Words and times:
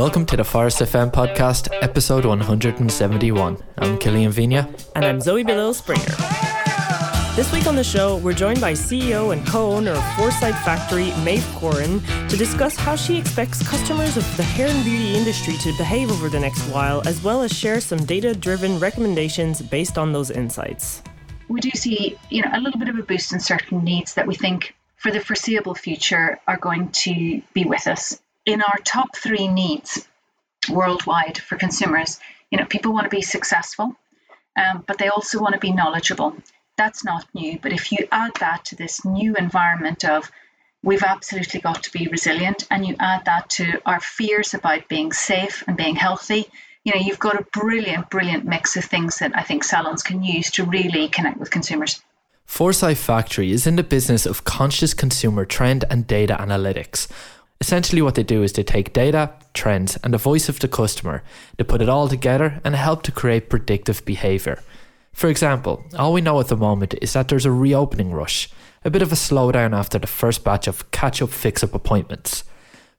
Welcome 0.00 0.24
to 0.26 0.36
the 0.38 0.44
Phorest 0.44 0.80
FM 0.80 1.12
podcast, 1.12 1.68
episode 1.82 2.24
171. 2.24 3.62
I'm 3.76 3.98
Killian 3.98 4.32
Vigna. 4.32 4.66
And 4.96 5.04
I'm 5.04 5.20
Zoe 5.20 5.44
Bilil 5.44 5.74
Springer. 5.74 6.16
This 7.36 7.52
week 7.52 7.66
on 7.66 7.76
the 7.76 7.84
show, 7.84 8.16
we're 8.16 8.32
joined 8.32 8.62
by 8.62 8.72
CEO 8.72 9.34
and 9.34 9.46
co 9.46 9.72
owner 9.72 9.90
of 9.90 10.14
Foresight 10.14 10.54
Factory, 10.64 11.10
Meabh 11.22 11.44
Quoirin, 11.58 12.00
to 12.30 12.36
discuss 12.38 12.76
how 12.76 12.96
she 12.96 13.18
expects 13.18 13.62
customers 13.68 14.16
of 14.16 14.24
the 14.38 14.42
hair 14.42 14.68
and 14.68 14.82
beauty 14.86 15.14
industry 15.14 15.58
to 15.58 15.76
behave 15.76 16.10
over 16.10 16.30
the 16.30 16.40
next 16.40 16.62
while, 16.70 17.06
as 17.06 17.22
well 17.22 17.42
as 17.42 17.52
share 17.52 17.78
some 17.78 18.02
data 18.06 18.34
driven 18.34 18.78
recommendations 18.78 19.60
based 19.60 19.98
on 19.98 20.14
those 20.14 20.30
insights. 20.30 21.02
We 21.48 21.60
do 21.60 21.68
see 21.72 22.16
you 22.30 22.40
know, 22.40 22.48
a 22.54 22.60
little 22.62 22.80
bit 22.80 22.88
of 22.88 22.98
a 22.98 23.02
boost 23.02 23.34
in 23.34 23.40
certain 23.40 23.84
needs 23.84 24.14
that 24.14 24.26
we 24.26 24.34
think 24.34 24.74
for 24.96 25.10
the 25.10 25.20
foreseeable 25.20 25.74
future 25.74 26.40
are 26.46 26.56
going 26.56 26.88
to 27.04 27.42
be 27.52 27.64
with 27.66 27.86
us. 27.86 28.18
In 28.50 28.62
our 28.62 28.78
top 28.84 29.14
three 29.14 29.46
needs 29.46 30.08
worldwide 30.68 31.38
for 31.38 31.56
consumers, 31.56 32.18
you 32.50 32.58
know, 32.58 32.64
people 32.64 32.92
want 32.92 33.04
to 33.04 33.16
be 33.16 33.22
successful, 33.22 33.94
um, 34.56 34.82
but 34.88 34.98
they 34.98 35.06
also 35.08 35.38
want 35.38 35.54
to 35.54 35.60
be 35.60 35.72
knowledgeable. 35.72 36.34
That's 36.76 37.04
not 37.04 37.28
new, 37.32 37.60
but 37.62 37.72
if 37.72 37.92
you 37.92 38.08
add 38.10 38.32
that 38.40 38.64
to 38.64 38.74
this 38.74 39.04
new 39.04 39.36
environment 39.36 40.04
of 40.04 40.32
we've 40.82 41.04
absolutely 41.04 41.60
got 41.60 41.84
to 41.84 41.92
be 41.92 42.08
resilient, 42.08 42.66
and 42.72 42.84
you 42.84 42.96
add 42.98 43.24
that 43.26 43.50
to 43.50 43.80
our 43.86 44.00
fears 44.00 44.52
about 44.52 44.88
being 44.88 45.12
safe 45.12 45.62
and 45.68 45.76
being 45.76 45.94
healthy, 45.94 46.50
you 46.82 46.92
know, 46.92 47.00
you've 47.00 47.20
got 47.20 47.38
a 47.38 47.46
brilliant, 47.52 48.10
brilliant 48.10 48.46
mix 48.46 48.76
of 48.76 48.84
things 48.84 49.18
that 49.18 49.30
I 49.32 49.44
think 49.44 49.62
salons 49.62 50.02
can 50.02 50.24
use 50.24 50.50
to 50.52 50.64
really 50.64 51.08
connect 51.08 51.38
with 51.38 51.52
consumers. 51.52 52.02
Foresight 52.46 52.96
Factory 52.96 53.52
is 53.52 53.68
in 53.68 53.76
the 53.76 53.84
business 53.84 54.26
of 54.26 54.42
conscious 54.42 54.92
consumer 54.92 55.44
trend 55.44 55.84
and 55.88 56.04
data 56.04 56.36
analytics. 56.40 57.06
Essentially, 57.60 58.00
what 58.00 58.14
they 58.14 58.22
do 58.22 58.42
is 58.42 58.54
they 58.54 58.62
take 58.62 58.94
data, 58.94 59.32
trends, 59.52 59.96
and 60.02 60.14
the 60.14 60.18
voice 60.18 60.48
of 60.48 60.58
the 60.60 60.68
customer, 60.68 61.22
they 61.58 61.64
put 61.64 61.82
it 61.82 61.90
all 61.90 62.08
together 62.08 62.60
and 62.64 62.74
help 62.74 63.02
to 63.02 63.12
create 63.12 63.50
predictive 63.50 64.02
behaviour. 64.06 64.62
For 65.12 65.28
example, 65.28 65.84
all 65.98 66.14
we 66.14 66.22
know 66.22 66.40
at 66.40 66.48
the 66.48 66.56
moment 66.56 66.94
is 67.02 67.12
that 67.12 67.28
there's 67.28 67.44
a 67.44 67.52
reopening 67.52 68.12
rush, 68.12 68.48
a 68.82 68.90
bit 68.90 69.02
of 69.02 69.12
a 69.12 69.16
slowdown 69.16 69.76
after 69.76 69.98
the 69.98 70.06
first 70.06 70.42
batch 70.42 70.66
of 70.66 70.90
catch 70.90 71.20
up 71.20 71.28
fix 71.28 71.62
up 71.62 71.74
appointments. 71.74 72.44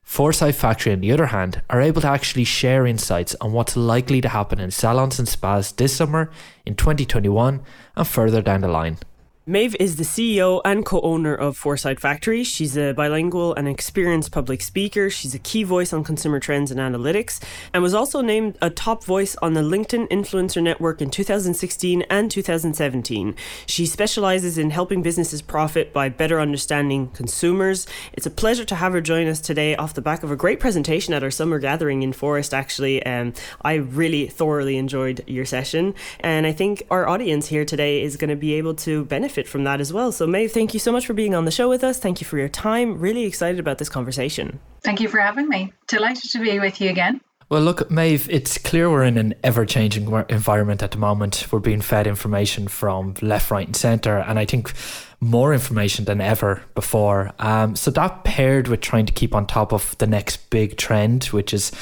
Foresight 0.04 0.54
Factory, 0.54 0.92
on 0.92 1.00
the 1.00 1.12
other 1.12 1.26
hand, 1.26 1.62
are 1.70 1.80
able 1.80 2.00
to 2.02 2.08
actually 2.08 2.44
share 2.44 2.86
insights 2.86 3.34
on 3.40 3.52
what's 3.52 3.76
likely 3.76 4.20
to 4.20 4.28
happen 4.28 4.60
in 4.60 4.70
salons 4.70 5.18
and 5.18 5.28
spas 5.28 5.72
this 5.72 5.96
summer, 5.96 6.30
in 6.66 6.76
2021, 6.76 7.62
and 7.96 8.06
further 8.06 8.42
down 8.42 8.60
the 8.60 8.68
line. 8.68 8.98
Meabh 9.44 9.74
is 9.80 9.96
the 9.96 10.04
CEO 10.04 10.60
and 10.64 10.86
co 10.86 11.00
owner 11.00 11.34
of 11.34 11.56
Foresight 11.56 11.98
Factory. 11.98 12.44
She's 12.44 12.76
a 12.76 12.92
bilingual 12.92 13.52
and 13.56 13.66
experienced 13.66 14.30
public 14.30 14.62
speaker. 14.62 15.10
She's 15.10 15.34
a 15.34 15.40
key 15.40 15.64
voice 15.64 15.92
on 15.92 16.04
consumer 16.04 16.38
trends 16.38 16.70
and 16.70 16.78
analytics, 16.78 17.42
and 17.74 17.82
was 17.82 17.92
also 17.92 18.20
named 18.20 18.56
a 18.62 18.70
top 18.70 19.02
voice 19.02 19.34
on 19.42 19.54
the 19.54 19.60
LinkedIn 19.60 20.08
Influencer 20.10 20.62
Network 20.62 21.02
in 21.02 21.10
2016 21.10 22.02
and 22.02 22.30
2017. 22.30 23.34
She 23.66 23.84
specializes 23.84 24.58
in 24.58 24.70
helping 24.70 25.02
businesses 25.02 25.42
profit 25.42 25.92
by 25.92 26.08
better 26.08 26.38
understanding 26.40 27.08
consumers. 27.08 27.88
It's 28.12 28.26
a 28.26 28.30
pleasure 28.30 28.64
to 28.66 28.76
have 28.76 28.92
her 28.92 29.00
join 29.00 29.26
us 29.26 29.40
today 29.40 29.74
off 29.74 29.94
the 29.94 30.02
back 30.02 30.22
of 30.22 30.30
a 30.30 30.36
great 30.36 30.60
presentation 30.60 31.14
at 31.14 31.24
our 31.24 31.32
summer 31.32 31.58
gathering 31.58 32.04
in 32.04 32.12
Phorest, 32.12 32.52
actually. 32.52 33.04
Um, 33.04 33.32
I 33.62 33.74
really 33.74 34.28
thoroughly 34.28 34.76
enjoyed 34.76 35.24
your 35.26 35.46
session, 35.46 35.96
and 36.20 36.46
I 36.46 36.52
think 36.52 36.84
our 36.92 37.08
audience 37.08 37.48
here 37.48 37.64
today 37.64 38.04
is 38.04 38.16
going 38.16 38.30
to 38.30 38.36
be 38.36 38.52
able 38.54 38.74
to 38.74 39.04
benefit 39.06 39.31
benefit 39.32 39.50
from 39.50 39.64
that 39.64 39.80
as 39.80 39.92
well. 39.92 40.12
So, 40.12 40.26
Meabh, 40.26 40.50
thank 40.50 40.74
you 40.74 40.80
so 40.80 40.92
much 40.92 41.06
for 41.06 41.14
being 41.14 41.34
on 41.34 41.44
the 41.44 41.50
show 41.50 41.68
with 41.68 41.82
us. 41.82 41.98
Thank 41.98 42.20
you 42.20 42.26
for 42.26 42.38
your 42.38 42.48
time. 42.48 42.98
Really 42.98 43.24
excited 43.24 43.58
about 43.58 43.78
this 43.78 43.88
conversation. 43.88 44.60
Thank 44.84 45.00
you 45.00 45.08
for 45.08 45.18
having 45.18 45.48
me. 45.48 45.72
Delighted 45.88 46.30
to 46.32 46.38
be 46.38 46.58
with 46.60 46.80
you 46.80 46.90
again. 46.90 47.20
Well, 47.48 47.62
look, 47.62 47.88
Meabh, 47.90 48.28
it's 48.30 48.58
clear 48.58 48.90
we're 48.90 49.04
in 49.04 49.18
an 49.18 49.34
ever 49.42 49.66
changing 49.66 50.10
environment 50.28 50.82
at 50.82 50.90
the 50.90 50.98
moment. 50.98 51.46
We're 51.50 51.60
being 51.60 51.80
fed 51.80 52.06
information 52.06 52.68
from 52.68 53.14
left, 53.22 53.50
right, 53.50 53.66
and 53.66 53.76
centre, 53.76 54.18
and 54.18 54.38
I 54.38 54.44
think 54.44 54.72
more 55.20 55.52
information 55.52 56.04
than 56.04 56.20
ever 56.20 56.62
before. 56.74 57.32
Um, 57.38 57.76
so, 57.76 57.90
that 57.90 58.24
paired 58.24 58.68
with 58.68 58.80
trying 58.80 59.06
to 59.06 59.12
keep 59.12 59.34
on 59.34 59.46
top 59.46 59.72
of 59.72 59.96
the 59.98 60.06
next 60.06 60.50
big 60.50 60.76
trend, 60.76 61.24
which 61.24 61.52
is 61.52 61.72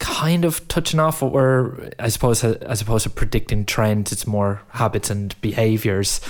kind 0.00 0.44
of 0.44 0.66
touching 0.66 0.98
off 0.98 1.22
what 1.22 1.30
we're, 1.30 1.90
I 1.98 2.08
suppose, 2.08 2.42
as 2.42 2.80
opposed 2.80 3.04
to 3.04 3.10
predicting 3.10 3.64
trends, 3.64 4.10
it's 4.10 4.26
more 4.26 4.62
habits 4.70 5.10
and 5.10 5.38
behaviors. 5.40 6.20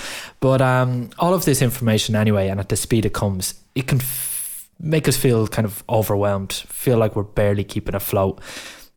But 0.41 0.61
um, 0.61 1.11
all 1.19 1.33
of 1.33 1.47
this 1.47 1.63
information, 1.63 2.15
anyway, 2.15 2.49
and 2.49 2.61
at 2.61 2.69
the 2.69 2.77
speed 2.77 3.07
it 3.07 3.15
comes, 3.15 3.55
it 3.75 3.87
can 3.87 3.99
f- 3.99 4.69
make 4.79 5.09
us 5.09 5.17
feel 5.17 5.47
kind 5.47 5.65
of 5.65 5.83
overwhelmed, 5.89 6.53
feel 6.53 6.99
like 6.99 7.17
we're 7.17 7.23
barely 7.23 7.65
keeping 7.65 7.95
afloat. 7.95 8.41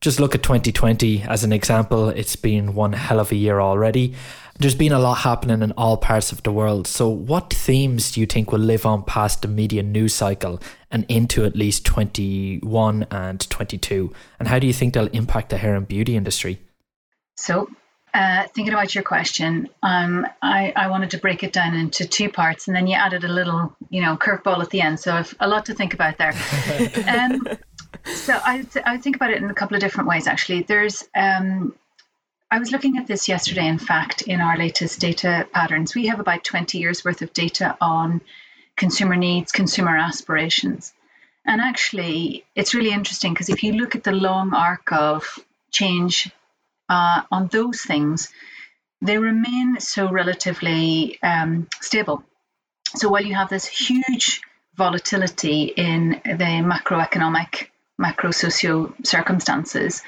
Just 0.01 0.19
look 0.19 0.35
at 0.35 0.43
2020 0.43 1.21
as 1.21 1.43
an 1.45 1.53
example. 1.53 2.09
It's 2.09 2.35
been 2.35 2.73
one 2.73 2.93
hell 2.93 3.19
of 3.19 3.31
a 3.31 3.35
year 3.35 3.61
already. 3.61 4.15
There's 4.59 4.75
been 4.75 4.91
a 4.91 4.99
lot 4.99 5.19
happening 5.19 5.61
in 5.61 5.71
all 5.73 5.97
parts 5.97 6.31
of 6.31 6.43
the 6.43 6.51
world. 6.51 6.87
So, 6.87 7.09
what 7.09 7.51
themes 7.51 8.11
do 8.11 8.19
you 8.19 8.27
think 8.27 8.51
will 8.51 8.59
live 8.59 8.85
on 8.85 9.03
past 9.03 9.41
the 9.41 9.47
media 9.47 9.81
news 9.81 10.13
cycle 10.13 10.59
and 10.93 11.05
into 11.09 11.43
at 11.43 11.55
least 11.55 11.85
21 11.85 13.07
and 13.11 13.49
22? 13.49 14.13
And 14.39 14.47
how 14.47 14.59
do 14.59 14.67
you 14.67 14.71
think 14.71 14.93
they'll 14.93 15.07
impact 15.07 15.49
the 15.49 15.57
hair 15.57 15.75
and 15.75 15.85
beauty 15.85 16.15
industry? 16.15 16.61
So, 17.35 17.69
uh, 18.13 18.43
thinking 18.53 18.73
about 18.73 18.93
your 18.93 19.03
question, 19.03 19.67
um, 19.81 20.25
I, 20.41 20.71
I 20.75 20.87
wanted 20.87 21.09
to 21.11 21.17
break 21.17 21.43
it 21.43 21.51
down 21.51 21.73
into 21.73 22.07
two 22.07 22.29
parts, 22.29 22.67
and 22.67 22.75
then 22.75 22.85
you 22.85 22.95
added 22.95 23.23
a 23.23 23.27
little, 23.27 23.75
you 23.89 24.01
know, 24.01 24.15
curveball 24.15 24.61
at 24.61 24.69
the 24.69 24.81
end. 24.81 24.99
So 24.99 25.13
I've 25.13 25.35
a 25.39 25.47
lot 25.47 25.65
to 25.65 25.73
think 25.73 25.95
about 25.95 26.19
there. 26.19 26.31
um, 27.07 27.47
so 28.05 28.39
I, 28.43 28.65
I 28.85 28.97
think 28.97 29.15
about 29.15 29.31
it 29.31 29.41
in 29.41 29.49
a 29.49 29.53
couple 29.53 29.75
of 29.75 29.81
different 29.81 30.07
ways. 30.07 30.27
Actually, 30.27 30.61
there's 30.61 31.03
um, 31.15 31.73
I 32.53 32.59
was 32.59 32.71
looking 32.71 32.99
at 32.99 33.07
this 33.07 33.27
yesterday, 33.27 33.67
in 33.67 33.79
fact, 33.79 34.21
in 34.21 34.39
our 34.39 34.55
latest 34.55 34.99
data 34.99 35.47
patterns. 35.53 35.95
We 35.95 36.05
have 36.05 36.19
about 36.19 36.43
20 36.43 36.77
years 36.77 37.03
worth 37.03 37.23
of 37.23 37.33
data 37.33 37.75
on 37.81 38.21
consumer 38.75 39.15
needs, 39.15 39.51
consumer 39.51 39.97
aspirations. 39.97 40.93
And 41.45 41.59
actually, 41.59 42.45
it's 42.55 42.73
really 42.73 42.91
interesting 42.91 43.33
because 43.33 43.49
if 43.49 43.63
you 43.63 43.73
look 43.73 43.95
at 43.95 44.03
the 44.03 44.11
long 44.11 44.53
arc 44.53 44.91
of 44.91 45.39
change 45.71 46.31
uh, 46.89 47.23
on 47.31 47.47
those 47.47 47.81
things, 47.81 48.29
they 49.01 49.17
remain 49.17 49.79
so 49.79 50.09
relatively 50.09 51.21
um, 51.21 51.67
stable. 51.81 52.23
So 52.95 53.09
while 53.09 53.25
you 53.25 53.35
have 53.35 53.49
this 53.49 53.65
huge 53.65 54.41
volatility 54.75 55.63
in 55.63 56.21
the 56.23 56.63
macroeconomic, 56.63 57.67
macro 57.97 58.31
socio 58.31 58.93
circumstances, 59.03 60.01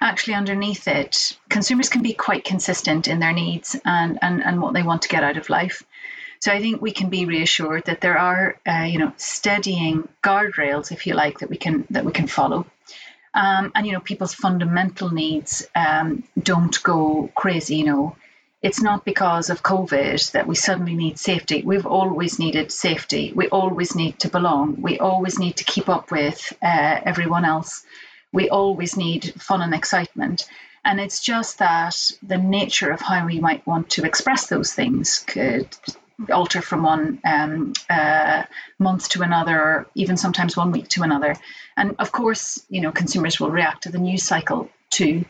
actually 0.00 0.34
underneath 0.34 0.88
it, 0.88 1.38
consumers 1.48 1.88
can 1.88 2.02
be 2.02 2.14
quite 2.14 2.44
consistent 2.44 3.06
in 3.06 3.20
their 3.20 3.32
needs 3.32 3.76
and, 3.84 4.18
and, 4.22 4.42
and 4.42 4.60
what 4.60 4.74
they 4.74 4.82
want 4.82 5.02
to 5.02 5.08
get 5.08 5.22
out 5.22 5.36
of 5.36 5.50
life. 5.50 5.84
So 6.40 6.52
I 6.52 6.60
think 6.60 6.80
we 6.80 6.92
can 6.92 7.10
be 7.10 7.26
reassured 7.26 7.84
that 7.84 8.00
there 8.00 8.18
are, 8.18 8.56
uh, 8.66 8.84
you 8.84 8.98
know, 8.98 9.12
steadying 9.16 10.08
guardrails, 10.22 10.90
if 10.90 11.06
you 11.06 11.14
like, 11.14 11.40
that 11.40 11.50
we 11.50 11.56
can 11.56 11.86
that 11.90 12.04
we 12.04 12.12
can 12.12 12.26
follow. 12.26 12.66
Um, 13.32 13.70
and 13.74 13.86
you 13.86 13.92
know, 13.92 14.00
people's 14.00 14.34
fundamental 14.34 15.10
needs 15.10 15.66
um, 15.74 16.24
don't 16.42 16.82
go 16.82 17.30
crazy. 17.34 17.76
You 17.76 17.84
know, 17.84 18.16
it's 18.62 18.82
not 18.82 19.04
because 19.04 19.50
of 19.50 19.62
COVID 19.62 20.32
that 20.32 20.46
we 20.46 20.54
suddenly 20.54 20.94
need 20.94 21.18
safety. 21.18 21.62
We've 21.62 21.86
always 21.86 22.38
needed 22.38 22.72
safety. 22.72 23.32
We 23.34 23.48
always 23.48 23.94
need 23.94 24.18
to 24.20 24.28
belong. 24.28 24.80
We 24.80 24.98
always 24.98 25.38
need 25.38 25.56
to 25.58 25.64
keep 25.64 25.88
up 25.88 26.10
with 26.10 26.52
uh, 26.62 27.00
everyone 27.04 27.44
else 27.44 27.84
we 28.32 28.48
always 28.48 28.96
need 28.96 29.34
fun 29.40 29.62
and 29.62 29.74
excitement. 29.74 30.46
And 30.84 31.00
it's 31.00 31.20
just 31.20 31.58
that 31.58 31.96
the 32.22 32.38
nature 32.38 32.90
of 32.90 33.00
how 33.00 33.26
we 33.26 33.38
might 33.40 33.66
want 33.66 33.90
to 33.90 34.04
express 34.04 34.46
those 34.46 34.72
things 34.72 35.24
could 35.26 35.68
alter 36.32 36.60
from 36.60 36.82
one 36.82 37.20
um, 37.24 37.72
uh, 37.88 38.44
month 38.78 39.08
to 39.10 39.22
another, 39.22 39.58
or 39.60 39.86
even 39.94 40.16
sometimes 40.16 40.56
one 40.56 40.70
week 40.70 40.88
to 40.88 41.02
another. 41.02 41.36
And 41.76 41.94
of 41.98 42.12
course, 42.12 42.64
you 42.68 42.80
know, 42.80 42.92
consumers 42.92 43.40
will 43.40 43.50
react 43.50 43.84
to 43.84 43.92
the 43.92 43.98
news 43.98 44.22
cycle 44.22 44.68
too. 44.90 45.24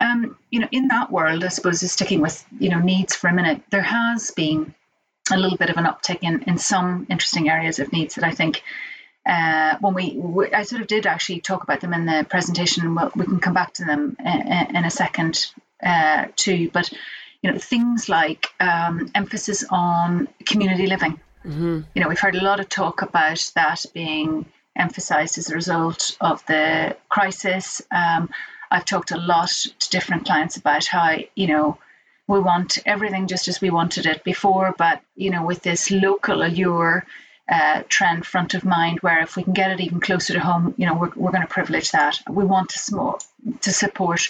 Um, 0.00 0.36
you 0.50 0.60
know, 0.60 0.68
in 0.72 0.88
that 0.88 1.10
world, 1.10 1.42
I 1.42 1.48
suppose, 1.48 1.82
is 1.82 1.92
sticking 1.92 2.20
with 2.20 2.44
you 2.58 2.68
know 2.68 2.80
needs 2.80 3.14
for 3.14 3.28
a 3.28 3.34
minute. 3.34 3.62
There 3.70 3.82
has 3.82 4.30
been 4.30 4.74
a 5.32 5.36
little 5.36 5.56
bit 5.56 5.70
of 5.70 5.76
an 5.76 5.84
uptick 5.84 6.18
in 6.22 6.42
in 6.42 6.58
some 6.58 7.06
interesting 7.08 7.48
areas 7.48 7.78
of 7.78 7.92
needs 7.92 8.16
that 8.16 8.24
I 8.24 8.32
think 8.32 8.62
uh, 9.26 9.76
when 9.80 9.94
we, 9.94 10.12
we, 10.16 10.52
I 10.52 10.62
sort 10.62 10.82
of 10.82 10.88
did 10.88 11.06
actually 11.06 11.40
talk 11.40 11.64
about 11.64 11.80
them 11.80 11.92
in 11.92 12.06
the 12.06 12.24
presentation. 12.28 12.96
We 13.16 13.24
can 13.24 13.40
come 13.40 13.54
back 13.54 13.74
to 13.74 13.84
them 13.84 14.16
in, 14.24 14.76
in 14.76 14.84
a 14.84 14.90
second 14.90 15.46
uh, 15.82 16.26
too. 16.36 16.70
But 16.72 16.92
you 17.42 17.50
know, 17.50 17.58
things 17.58 18.08
like 18.08 18.46
um, 18.60 19.10
emphasis 19.14 19.64
on 19.70 20.28
community 20.44 20.86
living. 20.86 21.20
Mm-hmm. 21.44 21.80
You 21.94 22.02
know, 22.02 22.08
we've 22.08 22.18
heard 22.18 22.36
a 22.36 22.42
lot 22.42 22.60
of 22.60 22.68
talk 22.68 23.02
about 23.02 23.52
that 23.54 23.84
being 23.94 24.46
emphasised 24.74 25.38
as 25.38 25.50
a 25.50 25.54
result 25.54 26.16
of 26.20 26.44
the 26.46 26.96
crisis. 27.08 27.82
Um, 27.90 28.30
I've 28.70 28.84
talked 28.84 29.12
a 29.12 29.16
lot 29.16 29.50
to 29.50 29.90
different 29.90 30.26
clients 30.26 30.56
about 30.56 30.86
how 30.86 31.16
you 31.34 31.46
know 31.46 31.78
we 32.26 32.40
want 32.40 32.78
everything 32.84 33.28
just 33.28 33.46
as 33.48 33.60
we 33.60 33.70
wanted 33.70 34.06
it 34.06 34.24
before, 34.24 34.74
but 34.76 35.00
you 35.14 35.30
know, 35.30 35.44
with 35.44 35.62
this 35.62 35.90
local 35.90 36.42
allure 36.42 37.06
uh, 37.48 37.82
trend 37.88 38.26
front 38.26 38.54
of 38.54 38.64
mind 38.64 39.00
where 39.00 39.20
if 39.20 39.36
we 39.36 39.44
can 39.44 39.52
get 39.52 39.70
it 39.70 39.80
even 39.80 40.00
closer 40.00 40.32
to 40.32 40.40
home, 40.40 40.74
you 40.76 40.86
know, 40.86 40.94
we're, 40.94 41.12
we're 41.14 41.30
going 41.30 41.42
to 41.42 41.48
privilege 41.48 41.92
that. 41.92 42.20
We 42.28 42.44
want 42.44 42.70
to, 42.70 42.78
small, 42.78 43.20
to 43.60 43.72
support 43.72 44.28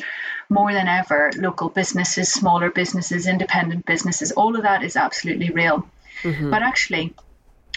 more 0.48 0.72
than 0.72 0.86
ever 0.86 1.32
local 1.36 1.68
businesses, 1.68 2.30
smaller 2.30 2.70
businesses, 2.70 3.26
independent 3.26 3.86
businesses. 3.86 4.32
All 4.32 4.54
of 4.56 4.62
that 4.62 4.82
is 4.82 4.96
absolutely 4.96 5.50
real. 5.50 5.88
Mm-hmm. 6.22 6.50
But 6.50 6.62
actually, 6.62 7.14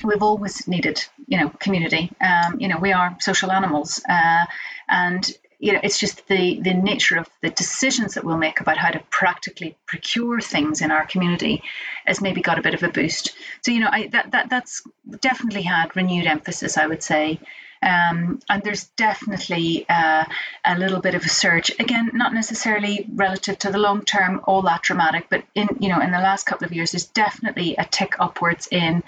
we've 0.04 0.22
always 0.22 0.68
needed, 0.68 1.04
you 1.28 1.38
know, 1.40 1.50
community. 1.50 2.12
Um, 2.22 2.60
you 2.60 2.68
know, 2.68 2.78
we 2.78 2.92
are 2.94 3.16
social 3.20 3.52
animals, 3.52 4.02
uh, 4.08 4.46
and 4.88 5.32
you 5.60 5.74
know, 5.74 5.80
it's 5.84 6.00
just 6.00 6.26
the 6.28 6.60
the 6.62 6.74
nature 6.74 7.18
of 7.18 7.30
the 7.42 7.50
decisions 7.50 8.14
that 8.14 8.24
we'll 8.24 8.38
make 8.38 8.62
about 8.62 8.78
how 8.78 8.90
to 8.92 9.02
practically 9.12 9.78
procure 9.86 10.40
things 10.40 10.82
in 10.82 10.90
our 10.90 11.06
community 11.06 11.62
has 12.06 12.22
maybe 12.22 12.42
got 12.42 12.58
a 12.58 12.62
bit 12.62 12.74
of 12.74 12.82
a 12.82 12.88
boost. 12.88 13.36
So 13.62 13.72
you 13.72 13.82
know, 13.82 13.90
I, 13.92 14.08
that 14.08 14.32
that 14.32 14.50
that's 14.50 14.82
definitely 15.20 15.64
had 15.64 15.96
renewed 15.96 16.26
emphasis, 16.26 16.78
I 16.78 16.88
would 16.88 17.04
say. 17.04 17.40
Um, 17.82 18.42
and 18.50 18.62
there's 18.62 18.86
definitely 18.98 19.86
uh, 19.88 20.26
a 20.66 20.78
little 20.78 21.00
bit 21.00 21.16
of 21.16 21.24
a 21.24 21.30
surge. 21.30 21.72
Again, 21.80 22.12
not 22.14 22.34
necessarily 22.34 23.08
relative 23.14 23.58
to 23.60 23.72
the 23.72 23.78
long 23.78 24.04
term, 24.04 24.42
all 24.46 24.62
that 24.64 24.82
dramatic, 24.82 25.28
but 25.30 25.44
in 25.56 25.68
you 25.80 25.90
know, 25.90 26.00
in 26.00 26.12
the 26.12 26.20
last 26.20 26.46
couple 26.46 26.66
of 26.66 26.74
years, 26.74 26.92
there's 26.92 27.06
definitely 27.06 27.76
a 27.78 27.86
tick 27.86 28.16
upwards 28.20 28.68
in 28.72 29.04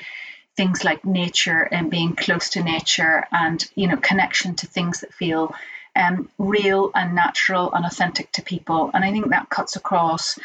things 0.58 0.84
like 0.84 1.06
nature 1.06 1.62
and 1.72 1.90
being 1.90 2.14
close 2.14 2.50
to 2.50 2.64
nature 2.64 3.26
and 3.32 3.70
you 3.76 3.88
know 3.88 3.96
connection 3.96 4.54
to 4.56 4.68
things 4.68 5.00
that 5.00 5.14
feel 5.14 5.56
um, 5.96 6.30
real 6.38 6.92
and 6.96 7.16
natural 7.16 7.74
and 7.74 7.86
authentic 7.86 8.32
to 8.34 8.42
people. 8.42 8.92
And 8.94 9.04
I 9.04 9.12
think 9.12 9.30
that 9.30 9.50
cuts 9.50 9.76
across 9.76 10.40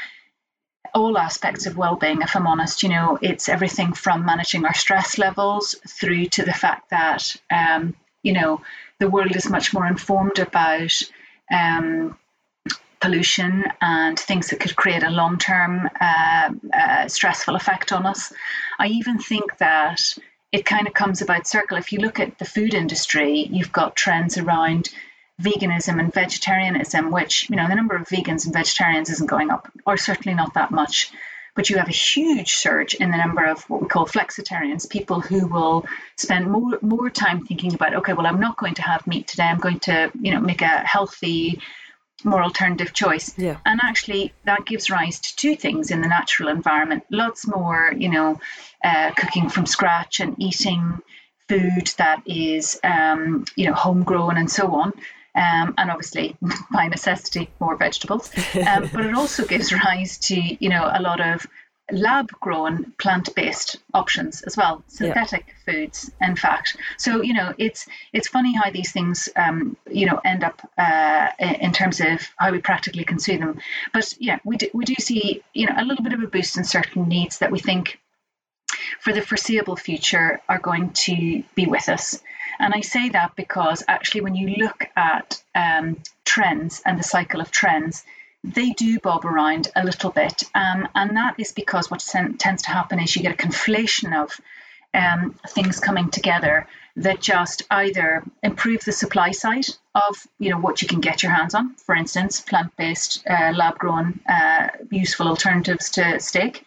all 0.94 1.18
aspects 1.18 1.66
of 1.66 1.76
well-being 1.76 2.22
if 2.22 2.34
i'm 2.34 2.46
honest. 2.46 2.82
You 2.82 2.88
know 2.88 3.18
it's 3.20 3.48
everything 3.48 3.92
from 3.92 4.24
managing 4.24 4.64
our 4.64 4.74
stress 4.74 5.18
levels 5.18 5.74
through 5.86 6.26
to 6.26 6.44
the 6.44 6.54
fact 6.54 6.90
that 6.90 7.36
um, 7.50 7.94
you 8.22 8.32
know 8.32 8.62
the 8.98 9.10
world 9.10 9.36
is 9.36 9.50
much 9.50 9.74
more 9.74 9.86
informed 9.86 10.38
about 10.38 10.92
um, 11.52 12.18
pollution 13.00 13.64
and 13.82 14.18
things 14.18 14.48
that 14.48 14.58
could 14.58 14.74
create 14.74 15.02
a 15.02 15.10
long-term 15.10 15.88
uh, 16.00 16.50
uh, 16.72 17.06
stressful 17.06 17.54
effect 17.54 17.92
on 17.92 18.06
us. 18.06 18.32
I 18.78 18.86
even 18.86 19.18
think 19.18 19.58
that 19.58 20.00
it 20.50 20.64
kind 20.64 20.86
of 20.86 20.94
comes 20.94 21.20
about 21.20 21.46
circle. 21.46 21.76
If 21.76 21.92
you 21.92 21.98
look 21.98 22.18
at 22.18 22.38
the 22.38 22.46
food 22.46 22.72
industry 22.72 23.48
you've 23.52 23.72
got 23.72 23.96
trends 23.96 24.38
around 24.38 24.88
veganism 25.40 26.00
and 26.00 26.12
vegetarianism, 26.12 27.10
which, 27.10 27.48
you 27.50 27.56
know, 27.56 27.68
the 27.68 27.74
number 27.74 27.94
of 27.94 28.08
vegans 28.08 28.44
and 28.44 28.54
vegetarians 28.54 29.10
isn't 29.10 29.28
going 29.28 29.50
up, 29.50 29.70
or 29.86 29.96
certainly 29.96 30.34
not 30.34 30.54
that 30.54 30.70
much. 30.70 31.10
But 31.54 31.70
you 31.70 31.78
have 31.78 31.88
a 31.88 31.92
huge 31.92 32.52
surge 32.54 32.94
in 32.94 33.10
the 33.10 33.16
number 33.16 33.44
of 33.44 33.62
what 33.70 33.80
we 33.80 33.88
call 33.88 34.06
flexitarians, 34.06 34.88
people 34.88 35.20
who 35.20 35.46
will 35.46 35.86
spend 36.16 36.50
more 36.50 36.78
more 36.82 37.08
time 37.08 37.46
thinking 37.46 37.74
about, 37.74 37.94
okay, 37.94 38.12
well, 38.12 38.26
I'm 38.26 38.40
not 38.40 38.58
going 38.58 38.74
to 38.74 38.82
have 38.82 39.06
meat 39.06 39.26
today. 39.26 39.44
I'm 39.44 39.58
going 39.58 39.80
to, 39.80 40.10
you 40.20 40.34
know, 40.34 40.40
make 40.40 40.60
a 40.60 40.78
healthy, 40.86 41.60
more 42.24 42.42
alternative 42.42 42.92
choice. 42.92 43.38
Yeah. 43.38 43.56
And 43.64 43.80
actually, 43.82 44.34
that 44.44 44.66
gives 44.66 44.90
rise 44.90 45.18
to 45.20 45.36
two 45.36 45.56
things 45.56 45.90
in 45.90 46.02
the 46.02 46.08
natural 46.08 46.50
environment: 46.50 47.04
lots 47.10 47.46
more, 47.46 47.90
you 47.96 48.10
know, 48.10 48.38
uh, 48.84 49.12
cooking 49.12 49.48
from 49.48 49.64
scratch 49.64 50.20
and 50.20 50.36
eating 50.38 51.00
food 51.48 51.90
that 51.96 52.20
is, 52.26 52.78
um, 52.84 53.46
you 53.56 53.66
know, 53.66 53.72
homegrown 53.72 54.36
and 54.36 54.50
so 54.50 54.74
on 54.74 54.92
um, 55.36 55.74
and 55.78 55.90
obviously 55.90 56.36
by 56.72 56.88
necessity 56.88 57.50
more 57.60 57.76
vegetables. 57.76 58.30
Um, 58.66 58.90
but 58.92 59.04
it 59.04 59.14
also 59.14 59.44
gives 59.44 59.72
rise 59.72 60.18
to 60.18 60.34
you 60.36 60.68
know 60.68 60.90
a 60.92 61.00
lot 61.00 61.20
of 61.20 61.46
lab 61.92 62.28
grown 62.40 62.92
plant 62.98 63.32
based 63.36 63.76
options 63.94 64.42
as 64.42 64.56
well, 64.56 64.82
synthetic 64.88 65.44
yeah. 65.46 65.72
foods, 65.72 66.10
in 66.20 66.34
fact. 66.34 66.76
So 66.96 67.22
you 67.22 67.34
know 67.34 67.54
it's 67.58 67.86
it's 68.12 68.28
funny 68.28 68.54
how 68.54 68.70
these 68.70 68.92
things 68.92 69.28
um, 69.36 69.76
you 69.90 70.06
know 70.06 70.20
end 70.24 70.42
up 70.42 70.68
uh, 70.78 71.28
in 71.38 71.72
terms 71.72 72.00
of 72.00 72.20
how 72.36 72.50
we 72.50 72.60
practically 72.60 73.04
consume 73.04 73.40
them. 73.40 73.60
But 73.92 74.14
yeah, 74.18 74.38
we 74.44 74.56
do, 74.56 74.68
we 74.72 74.84
do 74.84 74.94
see 74.98 75.42
you 75.52 75.66
know 75.66 75.74
a 75.76 75.84
little 75.84 76.02
bit 76.02 76.12
of 76.12 76.22
a 76.22 76.26
boost 76.26 76.56
in 76.56 76.64
certain 76.64 77.08
needs 77.08 77.38
that 77.38 77.52
we 77.52 77.58
think 77.58 77.98
for 79.00 79.12
the 79.12 79.22
foreseeable 79.22 79.76
future 79.76 80.40
are 80.48 80.58
going 80.58 80.90
to 80.90 81.42
be 81.54 81.66
with 81.66 81.88
us. 81.88 82.22
And 82.58 82.72
I 82.74 82.80
say 82.80 83.10
that 83.10 83.36
because 83.36 83.84
actually, 83.88 84.22
when 84.22 84.34
you 84.34 84.56
look 84.56 84.88
at 84.96 85.42
um, 85.54 85.98
trends 86.24 86.82
and 86.86 86.98
the 86.98 87.02
cycle 87.02 87.40
of 87.40 87.50
trends, 87.50 88.04
they 88.44 88.70
do 88.70 88.98
bob 89.00 89.26
around 89.26 89.68
a 89.74 89.84
little 89.84 90.10
bit. 90.10 90.44
Um, 90.54 90.88
and 90.94 91.16
that 91.16 91.34
is 91.38 91.52
because 91.52 91.90
what 91.90 92.04
tends 92.38 92.62
to 92.62 92.70
happen 92.70 93.00
is 93.00 93.14
you 93.14 93.22
get 93.22 93.32
a 93.32 93.46
conflation 93.46 94.22
of 94.22 94.40
um, 94.94 95.34
things 95.48 95.80
coming 95.80 96.10
together 96.10 96.66
that 96.96 97.20
just 97.20 97.62
either 97.70 98.24
improve 98.42 98.84
the 98.84 98.92
supply 98.92 99.30
side 99.30 99.66
of 99.94 100.26
you 100.38 100.50
know 100.50 100.58
what 100.58 100.80
you 100.80 100.88
can 100.88 101.00
get 101.00 101.22
your 101.22 101.32
hands 101.32 101.54
on 101.54 101.74
for 101.74 101.94
instance 101.94 102.40
plant-based 102.40 103.22
uh, 103.28 103.52
lab-grown 103.54 104.18
uh, 104.28 104.68
useful 104.90 105.28
alternatives 105.28 105.90
to 105.90 106.18
steak 106.18 106.64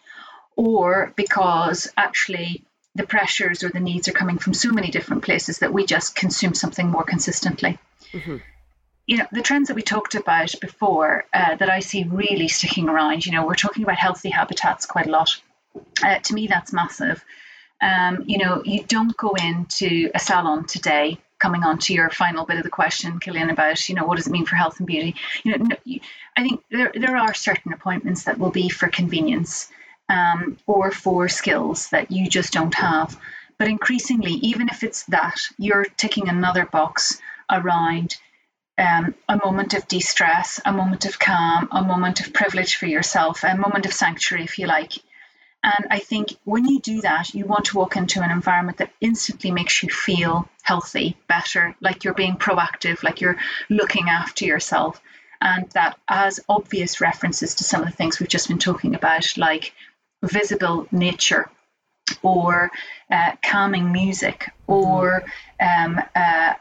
or 0.60 1.10
because 1.16 1.90
actually 1.96 2.62
the 2.94 3.06
pressures 3.06 3.64
or 3.64 3.70
the 3.70 3.80
needs 3.80 4.08
are 4.08 4.12
coming 4.12 4.36
from 4.36 4.52
so 4.52 4.70
many 4.70 4.90
different 4.90 5.24
places 5.24 5.60
that 5.60 5.72
we 5.72 5.86
just 5.86 6.14
consume 6.14 6.52
something 6.52 6.86
more 6.86 7.02
consistently. 7.02 7.78
Mm-hmm. 8.12 8.36
You 9.06 9.16
know, 9.16 9.26
the 9.32 9.40
trends 9.40 9.68
that 9.68 9.74
we 9.74 9.80
talked 9.80 10.16
about 10.16 10.54
before 10.60 11.24
uh, 11.32 11.56
that 11.56 11.70
I 11.70 11.80
see 11.80 12.04
really 12.04 12.46
sticking 12.48 12.90
around, 12.90 13.24
you 13.24 13.32
know, 13.32 13.46
we're 13.46 13.54
talking 13.54 13.84
about 13.84 13.96
healthy 13.96 14.28
habitats 14.28 14.84
quite 14.84 15.06
a 15.06 15.10
lot. 15.10 15.30
Uh, 16.04 16.18
to 16.18 16.34
me, 16.34 16.46
that's 16.46 16.74
massive. 16.74 17.24
Um, 17.80 18.24
you 18.26 18.36
know, 18.36 18.60
you 18.62 18.84
don't 18.84 19.16
go 19.16 19.30
into 19.42 20.10
a 20.14 20.18
salon 20.18 20.66
today 20.66 21.16
coming 21.38 21.62
on 21.62 21.78
to 21.78 21.94
your 21.94 22.10
final 22.10 22.44
bit 22.44 22.58
of 22.58 22.64
the 22.64 22.68
question, 22.68 23.18
Killian, 23.18 23.48
about 23.48 23.88
you 23.88 23.94
know 23.94 24.04
what 24.04 24.18
does 24.18 24.26
it 24.26 24.30
mean 24.30 24.44
for 24.44 24.56
health 24.56 24.78
and 24.78 24.86
beauty? 24.86 25.16
You 25.42 25.56
know, 25.56 25.66
I 26.36 26.42
think 26.42 26.62
there 26.70 26.92
there 26.94 27.16
are 27.16 27.32
certain 27.32 27.72
appointments 27.72 28.24
that 28.24 28.38
will 28.38 28.50
be 28.50 28.68
for 28.68 28.88
convenience, 28.88 29.70
um, 30.10 30.58
or 30.66 30.90
for 30.90 31.28
skills 31.28 31.88
that 31.90 32.10
you 32.10 32.28
just 32.28 32.52
don't 32.52 32.74
have. 32.74 33.18
But 33.58 33.68
increasingly, 33.68 34.32
even 34.32 34.68
if 34.68 34.82
it's 34.82 35.04
that, 35.06 35.40
you're 35.56 35.84
ticking 35.96 36.28
another 36.28 36.66
box 36.66 37.20
around 37.50 38.16
um, 38.76 39.14
a 39.28 39.38
moment 39.44 39.74
of 39.74 39.86
de 39.86 40.00
stress, 40.00 40.60
a 40.64 40.72
moment 40.72 41.04
of 41.04 41.18
calm, 41.18 41.68
a 41.70 41.82
moment 41.84 42.20
of 42.20 42.32
privilege 42.32 42.76
for 42.76 42.86
yourself, 42.86 43.44
a 43.44 43.56
moment 43.56 43.86
of 43.86 43.92
sanctuary, 43.92 44.44
if 44.44 44.58
you 44.58 44.66
like. 44.66 44.94
And 45.62 45.86
I 45.90 45.98
think 45.98 46.36
when 46.44 46.66
you 46.66 46.80
do 46.80 47.02
that, 47.02 47.34
you 47.34 47.44
want 47.44 47.66
to 47.66 47.76
walk 47.76 47.96
into 47.96 48.22
an 48.22 48.30
environment 48.30 48.78
that 48.78 48.92
instantly 49.00 49.50
makes 49.50 49.82
you 49.82 49.90
feel 49.90 50.48
healthy, 50.62 51.18
better, 51.28 51.76
like 51.80 52.02
you're 52.02 52.14
being 52.14 52.36
proactive, 52.36 53.02
like 53.02 53.20
you're 53.20 53.36
looking 53.68 54.08
after 54.08 54.46
yourself. 54.46 55.00
And 55.42 55.68
that 55.70 55.98
has 56.08 56.40
obvious 56.48 57.00
references 57.00 57.56
to 57.56 57.64
some 57.64 57.82
of 57.82 57.90
the 57.90 57.96
things 57.96 58.18
we've 58.18 58.28
just 58.28 58.48
been 58.48 58.58
talking 58.58 58.94
about, 58.94 59.36
like 59.36 59.74
visible 60.22 60.86
nature 60.90 61.50
or 62.22 62.70
uh, 63.10 63.32
calming 63.42 63.92
music 63.92 64.50
or 64.66 65.22
um, 65.60 66.00
uh, 66.14 66.54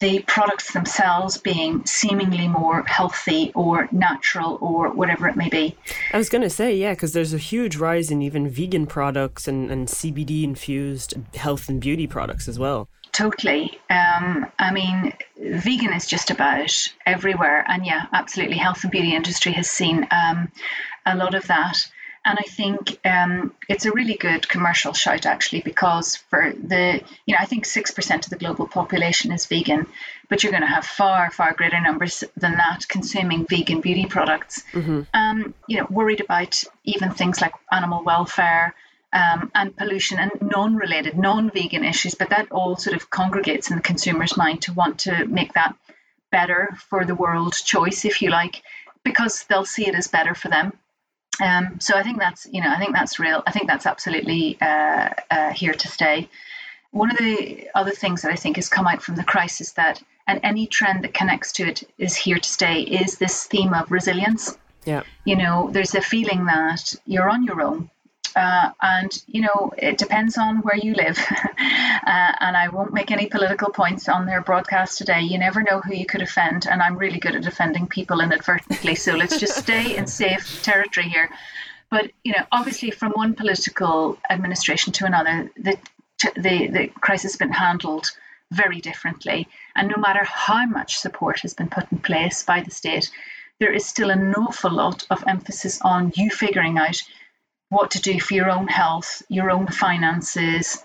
the 0.00 0.20
products 0.26 0.72
themselves 0.72 1.38
being 1.38 1.84
seemingly 1.86 2.48
more 2.48 2.82
healthy 2.82 3.50
or 3.54 3.88
natural 3.92 4.58
or 4.60 4.90
whatever 4.90 5.26
it 5.26 5.36
may 5.36 5.48
be. 5.48 5.74
I 6.12 6.18
was 6.18 6.28
going 6.28 6.42
to 6.42 6.50
say, 6.50 6.76
yeah, 6.76 6.92
because 6.92 7.14
there's 7.14 7.32
a 7.32 7.38
huge 7.38 7.76
rise 7.76 8.10
in 8.10 8.20
even 8.20 8.48
vegan 8.48 8.86
products 8.86 9.48
and, 9.48 9.70
and 9.70 9.88
CBD 9.88 10.44
infused 10.44 11.14
health 11.34 11.70
and 11.70 11.80
beauty 11.80 12.06
products 12.06 12.46
as 12.46 12.58
well. 12.58 12.88
Totally. 13.12 13.78
Um, 13.88 14.46
I 14.58 14.70
mean, 14.70 15.14
vegan 15.38 15.94
is 15.94 16.06
just 16.06 16.30
about 16.30 16.88
everywhere. 17.06 17.64
And 17.66 17.86
yeah, 17.86 18.06
absolutely. 18.12 18.58
Health 18.58 18.82
and 18.82 18.90
beauty 18.90 19.14
industry 19.14 19.52
has 19.52 19.70
seen 19.70 20.06
um, 20.10 20.52
a 21.06 21.16
lot 21.16 21.34
of 21.34 21.46
that. 21.46 21.78
And 22.26 22.36
I 22.40 22.42
think 22.42 22.98
um, 23.04 23.54
it's 23.68 23.86
a 23.86 23.92
really 23.92 24.16
good 24.16 24.48
commercial 24.48 24.92
shout 24.92 25.26
actually 25.26 25.60
because 25.60 26.16
for 26.16 26.52
the 26.52 27.00
you 27.24 27.32
know 27.32 27.38
I 27.40 27.46
think 27.46 27.64
six 27.64 27.92
percent 27.92 28.26
of 28.26 28.30
the 28.30 28.36
global 28.36 28.66
population 28.66 29.30
is 29.30 29.46
vegan, 29.46 29.86
but 30.28 30.42
you're 30.42 30.50
going 30.50 30.68
to 30.68 30.74
have 30.76 30.84
far 30.84 31.30
far 31.30 31.54
greater 31.54 31.80
numbers 31.80 32.24
than 32.36 32.56
that 32.56 32.88
consuming 32.88 33.46
vegan 33.46 33.80
beauty 33.80 34.06
products. 34.06 34.64
Mm-hmm. 34.72 35.02
Um, 35.14 35.54
you 35.68 35.78
know, 35.78 35.86
worried 35.88 36.20
about 36.20 36.64
even 36.82 37.12
things 37.12 37.40
like 37.40 37.54
animal 37.70 38.02
welfare. 38.02 38.74
Um, 39.12 39.50
and 39.54 39.74
pollution 39.74 40.18
and 40.18 40.32
non-related, 40.42 41.16
non-vegan 41.16 41.84
issues, 41.84 42.16
but 42.16 42.28
that 42.30 42.50
all 42.50 42.76
sort 42.76 42.96
of 42.96 43.08
congregates 43.08 43.70
in 43.70 43.76
the 43.76 43.82
consumer's 43.82 44.36
mind 44.36 44.62
to 44.62 44.74
want 44.74 44.98
to 45.06 45.24
make 45.26 45.54
that 45.54 45.74
better 46.30 46.76
for 46.90 47.06
the 47.06 47.14
world 47.14 47.54
choice, 47.54 48.04
if 48.04 48.20
you 48.20 48.28
like, 48.30 48.62
because 49.04 49.44
they'll 49.44 49.64
see 49.64 49.86
it 49.86 49.94
as 49.94 50.08
better 50.08 50.34
for 50.34 50.48
them 50.48 50.72
um, 51.40 51.78
so 51.80 51.96
I 51.96 52.02
think 52.02 52.18
that's 52.18 52.46
you 52.50 52.60
know 52.60 52.70
I 52.70 52.78
think 52.78 52.94
that's 52.94 53.18
real. 53.18 53.42
I 53.46 53.52
think 53.52 53.66
that's 53.66 53.86
absolutely 53.86 54.58
uh, 54.60 55.10
uh, 55.30 55.52
here 55.52 55.74
to 55.74 55.88
stay. 55.88 56.28
One 56.92 57.10
of 57.10 57.18
the 57.18 57.68
other 57.74 57.90
things 57.90 58.22
that 58.22 58.32
I 58.32 58.36
think 58.36 58.56
has 58.56 58.68
come 58.68 58.86
out 58.86 59.02
from 59.02 59.16
the 59.16 59.24
crisis 59.24 59.72
that 59.72 60.02
and 60.26 60.40
any 60.42 60.66
trend 60.66 61.04
that 61.04 61.14
connects 61.14 61.52
to 61.52 61.68
it 61.68 61.82
is 61.98 62.16
here 62.16 62.38
to 62.38 62.48
stay 62.48 62.80
is 62.80 63.18
this 63.18 63.44
theme 63.44 63.74
of 63.74 63.90
resilience. 63.90 64.58
Yeah. 64.84 65.02
You 65.24 65.36
know, 65.36 65.68
there's 65.72 65.94
a 65.94 66.00
feeling 66.00 66.46
that 66.46 66.94
you're 67.06 67.28
on 67.28 67.44
your 67.44 67.60
own. 67.60 67.90
Uh, 68.36 68.70
and, 68.82 69.22
you 69.26 69.40
know, 69.40 69.72
it 69.78 69.96
depends 69.96 70.36
on 70.36 70.58
where 70.58 70.76
you 70.76 70.92
live. 70.92 71.18
uh, 71.58 72.32
and 72.40 72.54
I 72.54 72.68
won't 72.68 72.92
make 72.92 73.10
any 73.10 73.26
political 73.26 73.70
points 73.70 74.10
on 74.10 74.26
their 74.26 74.42
broadcast 74.42 74.98
today. 74.98 75.22
You 75.22 75.38
never 75.38 75.62
know 75.62 75.80
who 75.80 75.94
you 75.94 76.04
could 76.04 76.20
offend. 76.20 76.66
And 76.66 76.82
I'm 76.82 76.98
really 76.98 77.18
good 77.18 77.34
at 77.34 77.46
offending 77.46 77.86
people 77.86 78.20
inadvertently. 78.20 78.94
So 78.94 79.14
let's 79.14 79.40
just 79.40 79.56
stay 79.64 79.96
in 79.96 80.06
safe 80.06 80.62
territory 80.62 81.08
here. 81.08 81.30
But, 81.90 82.10
you 82.24 82.32
know, 82.32 82.44
obviously 82.52 82.90
from 82.90 83.12
one 83.12 83.34
political 83.34 84.18
administration 84.28 84.92
to 84.94 85.06
another, 85.06 85.50
the, 85.56 85.78
the, 86.34 86.66
the 86.66 86.88
crisis 87.00 87.32
has 87.32 87.38
been 87.38 87.52
handled 87.52 88.10
very 88.50 88.82
differently. 88.82 89.48
And 89.76 89.88
no 89.88 90.00
matter 90.00 90.24
how 90.24 90.66
much 90.66 90.98
support 90.98 91.40
has 91.40 91.54
been 91.54 91.70
put 91.70 91.90
in 91.90 91.98
place 92.00 92.42
by 92.42 92.60
the 92.60 92.70
state, 92.70 93.10
there 93.60 93.72
is 93.72 93.86
still 93.86 94.10
an 94.10 94.34
awful 94.34 94.72
lot 94.72 95.06
of 95.08 95.24
emphasis 95.26 95.80
on 95.80 96.12
you 96.16 96.28
figuring 96.28 96.76
out 96.76 97.02
what 97.68 97.92
to 97.92 98.00
do 98.00 98.20
for 98.20 98.34
your 98.34 98.50
own 98.50 98.68
health, 98.68 99.22
your 99.28 99.50
own 99.50 99.66
finances. 99.66 100.82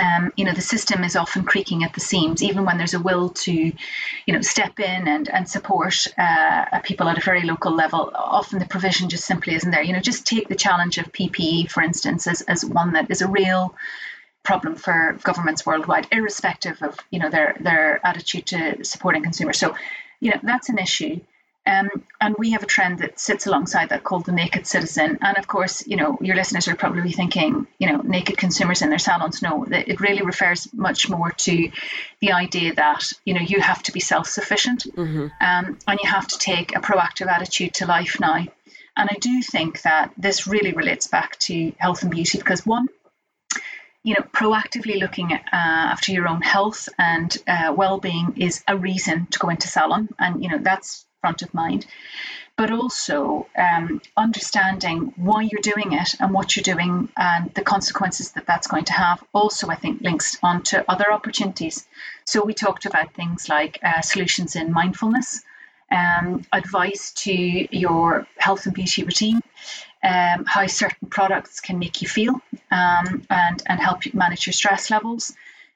Um, 0.00 0.32
you 0.36 0.44
know, 0.44 0.52
the 0.52 0.60
system 0.60 1.02
is 1.02 1.16
often 1.16 1.42
creaking 1.42 1.82
at 1.82 1.94
the 1.94 2.00
seams, 2.00 2.42
even 2.42 2.64
when 2.64 2.78
there's 2.78 2.94
a 2.94 3.00
will 3.00 3.30
to, 3.30 3.52
you 3.52 4.32
know, 4.32 4.40
step 4.40 4.78
in 4.78 5.08
and 5.08 5.28
and 5.28 5.48
support 5.48 6.06
uh, 6.16 6.80
people 6.84 7.08
at 7.08 7.18
a 7.18 7.24
very 7.24 7.42
local 7.42 7.72
level. 7.72 8.12
Often 8.14 8.60
the 8.60 8.66
provision 8.66 9.08
just 9.08 9.24
simply 9.24 9.54
isn't 9.54 9.70
there. 9.70 9.82
You 9.82 9.92
know, 9.92 10.00
just 10.00 10.26
take 10.26 10.48
the 10.48 10.54
challenge 10.54 10.98
of 10.98 11.10
PPE, 11.12 11.70
for 11.70 11.82
instance, 11.82 12.28
as, 12.28 12.42
as 12.42 12.64
one 12.64 12.92
that 12.92 13.10
is 13.10 13.20
a 13.20 13.28
real 13.28 13.74
problem 14.44 14.76
for 14.76 15.18
governments 15.22 15.66
worldwide, 15.66 16.06
irrespective 16.12 16.80
of 16.82 16.96
you 17.10 17.18
know 17.18 17.30
their 17.30 17.56
their 17.60 18.00
attitude 18.06 18.46
to 18.46 18.84
supporting 18.84 19.24
consumers. 19.24 19.58
So, 19.58 19.74
you 20.20 20.30
know, 20.30 20.40
that's 20.42 20.68
an 20.68 20.78
issue. 20.78 21.20
Um, 21.66 21.88
and 22.20 22.34
we 22.38 22.52
have 22.52 22.62
a 22.62 22.66
trend 22.66 23.00
that 23.00 23.20
sits 23.20 23.46
alongside 23.46 23.90
that 23.90 24.02
called 24.02 24.24
the 24.24 24.32
naked 24.32 24.66
citizen. 24.66 25.18
And 25.20 25.36
of 25.36 25.46
course, 25.46 25.86
you 25.86 25.96
know, 25.96 26.18
your 26.20 26.34
listeners 26.34 26.68
are 26.68 26.74
probably 26.74 27.12
thinking, 27.12 27.66
you 27.78 27.90
know, 27.90 27.98
naked 27.98 28.38
consumers 28.38 28.82
in 28.82 28.88
their 28.88 28.98
salons. 28.98 29.42
No, 29.42 29.64
it 29.64 30.00
really 30.00 30.22
refers 30.22 30.72
much 30.72 31.08
more 31.08 31.30
to 31.30 31.70
the 32.20 32.32
idea 32.32 32.74
that, 32.74 33.12
you 33.24 33.34
know, 33.34 33.40
you 33.40 33.60
have 33.60 33.82
to 33.84 33.92
be 33.92 34.00
self 34.00 34.26
sufficient 34.26 34.84
mm-hmm. 34.84 35.28
um, 35.40 35.78
and 35.86 36.00
you 36.02 36.08
have 36.08 36.26
to 36.28 36.38
take 36.38 36.74
a 36.74 36.80
proactive 36.80 37.28
attitude 37.28 37.74
to 37.74 37.86
life 37.86 38.18
now. 38.20 38.46
And 38.96 39.08
I 39.10 39.16
do 39.20 39.42
think 39.42 39.82
that 39.82 40.12
this 40.16 40.46
really 40.46 40.72
relates 40.72 41.06
back 41.06 41.38
to 41.40 41.72
health 41.78 42.02
and 42.02 42.10
beauty 42.10 42.38
because 42.38 42.66
one, 42.66 42.86
you 44.02 44.14
know, 44.14 44.24
proactively 44.32 44.98
looking 44.98 45.32
at, 45.32 45.42
uh, 45.52 45.92
after 45.92 46.12
your 46.12 46.26
own 46.26 46.40
health 46.40 46.88
and 46.98 47.36
uh, 47.46 47.72
well-being 47.76 48.34
is 48.36 48.64
a 48.66 48.76
reason 48.76 49.26
to 49.26 49.38
go 49.38 49.50
into 49.50 49.68
salon, 49.68 50.08
and 50.18 50.42
you 50.42 50.48
know 50.48 50.58
that's 50.58 51.06
front 51.20 51.42
of 51.42 51.52
mind. 51.54 51.86
But 52.56 52.70
also 52.70 53.46
um, 53.56 54.02
understanding 54.16 55.14
why 55.16 55.42
you're 55.42 55.62
doing 55.62 55.92
it 55.92 56.14
and 56.20 56.34
what 56.34 56.56
you're 56.56 56.74
doing 56.74 57.08
and 57.16 57.52
the 57.54 57.62
consequences 57.62 58.32
that 58.32 58.46
that's 58.46 58.66
going 58.66 58.84
to 58.86 58.92
have. 58.92 59.22
Also, 59.32 59.68
I 59.68 59.76
think 59.76 60.02
links 60.02 60.36
onto 60.42 60.76
other 60.88 61.10
opportunities. 61.10 61.86
So 62.24 62.44
we 62.44 62.52
talked 62.52 62.84
about 62.84 63.14
things 63.14 63.48
like 63.48 63.78
uh, 63.82 64.02
solutions 64.02 64.56
in 64.56 64.72
mindfulness, 64.72 65.42
um, 65.90 66.44
advice 66.52 67.12
to 67.12 67.32
your 67.76 68.26
health 68.36 68.66
and 68.66 68.74
beauty 68.74 69.04
routine, 69.04 69.40
um, 70.02 70.44
how 70.46 70.66
certain 70.66 71.08
products 71.08 71.60
can 71.60 71.78
make 71.78 72.02
you 72.02 72.08
feel 72.08 72.40
um, 72.70 73.26
and, 73.30 73.62
and 73.66 73.80
help 73.80 74.04
you 74.04 74.12
manage 74.14 74.46
your 74.46 74.52
stress 74.52 74.90
levels, 74.90 75.34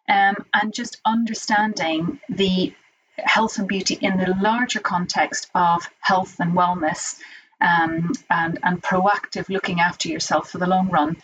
um, 0.08 0.36
and 0.52 0.72
just 0.74 1.00
understanding 1.04 2.20
the 2.28 2.74
health 3.18 3.58
and 3.58 3.68
beauty 3.68 3.98
in 4.00 4.16
the 4.16 4.34
larger 4.40 4.80
context 4.80 5.50
of 5.54 5.88
health 6.00 6.36
and 6.40 6.52
wellness 6.52 7.18
um, 7.60 8.12
and, 8.30 8.58
and 8.62 8.82
proactive 8.82 9.48
looking 9.48 9.80
after 9.80 10.08
yourself 10.08 10.50
for 10.50 10.58
the 10.58 10.66
long 10.66 10.88
run 10.88 11.16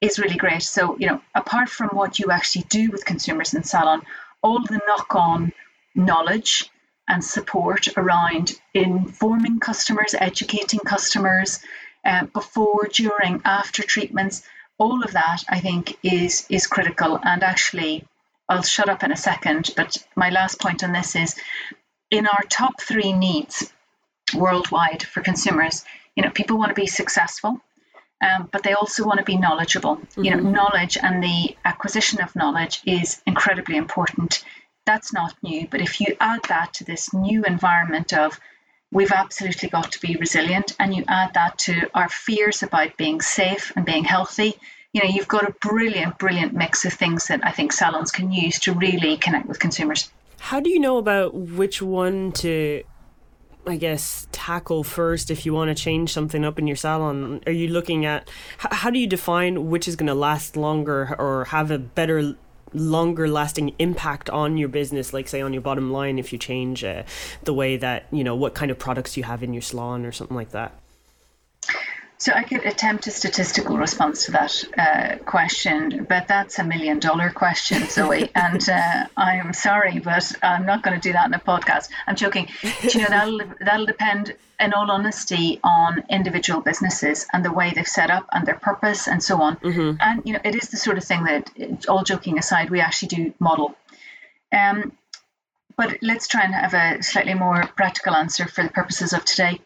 is 0.00 0.18
really 0.18 0.36
great. 0.36 0.62
So, 0.62 0.96
you 0.98 1.06
know, 1.06 1.20
apart 1.34 1.68
from 1.68 1.88
what 1.88 2.18
you 2.18 2.30
actually 2.30 2.64
do 2.68 2.90
with 2.90 3.04
consumers 3.04 3.54
in 3.54 3.62
salon, 3.62 4.02
all 4.42 4.62
the 4.62 4.80
knock 4.86 5.14
on 5.14 5.52
knowledge 5.94 6.70
and 7.08 7.24
support 7.24 7.88
around 7.96 8.52
informing 8.72 9.60
customers, 9.60 10.14
educating 10.18 10.80
customers 10.80 11.60
uh, 12.04 12.26
before, 12.26 12.88
during, 12.92 13.40
after 13.44 13.82
treatments. 13.82 14.42
All 14.78 15.02
of 15.04 15.12
that, 15.12 15.44
I 15.48 15.60
think, 15.60 15.96
is 16.02 16.46
is 16.50 16.66
critical. 16.66 17.18
And 17.22 17.42
actually, 17.42 18.04
I'll 18.48 18.62
shut 18.62 18.88
up 18.88 19.02
in 19.02 19.12
a 19.12 19.16
second. 19.16 19.70
But 19.76 19.96
my 20.16 20.30
last 20.30 20.60
point 20.60 20.84
on 20.84 20.92
this 20.92 21.16
is, 21.16 21.36
in 22.10 22.26
our 22.26 22.42
top 22.48 22.80
three 22.80 23.12
needs 23.12 23.72
worldwide 24.34 25.02
for 25.02 25.20
consumers, 25.20 25.84
you 26.16 26.22
know, 26.22 26.30
people 26.30 26.58
want 26.58 26.70
to 26.70 26.80
be 26.80 26.86
successful. 26.86 27.60
Um, 28.20 28.48
but 28.52 28.62
they 28.62 28.72
also 28.72 29.04
want 29.04 29.18
to 29.18 29.24
be 29.24 29.36
knowledgeable. 29.36 29.96
Mm-hmm. 29.96 30.24
You 30.24 30.30
know, 30.30 30.36
mm-hmm. 30.38 30.52
knowledge 30.52 30.96
and 31.02 31.22
the 31.22 31.56
acquisition 31.64 32.22
of 32.22 32.34
knowledge 32.36 32.80
is 32.86 33.20
incredibly 33.26 33.76
important 33.76 34.44
that's 34.86 35.12
not 35.12 35.34
new. 35.42 35.66
But 35.70 35.80
if 35.80 36.00
you 36.00 36.16
add 36.20 36.40
that 36.48 36.74
to 36.74 36.84
this 36.84 37.12
new 37.12 37.42
environment 37.44 38.12
of 38.12 38.38
we've 38.92 39.12
absolutely 39.12 39.68
got 39.68 39.90
to 39.92 40.00
be 40.00 40.16
resilient, 40.16 40.76
and 40.78 40.94
you 40.94 41.04
add 41.08 41.34
that 41.34 41.58
to 41.58 41.90
our 41.94 42.08
fears 42.08 42.62
about 42.62 42.96
being 42.96 43.20
safe 43.20 43.72
and 43.74 43.84
being 43.84 44.04
healthy, 44.04 44.54
you 44.94 45.02
know, 45.02 45.10
you've 45.10 45.28
got 45.28 45.46
a 45.46 45.52
brilliant, 45.60 46.18
brilliant 46.18 46.54
mix 46.54 46.84
of 46.84 46.92
things 46.92 47.26
that 47.26 47.40
I 47.44 47.50
think 47.50 47.72
salons 47.72 48.12
can 48.12 48.32
use 48.32 48.60
to 48.60 48.72
really 48.72 49.16
connect 49.16 49.48
with 49.48 49.58
consumers. 49.58 50.10
How 50.38 50.60
do 50.60 50.70
you 50.70 50.78
know 50.78 50.98
about 50.98 51.34
which 51.34 51.82
one 51.82 52.32
to 52.32 52.84
I 53.66 53.76
guess 53.76 54.28
tackle 54.30 54.84
first 54.84 55.30
if 55.30 55.46
you 55.46 55.54
want 55.54 55.74
to 55.76 55.82
change 55.82 56.12
something 56.12 56.44
up 56.44 56.58
in 56.58 56.66
your 56.66 56.76
salon? 56.76 57.40
Are 57.46 57.52
you 57.52 57.68
looking 57.68 58.04
at 58.06 58.30
how 58.58 58.90
do 58.90 58.98
you 58.98 59.06
define 59.06 59.68
which 59.68 59.88
is 59.88 59.96
going 59.96 60.06
to 60.06 60.14
last 60.14 60.56
longer 60.56 61.16
or 61.18 61.46
have 61.46 61.70
a 61.70 61.78
better 61.78 62.36
longer 62.72 63.26
lasting 63.26 63.74
impact 63.78 64.28
on 64.30 64.56
your 64.56 64.68
business 64.68 65.12
like 65.12 65.28
say 65.28 65.40
on 65.40 65.52
your 65.52 65.62
bottom 65.62 65.92
line 65.92 66.18
if 66.18 66.32
you 66.32 66.38
change 66.38 66.82
uh, 66.82 67.04
the 67.44 67.54
way 67.54 67.76
that 67.76 68.06
you 68.10 68.24
know 68.24 68.34
what 68.34 68.52
kind 68.52 68.70
of 68.70 68.78
products 68.78 69.16
you 69.16 69.22
have 69.22 69.44
in 69.44 69.52
your 69.52 69.62
salon 69.62 70.04
or 70.04 70.10
something 70.10 70.36
like 70.36 70.50
that 70.50 70.76
so 72.24 72.32
I 72.32 72.42
could 72.42 72.64
attempt 72.64 73.06
a 73.06 73.10
statistical 73.10 73.76
response 73.76 74.24
to 74.24 74.30
that 74.30 74.64
uh, 74.78 75.22
question, 75.26 76.06
but 76.08 76.26
that's 76.26 76.58
a 76.58 76.64
million 76.64 76.98
dollar 76.98 77.28
question, 77.28 77.86
Zoe. 77.86 78.30
and 78.34 78.66
uh, 78.66 79.04
I'm 79.14 79.52
sorry, 79.52 79.98
but 79.98 80.32
I'm 80.42 80.64
not 80.64 80.82
going 80.82 80.98
to 80.98 81.06
do 81.06 81.12
that 81.12 81.26
in 81.26 81.34
a 81.34 81.38
podcast. 81.38 81.90
I'm 82.06 82.16
joking. 82.16 82.48
you 82.62 83.02
know, 83.02 83.08
that'll 83.10 83.40
that'll 83.60 83.84
depend, 83.84 84.34
in 84.58 84.72
all 84.72 84.90
honesty, 84.90 85.60
on 85.62 86.02
individual 86.08 86.62
businesses 86.62 87.26
and 87.34 87.44
the 87.44 87.52
way 87.52 87.72
they've 87.74 87.86
set 87.86 88.10
up 88.10 88.26
and 88.32 88.46
their 88.46 88.56
purpose 88.56 89.06
and 89.06 89.22
so 89.22 89.42
on. 89.42 89.56
Mm-hmm. 89.56 89.98
And 90.00 90.22
you 90.24 90.32
know, 90.32 90.40
it 90.42 90.54
is 90.54 90.70
the 90.70 90.78
sort 90.78 90.96
of 90.96 91.04
thing 91.04 91.24
that, 91.24 91.50
all 91.90 92.04
joking 92.04 92.38
aside, 92.38 92.70
we 92.70 92.80
actually 92.80 93.08
do 93.08 93.34
model. 93.38 93.74
Um, 94.50 94.92
but 95.76 95.98
let's 96.00 96.26
try 96.26 96.44
and 96.44 96.54
have 96.54 96.72
a 96.72 97.02
slightly 97.02 97.34
more 97.34 97.66
practical 97.76 98.14
answer 98.14 98.48
for 98.48 98.64
the 98.64 98.70
purposes 98.70 99.12
of 99.12 99.26
today. 99.26 99.60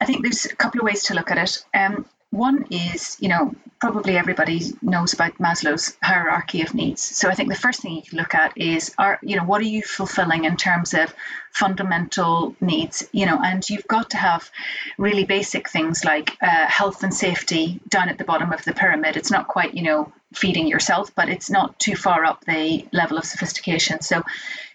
I 0.00 0.04
think 0.04 0.22
there's 0.22 0.46
a 0.46 0.56
couple 0.56 0.80
of 0.80 0.84
ways 0.84 1.04
to 1.04 1.14
look 1.14 1.30
at 1.30 1.38
it. 1.38 1.64
Um, 1.74 2.06
one 2.30 2.66
is, 2.70 3.16
you 3.20 3.28
know, 3.28 3.54
probably 3.80 4.16
everybody 4.16 4.60
knows 4.82 5.12
about 5.12 5.38
Maslow's 5.38 5.96
hierarchy 6.02 6.62
of 6.62 6.74
needs. 6.74 7.02
So 7.02 7.28
I 7.28 7.34
think 7.34 7.48
the 7.48 7.54
first 7.54 7.80
thing 7.80 7.94
you 7.94 8.02
can 8.02 8.18
look 8.18 8.34
at 8.34 8.56
is, 8.56 8.94
are 8.98 9.18
you 9.22 9.36
know, 9.36 9.44
what 9.44 9.60
are 9.60 9.64
you 9.64 9.82
fulfilling 9.82 10.44
in 10.44 10.56
terms 10.56 10.92
of 10.92 11.14
fundamental 11.52 12.54
needs? 12.60 13.08
You 13.12 13.26
know, 13.26 13.38
and 13.42 13.68
you've 13.68 13.86
got 13.86 14.10
to 14.10 14.16
have 14.16 14.50
really 14.98 15.24
basic 15.24 15.68
things 15.68 16.04
like 16.04 16.36
uh, 16.42 16.66
health 16.66 17.02
and 17.02 17.14
safety 17.14 17.80
down 17.88 18.08
at 18.08 18.18
the 18.18 18.24
bottom 18.24 18.52
of 18.52 18.64
the 18.64 18.74
pyramid. 18.74 19.16
It's 19.16 19.30
not 19.30 19.48
quite, 19.48 19.74
you 19.74 19.82
know, 19.82 20.12
feeding 20.34 20.66
yourself, 20.66 21.14
but 21.14 21.28
it's 21.28 21.50
not 21.50 21.78
too 21.78 21.96
far 21.96 22.24
up 22.24 22.44
the 22.44 22.86
level 22.92 23.18
of 23.18 23.24
sophistication. 23.24 24.00
So, 24.00 24.22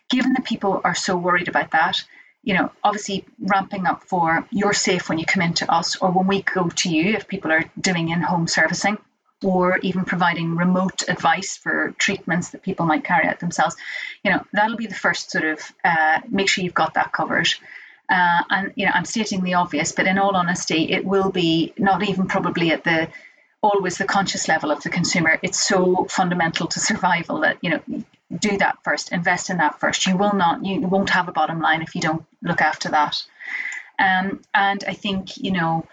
given 0.09 0.33
that 0.33 0.45
people 0.45 0.81
are 0.83 0.95
so 0.95 1.17
worried 1.17 1.47
about 1.47 1.71
that, 1.71 2.03
you 2.43 2.53
know, 2.55 2.71
obviously 2.83 3.25
ramping 3.39 3.85
up 3.85 4.03
for 4.03 4.47
you're 4.51 4.73
safe 4.73 5.09
when 5.09 5.19
you 5.19 5.25
come 5.25 5.43
into 5.43 5.71
us 5.71 5.95
or 5.97 6.11
when 6.11 6.27
we 6.27 6.41
go 6.41 6.69
to 6.69 6.89
you 6.89 7.13
if 7.13 7.27
people 7.27 7.51
are 7.51 7.65
doing 7.79 8.09
in 8.09 8.21
home 8.21 8.47
servicing 8.47 8.97
or 9.43 9.77
even 9.79 10.05
providing 10.05 10.55
remote 10.55 11.03
advice 11.07 11.57
for 11.57 11.93
treatments 11.97 12.49
that 12.49 12.61
people 12.61 12.85
might 12.85 13.03
carry 13.03 13.27
out 13.27 13.39
themselves. 13.39 13.75
You 14.23 14.31
know, 14.31 14.45
that'll 14.53 14.77
be 14.77 14.87
the 14.87 14.95
first 14.95 15.31
sort 15.31 15.45
of 15.45 15.59
uh, 15.83 16.21
make 16.29 16.49
sure 16.49 16.63
you've 16.63 16.73
got 16.73 16.95
that 16.95 17.11
covered. 17.11 17.49
Uh, 18.09 18.43
and 18.49 18.73
you 18.75 18.85
know, 18.85 18.91
I'm 18.93 19.05
stating 19.05 19.41
the 19.41 19.55
obvious, 19.55 19.93
but 19.93 20.05
in 20.05 20.17
all 20.17 20.35
honesty, 20.35 20.91
it 20.91 21.05
will 21.05 21.31
be 21.31 21.73
not 21.77 22.07
even 22.07 22.27
probably 22.27 22.71
at 22.71 22.83
the 22.83 23.07
always 23.63 23.97
the 23.97 24.05
conscious 24.05 24.47
level 24.47 24.71
of 24.71 24.81
the 24.83 24.89
consumer. 24.89 25.39
It's 25.41 25.63
so 25.63 26.05
fundamental 26.09 26.67
to 26.67 26.79
survival 26.91 27.41
that 27.41 27.57
you 27.61 27.69
know 27.69 28.03
do 28.39 28.57
that 28.57 28.77
first, 28.83 29.11
invest 29.11 29.49
in 29.49 29.57
that 29.57 29.79
first. 29.79 30.05
You 30.05 30.17
will 30.17 30.33
not, 30.33 30.65
you 30.65 30.81
won't 30.81 31.09
have 31.09 31.27
a 31.27 31.33
bottom 31.33 31.59
line 31.59 31.81
if 31.81 31.95
you 31.95 32.01
don't 32.01 32.25
look 32.41 32.61
after 32.61 32.89
that. 32.89 33.21
Um, 33.99 34.41
and 34.53 34.83
I 34.87 34.93
think, 34.93 35.37
you 35.37 35.51
know, 35.51 35.85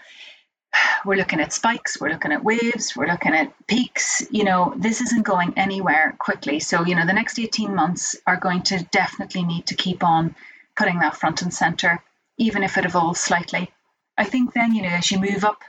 we're 1.04 1.16
looking 1.16 1.40
at 1.40 1.52
spikes, 1.52 2.00
we're 2.00 2.11
looking 2.11 2.33
at 2.33 2.45
waves, 2.45 2.95
we're 2.97 3.07
looking 3.07 3.35
at 3.35 3.52
peaks. 3.66 4.23
You 4.30 4.45
know, 4.45 4.75
this 4.76 5.00
isn't 5.00 5.25
going 5.25 5.54
anywhere 5.57 6.14
quickly. 6.18 6.61
So, 6.61 6.85
you 6.85 6.95
know, 6.95 7.07
the 7.07 7.12
next 7.12 7.38
18 7.38 7.75
months 7.75 8.16
are 8.26 8.37
going 8.37 8.62
to 8.64 8.85
definitely 8.90 9.45
need 9.45 9.66
to 9.66 9.75
keep 9.75 10.02
on 10.04 10.35
putting 10.76 11.00
that 11.00 11.16
front 11.16 11.42
and 11.42 11.52
center, 11.52 12.02
even 12.37 12.62
if 12.62 12.78
it 12.78 12.85
evolves 12.85 13.21
slightly. 13.21 13.71
I 14.16 14.25
think 14.25 14.52
then, 14.52 14.75
you 14.75 14.83
know, 14.83 14.88
as 14.88 15.11
you 15.11 15.18
move 15.18 15.45
up 15.45 15.62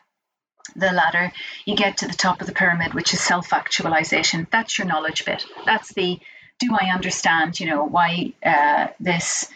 the 0.76 0.92
ladder, 0.92 1.32
you 1.66 1.76
get 1.76 1.98
to 1.98 2.08
the 2.08 2.14
top 2.14 2.42
of 2.42 2.48
the 2.48 2.54
pyramid, 2.54 2.94
which 2.94 3.14
is 3.14 3.22
self 3.22 3.54
actualization. 3.54 4.48
That's 4.52 4.78
your 4.78 4.88
knowledge 4.88 5.26
bit. 5.26 5.46
That's 5.66 5.94
the 5.94 6.20
do 6.60 6.76
I 6.80 6.92
understand, 6.94 7.60
you 7.60 7.66
know, 7.66 7.84
why 7.86 8.34
uh, 8.46 8.88
this, 9.00 9.50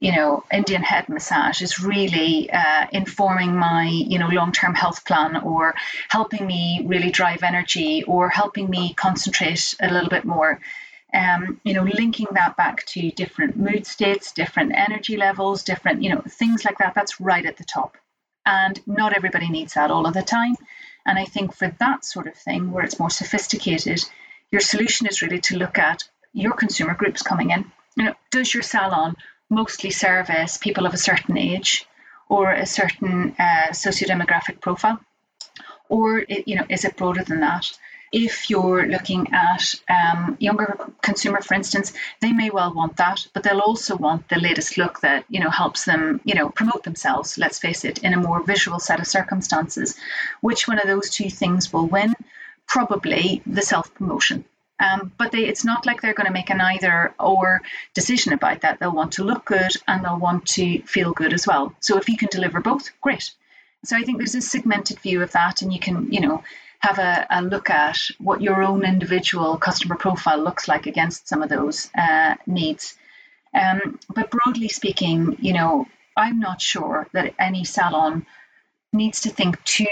you 0.00 0.12
know, 0.12 0.44
Indian 0.52 0.82
head 0.82 1.08
massage 1.08 1.62
is 1.62 1.80
really 1.80 2.50
uh, 2.50 2.86
informing 2.92 3.56
my, 3.56 3.86
you 3.86 4.18
know, 4.18 4.28
long 4.28 4.52
term 4.52 4.74
health 4.74 5.04
plan 5.04 5.36
or 5.38 5.74
helping 6.08 6.46
me 6.46 6.84
really 6.86 7.10
drive 7.10 7.42
energy 7.42 8.04
or 8.04 8.28
helping 8.28 8.68
me 8.68 8.94
concentrate 8.94 9.74
a 9.80 9.92
little 9.92 10.10
bit 10.10 10.24
more. 10.24 10.60
Um, 11.14 11.60
you 11.62 11.74
know, 11.74 11.82
linking 11.82 12.28
that 12.32 12.56
back 12.56 12.86
to 12.86 13.10
different 13.10 13.56
mood 13.56 13.86
states, 13.86 14.32
different 14.32 14.72
energy 14.74 15.18
levels, 15.18 15.62
different, 15.62 16.02
you 16.02 16.08
know, 16.08 16.22
things 16.26 16.64
like 16.64 16.78
that. 16.78 16.94
That's 16.94 17.20
right 17.20 17.44
at 17.44 17.58
the 17.58 17.64
top. 17.64 17.98
And 18.46 18.80
not 18.86 19.14
everybody 19.14 19.48
needs 19.48 19.74
that 19.74 19.90
all 19.90 20.06
of 20.06 20.14
the 20.14 20.22
time. 20.22 20.56
And 21.04 21.18
I 21.18 21.26
think 21.26 21.54
for 21.54 21.68
that 21.80 22.04
sort 22.04 22.28
of 22.28 22.34
thing, 22.34 22.72
where 22.72 22.84
it's 22.84 22.98
more 22.98 23.10
sophisticated, 23.10 24.02
your 24.50 24.60
solution 24.60 25.06
is 25.06 25.22
really 25.22 25.40
to 25.42 25.56
look 25.56 25.78
at 25.78 26.04
your 26.32 26.52
consumer 26.52 26.94
groups 26.94 27.22
coming 27.22 27.50
in. 27.50 27.70
You 27.96 28.04
know, 28.04 28.14
does 28.30 28.52
your 28.52 28.62
salon 28.62 29.16
mostly 29.50 29.90
service 29.90 30.56
people 30.56 30.86
of 30.86 30.94
a 30.94 30.98
certain 30.98 31.36
age 31.36 31.86
or 32.28 32.52
a 32.52 32.66
certain 32.66 33.34
uh, 33.38 33.72
socio-demographic 33.72 34.60
profile? 34.60 34.98
Or, 35.88 36.24
you 36.46 36.56
know, 36.56 36.64
is 36.70 36.84
it 36.84 36.96
broader 36.96 37.22
than 37.22 37.40
that? 37.40 37.70
if 38.12 38.50
you're 38.50 38.86
looking 38.86 39.26
at 39.32 39.74
um, 39.88 40.36
younger 40.38 40.78
consumer, 41.00 41.40
for 41.40 41.54
instance, 41.54 41.94
they 42.20 42.30
may 42.30 42.50
well 42.50 42.72
want 42.74 42.98
that, 42.98 43.26
but 43.32 43.42
they'll 43.42 43.60
also 43.60 43.96
want 43.96 44.28
the 44.28 44.38
latest 44.38 44.76
look 44.76 45.00
that 45.00 45.24
you 45.30 45.40
know 45.40 45.48
helps 45.48 45.86
them 45.86 46.20
you 46.24 46.34
know 46.34 46.50
promote 46.50 46.84
themselves. 46.84 47.38
Let's 47.38 47.58
face 47.58 47.84
it, 47.84 47.98
in 48.04 48.12
a 48.12 48.18
more 48.18 48.42
visual 48.42 48.78
set 48.78 49.00
of 49.00 49.06
circumstances. 49.06 49.96
Which 50.42 50.68
one 50.68 50.78
of 50.78 50.86
those 50.86 51.08
two 51.08 51.30
things 51.30 51.72
will 51.72 51.86
win? 51.86 52.14
Probably 52.66 53.42
the 53.46 53.62
self 53.62 53.92
promotion. 53.94 54.44
Um, 54.82 55.12
but 55.16 55.30
they, 55.30 55.44
it's 55.44 55.64
not 55.64 55.86
like 55.86 56.00
they're 56.00 56.14
going 56.14 56.26
to 56.26 56.32
make 56.32 56.50
an 56.50 56.60
either 56.60 57.14
or 57.20 57.62
decision 57.94 58.32
about 58.32 58.62
that. 58.62 58.80
They'll 58.80 58.94
want 58.94 59.12
to 59.12 59.24
look 59.24 59.44
good 59.44 59.70
and 59.86 60.04
they'll 60.04 60.18
want 60.18 60.46
to 60.48 60.82
feel 60.82 61.12
good 61.12 61.32
as 61.32 61.46
well. 61.46 61.74
So 61.80 61.98
if 61.98 62.08
you 62.08 62.16
can 62.16 62.28
deliver 62.32 62.60
both, 62.60 62.90
great. 63.00 63.30
So 63.84 63.96
I 63.96 64.02
think 64.02 64.18
there's 64.18 64.34
a 64.34 64.40
segmented 64.40 64.98
view 65.00 65.22
of 65.22 65.32
that, 65.32 65.62
and 65.62 65.72
you 65.72 65.80
can, 65.80 66.12
you 66.12 66.20
know, 66.20 66.42
have 66.80 66.98
a, 66.98 67.26
a, 67.30 67.42
look 67.42 67.70
at 67.70 67.98
what 68.18 68.40
your 68.40 68.62
own 68.62 68.84
individual 68.84 69.56
customer 69.56 69.96
profile 69.96 70.38
looks 70.38 70.66
like 70.66 70.86
against 70.86 71.28
some 71.28 71.42
of 71.42 71.48
those 71.48 71.90
uh, 71.96 72.34
needs. 72.46 72.96
Um, 73.54 73.98
but 74.12 74.30
broadly 74.30 74.68
speaking, 74.68 75.36
you 75.40 75.52
know, 75.52 75.86
I'm 76.16 76.40
not 76.40 76.60
sure 76.60 77.06
that 77.12 77.34
any 77.38 77.64
salon 77.64 78.26
needs 78.92 79.20
to 79.22 79.30
think 79.30 79.62
too 79.64 79.86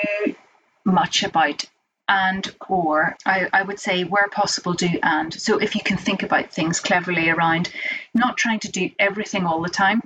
much 0.84 1.22
about 1.22 1.64
and 2.10 2.54
or 2.68 3.16
I, 3.24 3.48
I 3.52 3.62
would 3.62 3.80
say 3.80 4.04
where 4.04 4.28
possible 4.30 4.74
do 4.74 4.90
and. 5.02 5.32
So 5.32 5.58
if 5.58 5.74
you 5.74 5.82
can 5.82 5.96
think 5.96 6.22
about 6.22 6.52
things 6.52 6.80
cleverly 6.80 7.30
around 7.30 7.70
not 8.12 8.36
trying 8.36 8.60
to 8.60 8.70
do 8.70 8.90
everything 8.98 9.46
all 9.46 9.62
the 9.62 9.70
time 9.70 10.02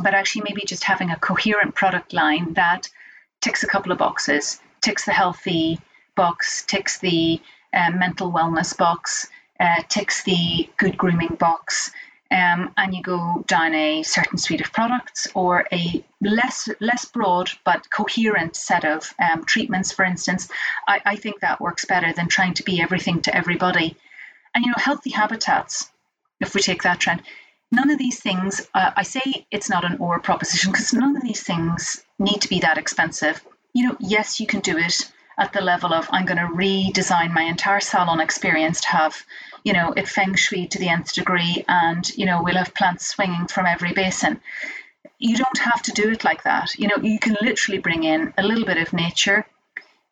but 0.00 0.14
actually 0.14 0.42
maybe 0.42 0.62
just 0.64 0.84
having 0.84 1.10
a 1.10 1.18
coherent 1.18 1.74
product 1.74 2.12
line 2.12 2.52
that 2.52 2.88
ticks 3.40 3.64
a 3.64 3.66
couple 3.66 3.90
of 3.90 3.98
boxes 3.98 4.60
ticks 4.80 5.04
the 5.04 5.12
healthy 5.12 5.80
box, 6.14 6.64
ticks 6.66 6.98
the 6.98 7.40
uh, 7.72 7.90
mental 7.90 8.30
wellness 8.32 8.76
box, 8.76 9.28
uh, 9.60 9.82
ticks 9.88 10.24
the 10.24 10.68
good 10.76 10.96
grooming 10.96 11.36
box, 11.38 11.90
um, 12.30 12.72
and 12.76 12.94
you 12.94 13.02
go 13.02 13.42
down 13.46 13.74
a 13.74 14.02
certain 14.02 14.38
suite 14.38 14.60
of 14.60 14.72
products 14.72 15.28
or 15.34 15.66
a 15.72 16.04
less 16.20 16.68
less 16.80 17.06
broad 17.06 17.50
but 17.64 17.90
coherent 17.90 18.54
set 18.54 18.84
of 18.84 19.14
um, 19.18 19.44
treatments, 19.44 19.92
for 19.92 20.04
instance, 20.04 20.50
I, 20.86 21.00
I 21.04 21.16
think 21.16 21.40
that 21.40 21.60
works 21.60 21.86
better 21.86 22.12
than 22.12 22.28
trying 22.28 22.54
to 22.54 22.62
be 22.62 22.80
everything 22.82 23.22
to 23.22 23.34
everybody. 23.34 23.96
And 24.54 24.64
you 24.64 24.70
know, 24.70 24.76
healthy 24.78 25.10
habitats, 25.10 25.90
if 26.40 26.54
we 26.54 26.60
take 26.60 26.82
that 26.82 27.00
trend, 27.00 27.22
none 27.72 27.90
of 27.90 27.98
these 27.98 28.20
things, 28.20 28.66
uh, 28.74 28.90
I 28.94 29.02
say 29.04 29.46
it's 29.50 29.70
not 29.70 29.84
an 29.84 29.96
or 29.98 30.20
proposition 30.20 30.72
because 30.72 30.92
none 30.92 31.16
of 31.16 31.22
these 31.22 31.42
things 31.42 32.04
need 32.18 32.42
to 32.42 32.48
be 32.48 32.60
that 32.60 32.78
expensive. 32.78 33.40
You 33.72 33.88
know, 33.88 33.96
yes, 34.00 34.38
you 34.38 34.46
can 34.46 34.60
do 34.60 34.76
it 34.76 35.10
at 35.38 35.52
the 35.52 35.60
level 35.60 35.94
of 35.94 36.08
I'm 36.10 36.26
going 36.26 36.38
to 36.38 36.52
redesign 36.52 37.32
my 37.32 37.42
entire 37.42 37.80
salon 37.80 38.20
experience 38.20 38.80
to 38.82 38.88
have, 38.88 39.24
you 39.64 39.72
know, 39.72 39.92
it 39.96 40.08
feng 40.08 40.34
shui 40.34 40.66
to 40.66 40.78
the 40.78 40.88
nth 40.88 41.14
degree, 41.14 41.64
and 41.68 42.08
you 42.16 42.26
know 42.26 42.42
we'll 42.42 42.56
have 42.56 42.74
plants 42.74 43.06
swinging 43.06 43.46
from 43.46 43.66
every 43.66 43.92
basin. 43.92 44.40
You 45.18 45.36
don't 45.36 45.58
have 45.58 45.82
to 45.82 45.92
do 45.92 46.10
it 46.10 46.24
like 46.24 46.42
that. 46.44 46.74
You 46.76 46.88
know, 46.88 46.96
you 47.02 47.18
can 47.18 47.36
literally 47.40 47.78
bring 47.78 48.04
in 48.04 48.32
a 48.36 48.42
little 48.42 48.64
bit 48.64 48.78
of 48.78 48.92
nature, 48.92 49.46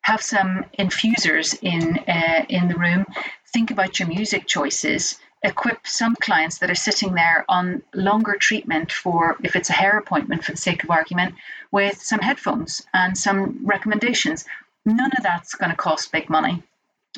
have 0.01 0.21
some 0.21 0.65
infusers 0.79 1.57
in 1.61 1.99
uh, 2.07 2.45
in 2.49 2.67
the 2.67 2.75
room, 2.75 3.05
think 3.53 3.71
about 3.71 3.99
your 3.99 4.07
music 4.07 4.47
choices 4.47 5.19
equip 5.43 5.85
some 5.85 6.15
clients 6.15 6.57
that 6.57 6.71
are 6.71 6.75
sitting 6.75 7.13
there 7.13 7.45
on 7.47 7.81
longer 7.93 8.35
treatment 8.39 8.91
for 8.91 9.37
if 9.43 9.55
it's 9.55 9.69
a 9.69 9.73
hair 9.73 9.97
appointment 9.97 10.43
for 10.43 10.51
the 10.51 10.57
sake 10.57 10.83
of 10.83 10.89
argument 10.89 11.35
with 11.71 12.01
some 12.01 12.19
headphones 12.19 12.81
and 12.93 13.15
some 13.17 13.59
recommendations 13.63 14.45
None 14.87 15.11
of 15.17 15.23
that's 15.23 15.53
going 15.53 15.69
to 15.69 15.75
cost 15.75 16.13
big 16.13 16.29
money. 16.29 16.63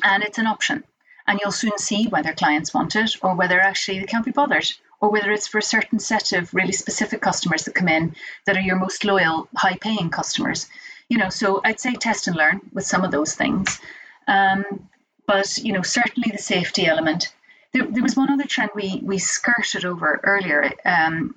And 0.02 0.24
it's 0.24 0.38
an 0.38 0.48
option. 0.48 0.82
And 1.28 1.38
you'll 1.40 1.52
soon 1.52 1.78
see 1.78 2.08
whether 2.08 2.32
clients 2.32 2.74
want 2.74 2.96
it 2.96 3.14
or 3.22 3.36
whether 3.36 3.60
actually 3.60 4.00
they 4.00 4.06
can't 4.06 4.24
be 4.24 4.32
bothered 4.32 4.72
or 5.00 5.08
whether 5.08 5.30
it's 5.30 5.46
for 5.46 5.58
a 5.58 5.62
certain 5.62 6.00
set 6.00 6.32
of 6.32 6.52
really 6.52 6.72
specific 6.72 7.20
customers 7.20 7.64
that 7.64 7.76
come 7.76 7.86
in 7.86 8.16
that 8.44 8.56
are 8.56 8.60
your 8.60 8.76
most 8.76 9.04
loyal, 9.04 9.48
high 9.56 9.76
paying 9.80 10.10
customers. 10.10 10.66
You 11.08 11.18
know, 11.18 11.28
so 11.28 11.60
I'd 11.64 11.78
say 11.78 11.94
test 11.94 12.26
and 12.26 12.34
learn 12.34 12.60
with 12.72 12.86
some 12.86 13.04
of 13.04 13.12
those 13.12 13.36
things. 13.36 13.78
Um, 14.26 14.88
but, 15.28 15.56
you 15.58 15.72
know, 15.72 15.82
certainly 15.82 16.30
the 16.32 16.42
safety 16.42 16.86
element. 16.86 17.32
There, 17.72 17.86
there, 17.86 18.02
was 18.02 18.16
one 18.16 18.32
other 18.32 18.46
trend 18.46 18.70
we, 18.74 19.00
we 19.04 19.18
skirted 19.18 19.84
over 19.84 20.18
earlier. 20.24 20.72
Um, 20.84 21.36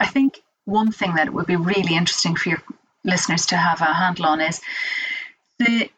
I 0.00 0.06
think 0.06 0.40
one 0.64 0.92
thing 0.92 1.16
that 1.16 1.30
would 1.30 1.46
be 1.46 1.56
really 1.56 1.94
interesting 1.94 2.36
for 2.36 2.48
your 2.48 2.62
listeners 3.04 3.44
to 3.46 3.56
have 3.58 3.82
a 3.82 3.92
handle 3.92 4.24
on 4.24 4.40
is 4.40 4.62
the 5.58 5.90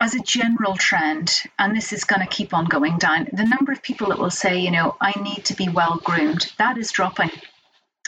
as 0.00 0.14
a 0.14 0.20
general 0.20 0.76
trend, 0.76 1.42
and 1.58 1.76
this 1.76 1.92
is 1.92 2.04
going 2.04 2.20
to 2.20 2.28
keep 2.28 2.54
on 2.54 2.66
going 2.66 2.98
down, 2.98 3.28
the 3.32 3.44
number 3.44 3.72
of 3.72 3.82
people 3.82 4.08
that 4.08 4.18
will 4.18 4.30
say, 4.30 4.60
you 4.60 4.70
know, 4.70 4.96
I 5.00 5.12
need 5.20 5.44
to 5.46 5.54
be 5.54 5.68
well 5.68 6.00
groomed, 6.04 6.52
that 6.58 6.78
is 6.78 6.92
dropping. 6.92 7.30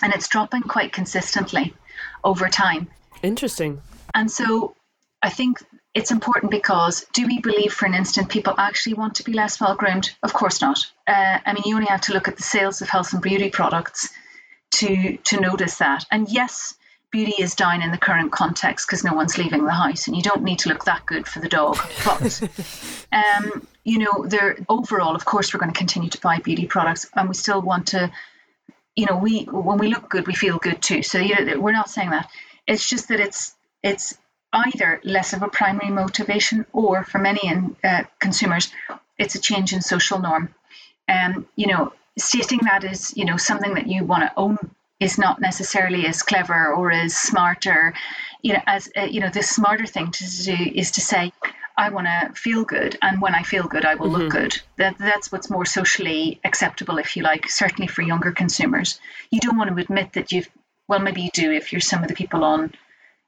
And 0.01 0.15
it's 0.15 0.29
dropping 0.29 0.63
quite 0.63 0.93
consistently 0.93 1.75
over 2.23 2.49
time. 2.49 2.89
Interesting. 3.23 3.83
And 4.15 4.31
so 4.31 4.77
I 5.21 5.31
think 5.31 5.63
it's 5.93 6.13
important 6.13 6.51
because 6.51 7.05
do 7.13 7.27
we 7.27 7.41
believe 7.41 7.73
for 7.73 7.87
an 7.87 7.95
instant 7.95 8.29
people 8.29 8.55
actually 8.57 8.95
want 8.95 9.17
to 9.17 9.25
be 9.25 9.33
less 9.33 9.61
well 9.61 9.75
groomed? 9.75 10.11
Of 10.23 10.33
course 10.33 10.61
not. 10.61 10.79
Uh, 11.07 11.39
I 11.45 11.53
mean, 11.53 11.65
you 11.67 11.75
only 11.75 11.89
have 11.89 12.03
to 12.03 12.13
look 12.13 12.29
at 12.29 12.37
the 12.37 12.43
sales 12.43 12.81
of 12.81 12.89
health 12.89 13.13
and 13.13 13.21
beauty 13.21 13.51
products 13.51 14.09
to 14.73 15.17
to 15.17 15.41
notice 15.41 15.79
that. 15.79 16.05
And 16.11 16.29
yes, 16.29 16.75
beauty 17.11 17.35
is 17.39 17.55
down 17.55 17.83
in 17.83 17.91
the 17.91 17.99
current 17.99 18.33
context 18.33 18.87
because 18.87 19.05
no 19.05 19.13
one's 19.13 19.37
leaving 19.37 19.65
the 19.65 19.73
house 19.73 20.07
and 20.07 20.17
you 20.17 20.23
don't 20.23 20.43
need 20.43 20.59
to 20.61 20.69
look 20.69 20.85
that 20.85 21.05
good 21.07 21.27
for 21.27 21.41
the 21.41 21.49
dog. 21.49 21.77
But 22.05 22.43
um, 23.13 23.67
you 23.85 23.99
know 23.99 24.27
there 24.27 24.57
overall 24.69 25.17
of 25.17 25.25
course 25.25 25.53
we're 25.53 25.61
going 25.61 25.73
to 25.73 25.79
continue 25.79 26.11
to 26.11 26.21
buy 26.21 26.39
beauty 26.39 26.67
products 26.67 27.07
and 27.15 27.29
we 27.29 27.35
still 27.35 27.61
want 27.61 27.89
to 27.89 28.13
you 28.95 29.07
know 29.07 29.17
we 29.17 29.45
when 29.45 29.79
we 29.79 29.89
look 29.89 30.09
good 30.09 30.27
we 30.27 30.35
feel 30.35 30.59
good 30.59 30.81
too. 30.81 31.03
So 31.03 31.19
you 31.19 31.45
know, 31.45 31.61
we're 31.61 31.73
not 31.73 31.91
saying 31.91 32.11
that. 32.11 32.29
It's 32.67 32.89
just 32.89 33.09
that 33.09 33.21
it's 33.21 33.55
it's 33.83 34.17
either 34.53 35.01
less 35.05 35.33
of 35.33 35.43
a 35.43 35.49
primary 35.49 35.91
motivation 35.93 36.67
or 36.73 37.05
for 37.05 37.19
many 37.19 37.41
in, 37.45 37.77
uh, 37.85 38.03
consumers 38.19 38.73
it's 39.17 39.35
a 39.35 39.41
change 39.41 39.73
in 39.73 39.81
social 39.81 40.19
norm. 40.19 40.55
And 41.07 41.37
um, 41.37 41.49
you 41.57 41.67
know 41.67 41.93
stating 42.19 42.61
that 42.65 42.85
is 42.85 43.17
you 43.17 43.25
know 43.25 43.37
something 43.37 43.75
that 43.75 43.87
you 43.87 44.05
want 44.05 44.23
to 44.23 44.33
own 44.37 44.59
is 45.01 45.19
not 45.19 45.41
necessarily 45.41 46.07
as 46.07 46.23
clever 46.23 46.75
or 46.75 46.93
as 46.93 47.17
smarter 47.17 47.95
you 48.43 48.53
know 48.53 48.61
as 48.67 48.91
uh, 48.97 49.03
you 49.03 49.21
know 49.21 49.31
the 49.31 49.43
smarter 49.43 49.87
thing 49.87 50.11
to 50.11 50.25
do 50.45 50.57
is 50.75 50.93
to 50.93 51.01
say 51.01 51.33
I 51.81 51.89
want 51.89 52.09
to 52.09 52.33
feel 52.35 52.65
good, 52.65 52.99
and 53.01 53.23
when 53.23 53.35
I 53.35 53.43
feel 53.43 53.67
good, 53.67 53.87
I 53.87 53.95
will 53.95 54.09
mm-hmm. 54.09 54.23
look 54.23 54.33
good. 54.33 54.61
That 54.77 54.99
that's 54.99 55.33
what's 55.33 55.49
more 55.49 55.65
socially 55.65 56.39
acceptable, 56.45 56.99
if 56.99 57.17
you 57.17 57.23
like. 57.23 57.49
Certainly 57.49 57.87
for 57.87 58.03
younger 58.03 58.33
consumers, 58.33 59.01
you 59.31 59.41
don't 59.41 59.57
want 59.57 59.71
to 59.71 59.83
admit 59.83 60.13
that 60.13 60.31
you've. 60.31 60.49
Well, 60.89 60.99
maybe 60.99 61.23
you 61.23 61.31
do 61.33 61.51
if 61.51 61.73
you're 61.73 61.81
some 61.81 62.03
of 62.03 62.09
the 62.09 62.15
people 62.15 62.45
on 62.45 62.75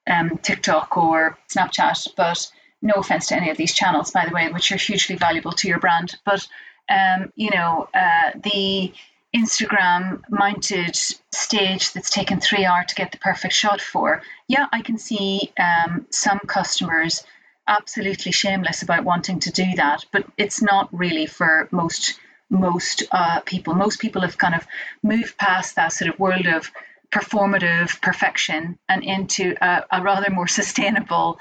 um, 0.07 0.37
TikTok 0.39 0.97
or 0.99 1.39
Snapchat. 1.49 2.09
But 2.15 2.51
no 2.83 2.95
offense 2.97 3.29
to 3.29 3.37
any 3.37 3.49
of 3.49 3.57
these 3.57 3.73
channels, 3.73 4.11
by 4.11 4.27
the 4.27 4.35
way, 4.35 4.53
which 4.53 4.71
are 4.71 4.77
hugely 4.77 5.17
valuable 5.17 5.53
to 5.53 5.69
your 5.69 5.79
brand. 5.79 6.17
But 6.27 6.47
um, 6.91 7.33
you 7.37 7.51
know, 7.51 7.89
uh, 7.95 8.33
the 8.43 8.93
Instagram 9.35 10.23
mounted 10.29 10.97
stage 11.33 11.93
that's 11.93 12.11
taken 12.11 12.41
three 12.41 12.65
hours 12.65 12.87
to 12.89 12.95
get 12.95 13.13
the 13.13 13.19
perfect 13.19 13.55
shot 13.55 13.81
for, 13.81 14.23
yeah, 14.49 14.67
I 14.73 14.83
can 14.83 14.99
see 14.99 15.53
um, 15.59 16.07
some 16.11 16.41
customers 16.41 17.25
absolutely 17.67 18.33
shameless 18.33 18.83
about 18.83 19.05
wanting 19.05 19.41
to 19.41 19.51
do 19.51 19.65
that, 19.77 20.05
but 20.13 20.27
it's 20.37 20.61
not 20.63 20.89
really 20.93 21.27
for 21.27 21.69
most 21.71 22.19
most 22.51 23.03
uh, 23.13 23.41
people. 23.41 23.75
Most 23.75 23.99
people 23.99 24.21
have 24.21 24.37
kind 24.37 24.55
of 24.55 24.67
moved 25.03 25.39
past 25.39 25.77
that 25.77 25.91
sort 25.95 26.13
of 26.13 26.21
world 26.21 26.47
of 26.47 26.71
performative 27.11 27.99
perfection 28.03 28.79
and 28.91 29.03
into 29.03 29.55
a, 29.63 29.85
a 29.91 30.03
rather 30.03 30.31
more 30.31 30.47
sustainable 30.61 31.39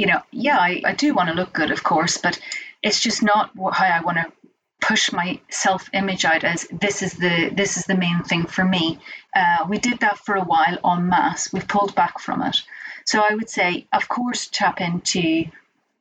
you 0.00 0.06
know, 0.06 0.22
yeah, 0.30 0.58
I, 0.58 0.80
I 0.84 0.94
do 0.94 1.12
want 1.14 1.28
to 1.28 1.34
look 1.34 1.52
good, 1.52 1.70
of 1.70 1.82
course, 1.82 2.16
but 2.16 2.40
it's 2.82 3.00
just 3.00 3.22
not 3.22 3.50
how 3.72 3.84
I 3.84 4.00
want 4.00 4.18
to 4.18 4.32
push 4.80 5.12
my 5.12 5.40
self 5.50 5.88
image 5.92 6.24
out 6.24 6.44
as 6.44 6.66
this 6.70 7.02
is 7.02 7.14
the 7.14 7.50
this 7.52 7.76
is 7.76 7.84
the 7.84 7.96
main 7.96 8.22
thing 8.22 8.46
for 8.46 8.64
me. 8.64 8.98
Uh, 9.34 9.66
we 9.68 9.78
did 9.78 10.00
that 10.00 10.18
for 10.18 10.34
a 10.34 10.44
while 10.44 10.78
en 10.84 11.08
masse. 11.08 11.52
We've 11.52 11.68
pulled 11.68 11.94
back 11.94 12.18
from 12.18 12.42
it. 12.42 12.62
So 13.04 13.20
I 13.20 13.34
would 13.34 13.50
say, 13.50 13.86
of 13.92 14.08
course, 14.08 14.48
tap 14.50 14.80
into 14.80 15.44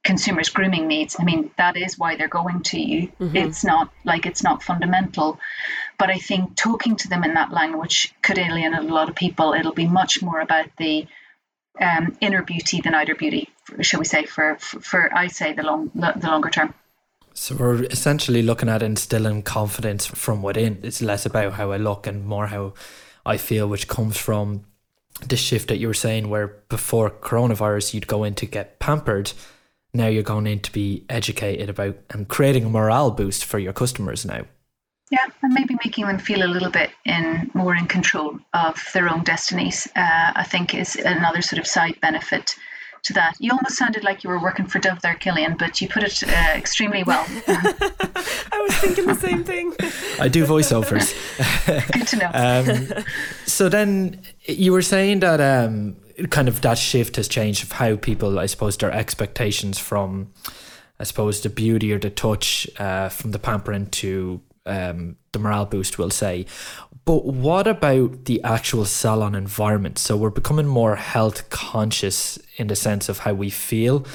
consumers' 0.03 0.49
grooming 0.49 0.87
needs. 0.87 1.15
I 1.19 1.23
mean, 1.23 1.51
that 1.57 1.75
is 1.75 1.97
why 1.97 2.15
they're 2.15 2.27
going 2.27 2.61
to 2.63 2.79
you. 2.79 3.11
Mm-hmm. 3.19 3.35
It's 3.35 3.63
not 3.63 3.91
like 4.05 4.25
it's 4.25 4.43
not 4.43 4.63
fundamental. 4.63 5.39
But 5.97 6.09
I 6.09 6.17
think 6.17 6.55
talking 6.55 6.95
to 6.97 7.09
them 7.09 7.23
in 7.23 7.33
that 7.33 7.51
language 7.51 8.13
could 8.21 8.39
alienate 8.39 8.89
a 8.89 8.93
lot 8.93 9.09
of 9.09 9.15
people. 9.15 9.53
It'll 9.53 9.73
be 9.73 9.87
much 9.87 10.21
more 10.21 10.39
about 10.39 10.67
the 10.77 11.07
um, 11.79 12.17
inner 12.21 12.41
beauty 12.41 12.81
than 12.81 12.93
outer 12.93 13.15
beauty, 13.15 13.49
shall 13.81 13.99
we 13.99 14.05
say, 14.05 14.25
for, 14.25 14.57
for, 14.59 14.79
for 14.79 15.15
I 15.15 15.27
say 15.27 15.53
the 15.53 15.63
long 15.63 15.91
the 15.95 16.27
longer 16.27 16.49
term. 16.49 16.73
So 17.33 17.55
we're 17.55 17.83
essentially 17.83 18.41
looking 18.41 18.69
at 18.69 18.83
instilling 18.83 19.43
confidence 19.43 20.05
from 20.05 20.43
within. 20.43 20.79
It's 20.83 21.01
less 21.01 21.25
about 21.25 21.53
how 21.53 21.71
I 21.71 21.77
look 21.77 22.05
and 22.05 22.25
more 22.25 22.47
how 22.47 22.73
I 23.25 23.37
feel, 23.37 23.67
which 23.67 23.87
comes 23.87 24.17
from 24.17 24.65
the 25.27 25.37
shift 25.37 25.67
that 25.69 25.77
you 25.77 25.87
were 25.87 25.93
saying, 25.93 26.29
where 26.29 26.47
before 26.69 27.09
coronavirus 27.09 27.93
you'd 27.93 28.07
go 28.07 28.23
in 28.23 28.35
to 28.35 28.45
get 28.45 28.79
pampered. 28.79 29.33
Now 29.93 30.07
you're 30.07 30.23
going 30.23 30.47
in 30.47 30.59
to 30.59 30.71
be 30.71 31.05
educated 31.09 31.69
about 31.69 31.97
and 32.09 32.27
creating 32.27 32.65
a 32.65 32.69
morale 32.69 33.11
boost 33.11 33.45
for 33.45 33.59
your 33.59 33.73
customers 33.73 34.25
now. 34.25 34.45
Yeah, 35.11 35.25
and 35.41 35.53
maybe 35.53 35.75
making 35.83 36.05
them 36.05 36.19
feel 36.19 36.43
a 36.43 36.47
little 36.47 36.69
bit 36.69 36.91
in 37.03 37.49
more 37.55 37.75
in 37.75 37.87
control 37.87 38.37
of 38.53 38.79
their 38.93 39.09
own 39.09 39.23
destinies. 39.23 39.87
Uh, 39.95 40.31
I 40.35 40.43
think 40.43 40.75
is 40.75 40.95
another 40.95 41.41
sort 41.41 41.59
of 41.59 41.65
side 41.65 41.99
benefit 41.99 42.55
to 43.03 43.13
that. 43.13 43.35
You 43.39 43.51
almost 43.51 43.77
sounded 43.77 44.03
like 44.03 44.23
you 44.23 44.29
were 44.29 44.41
working 44.41 44.65
for 44.65 44.79
Dove 44.79 45.01
there, 45.01 45.15
Killian, 45.15 45.57
but 45.57 45.81
you 45.81 45.87
put 45.87 46.03
it 46.03 46.23
uh, 46.23 46.53
extremely 46.55 47.03
well. 47.03 47.25
I 47.47 48.59
was 48.61 48.75
thinking 48.77 49.05
the 49.07 49.15
same 49.15 49.43
thing. 49.43 49.73
I 50.19 50.27
do 50.27 50.45
voiceovers. 50.45 51.13
Good 51.91 52.07
to 52.07 52.15
know. 52.17 52.31
Um, 52.33 53.03
so 53.45 53.69
then 53.69 54.21
you 54.45 54.71
were 54.71 54.81
saying 54.81 55.21
that 55.21 55.39
um, 55.39 55.95
kind 56.29 56.47
of 56.47 56.61
that 56.61 56.77
shift 56.77 57.15
has 57.15 57.27
changed 57.27 57.63
of 57.63 57.73
how 57.73 57.95
people, 57.95 58.39
I 58.39 58.45
suppose, 58.45 58.77
their 58.77 58.91
expectations 58.91 59.79
from, 59.79 60.31
I 60.99 61.03
suppose, 61.03 61.41
the 61.41 61.49
beauty 61.49 61.93
or 61.93 61.99
the 61.99 62.09
touch 62.09 62.69
uh, 62.77 63.09
from 63.09 63.31
the 63.31 63.39
pampering 63.39 63.87
to 63.87 64.41
um, 64.69 65.17
the 65.31 65.39
morale 65.39 65.65
boost, 65.65 65.97
we'll 65.97 66.09
say. 66.09 66.45
But 67.05 67.25
what 67.25 67.67
about 67.67 68.25
the 68.25 68.43
actual 68.43 68.85
salon 68.85 69.33
environment? 69.33 69.97
So 69.97 70.15
we're 70.15 70.29
becoming 70.29 70.67
more 70.67 70.95
health 70.95 71.49
conscious 71.49 72.37
in 72.57 72.67
the 72.67 72.75
sense 72.75 73.09
of 73.09 73.19
how 73.19 73.33
we 73.33 73.49
feel. 73.49 74.05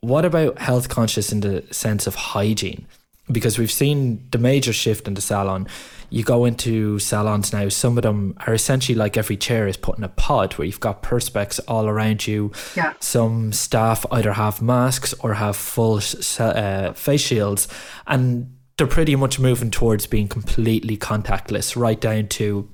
What 0.00 0.24
about 0.24 0.58
health 0.58 0.88
conscious 0.88 1.32
in 1.32 1.40
the 1.40 1.64
sense 1.70 2.08
of 2.08 2.14
hygiene? 2.16 2.86
Because 3.30 3.58
we've 3.58 3.70
seen 3.70 4.26
the 4.32 4.38
major 4.38 4.72
shift 4.72 5.06
in 5.06 5.14
the 5.14 5.20
salon. 5.20 5.68
You 6.10 6.24
go 6.24 6.44
into 6.44 6.98
salons 6.98 7.52
now, 7.52 7.68
some 7.68 7.96
of 7.96 8.02
them 8.02 8.34
are 8.46 8.52
essentially 8.52 8.96
like 8.96 9.16
every 9.16 9.36
chair 9.36 9.66
is 9.68 9.76
put 9.76 9.96
in 9.96 10.04
a 10.04 10.08
pod 10.08 10.54
where 10.54 10.66
you've 10.66 10.80
got 10.80 11.02
perspex 11.02 11.60
all 11.68 11.88
around 11.88 12.26
you. 12.26 12.50
Yeah. 12.76 12.92
Some 13.00 13.52
staff 13.52 14.04
either 14.10 14.32
have 14.32 14.60
masks 14.60 15.14
or 15.20 15.34
have 15.34 15.56
full 15.56 16.00
uh, 16.38 16.92
face 16.92 17.22
shields. 17.22 17.68
And 18.06 18.58
they're 18.76 18.86
pretty 18.86 19.16
much 19.16 19.38
moving 19.38 19.70
towards 19.70 20.06
being 20.06 20.28
completely 20.28 20.96
contactless, 20.96 21.76
right 21.76 22.00
down 22.00 22.28
to 22.28 22.68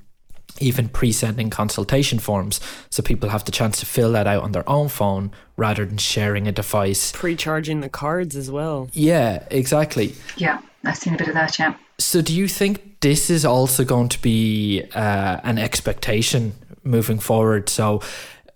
even 0.60 0.88
pre-sending 0.88 1.50
consultation 1.50 2.18
forms. 2.18 2.60
So 2.90 3.02
people 3.02 3.28
have 3.28 3.44
the 3.44 3.52
chance 3.52 3.80
to 3.80 3.86
fill 3.86 4.12
that 4.12 4.26
out 4.26 4.42
on 4.42 4.52
their 4.52 4.68
own 4.68 4.88
phone 4.88 5.30
rather 5.56 5.84
than 5.84 5.98
sharing 5.98 6.48
a 6.48 6.52
device. 6.52 7.12
Pre-charging 7.12 7.80
the 7.80 7.88
cards 7.88 8.36
as 8.36 8.50
well. 8.50 8.88
Yeah 8.92 9.46
exactly. 9.50 10.14
Yeah 10.36 10.60
i've 10.84 10.96
seen 10.96 11.12
a 11.14 11.18
bit 11.18 11.28
of 11.28 11.34
that 11.34 11.58
yeah. 11.58 11.74
So 11.98 12.22
do 12.22 12.34
you 12.34 12.46
think 12.46 13.00
this 13.00 13.28
is 13.28 13.44
also 13.44 13.84
going 13.84 14.08
to 14.10 14.22
be 14.22 14.84
uh, 14.94 15.40
an 15.42 15.58
expectation 15.58 16.54
moving 16.84 17.18
forward? 17.18 17.68
So 17.68 18.02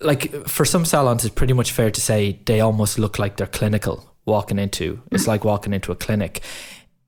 like 0.01 0.33
for 0.47 0.65
some 0.65 0.85
salons 0.85 1.25
it's 1.25 1.35
pretty 1.35 1.53
much 1.53 1.73
fair 1.73 1.91
to 1.91 2.01
say 2.01 2.41
they 2.47 2.61
almost 2.61 2.99
look 2.99 3.19
like 3.19 3.37
they're 3.37 3.47
clinical 3.47 4.09
walking 4.25 4.59
into. 4.59 5.03
It's 5.11 5.27
like 5.27 5.45
walking 5.45 5.73
into 5.73 5.93
a 5.93 5.97
clinic 5.97 6.41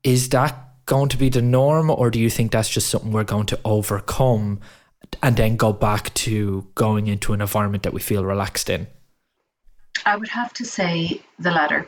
is 0.05 0.29
that 0.29 0.85
going 0.85 1.09
to 1.09 1.17
be 1.17 1.29
the 1.29 1.41
norm, 1.41 1.89
or 1.89 2.11
do 2.11 2.19
you 2.19 2.29
think 2.29 2.51
that's 2.51 2.69
just 2.69 2.89
something 2.89 3.11
we're 3.11 3.23
going 3.23 3.47
to 3.47 3.59
overcome 3.65 4.61
and 5.23 5.35
then 5.35 5.55
go 5.55 5.73
back 5.73 6.13
to 6.13 6.67
going 6.75 7.07
into 7.07 7.33
an 7.33 7.41
environment 7.41 7.83
that 7.83 7.93
we 7.93 7.99
feel 7.99 8.23
relaxed 8.23 8.69
in? 8.69 8.87
I 10.05 10.15
would 10.15 10.29
have 10.29 10.53
to 10.53 10.65
say 10.65 11.21
the 11.39 11.49
latter. 11.49 11.87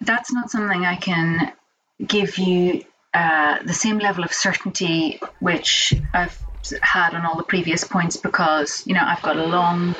That's 0.00 0.32
not 0.32 0.50
something 0.50 0.84
I 0.84 0.96
can 0.96 1.52
give 2.04 2.36
you 2.36 2.84
uh, 3.14 3.62
the 3.62 3.74
same 3.74 3.98
level 3.98 4.24
of 4.24 4.32
certainty 4.32 5.20
which 5.38 5.94
I've 6.12 6.36
had 6.82 7.14
on 7.14 7.24
all 7.24 7.36
the 7.36 7.44
previous 7.44 7.84
points 7.84 8.16
because 8.16 8.86
you 8.86 8.94
know 8.94 9.02
I've 9.02 9.22
got 9.22 9.36
a 9.36 9.46
long 9.46 9.94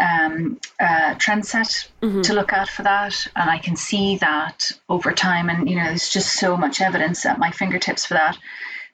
um, 0.00 0.58
uh, 0.80 1.14
trend 1.14 1.46
set 1.46 1.88
mm-hmm. 2.02 2.22
to 2.22 2.32
look 2.32 2.52
at 2.52 2.68
for 2.68 2.82
that. 2.82 3.28
And 3.36 3.50
I 3.50 3.58
can 3.58 3.76
see 3.76 4.16
that 4.18 4.72
over 4.88 5.12
time. 5.12 5.48
And, 5.48 5.68
you 5.68 5.76
know, 5.76 5.84
there's 5.84 6.08
just 6.08 6.34
so 6.34 6.56
much 6.56 6.80
evidence 6.80 7.26
at 7.26 7.38
my 7.38 7.50
fingertips 7.50 8.06
for 8.06 8.14
that. 8.14 8.38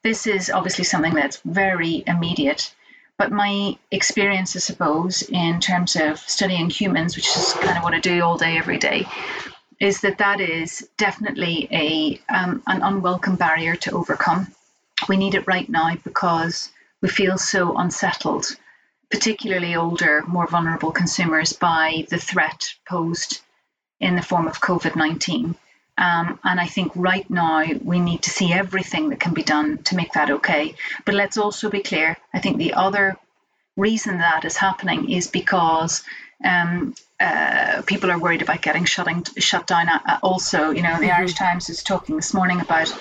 This 0.03 0.27
is 0.27 0.51
obviously 0.51 0.85
something 0.85 1.15
that's 1.15 1.41
very 1.45 2.03
immediate. 2.07 2.75
But 3.19 3.33
my 3.33 3.79
experience, 3.91 4.55
I 4.57 4.59
suppose, 4.59 5.23
in 5.23 5.61
terms 5.61 5.97
of 5.97 6.19
studying 6.19 6.69
humans, 6.69 7.17
which 7.17 7.29
is 7.29 7.55
kind 7.55 7.79
of 7.79 7.83
what 7.83 7.95
I 7.95 8.01
do 8.01 8.23
all 8.23 8.37
day, 8.37 8.59
every 8.59 8.79
day, 8.79 9.09
is 9.81 10.03
that 10.03 10.19
that 10.19 10.41
is 10.41 10.89
definitely 10.99 11.69
a 11.71 12.21
um, 12.35 12.63
an 12.67 12.83
unwelcome 12.83 13.37
barrier 13.37 13.75
to 13.77 13.93
overcome. 13.93 14.49
We 15.09 15.17
need 15.17 15.35
it 15.35 15.47
right 15.47 15.69
now 15.69 15.97
because 16.05 16.71
we 17.01 17.09
feel 17.09 17.39
so 17.39 17.77
unsettled 17.77 18.57
particularly 19.11 19.77
older, 19.77 20.23
more 20.27 20.47
vulnerable 20.47 20.93
consumers 20.93 21.53
by 21.53 22.07
the 22.11 22.19
threat 22.19 22.75
posed 22.89 23.41
in 24.01 24.17
the 24.17 24.23
form 24.23 24.47
of 24.47 24.61
COVID 24.61 24.97
19. 24.97 25.55
Um, 25.99 26.39
and 26.45 26.61
I 26.61 26.67
think 26.67 26.93
right 26.95 27.29
now 27.31 27.65
we 27.83 27.99
need 27.99 28.23
to 28.23 28.31
see 28.31 28.53
everything 28.53 29.09
that 29.11 29.21
can 29.21 29.33
be 29.33 29.43
done 29.43 29.79
to 29.85 29.97
make 29.97 30.13
that 30.13 30.31
okay. 30.31 30.75
But 31.07 31.15
let's 31.15 31.39
also 31.39 31.71
be 31.71 31.81
clear 31.81 32.17
I 32.35 32.41
think 32.41 32.59
the 32.59 32.75
other 32.75 33.17
reason 33.77 34.19
that 34.19 34.45
is 34.45 34.57
happening 34.57 35.11
is 35.11 35.29
because 35.29 36.05
um, 36.45 36.95
uh, 37.19 37.83
people 37.87 38.11
are 38.11 38.19
worried 38.19 38.43
about 38.43 38.61
getting 38.61 38.85
shutting 38.85 39.25
shut 39.39 39.67
down. 39.67 39.89
Uh, 39.89 40.19
also, 40.23 40.71
you 40.71 40.83
know, 40.83 40.99
the 40.99 41.07
mm-hmm. 41.07 41.19
Irish 41.19 41.35
Times 41.35 41.71
is 41.71 41.83
talking 41.83 42.17
this 42.17 42.35
morning 42.35 42.61
about 42.61 42.93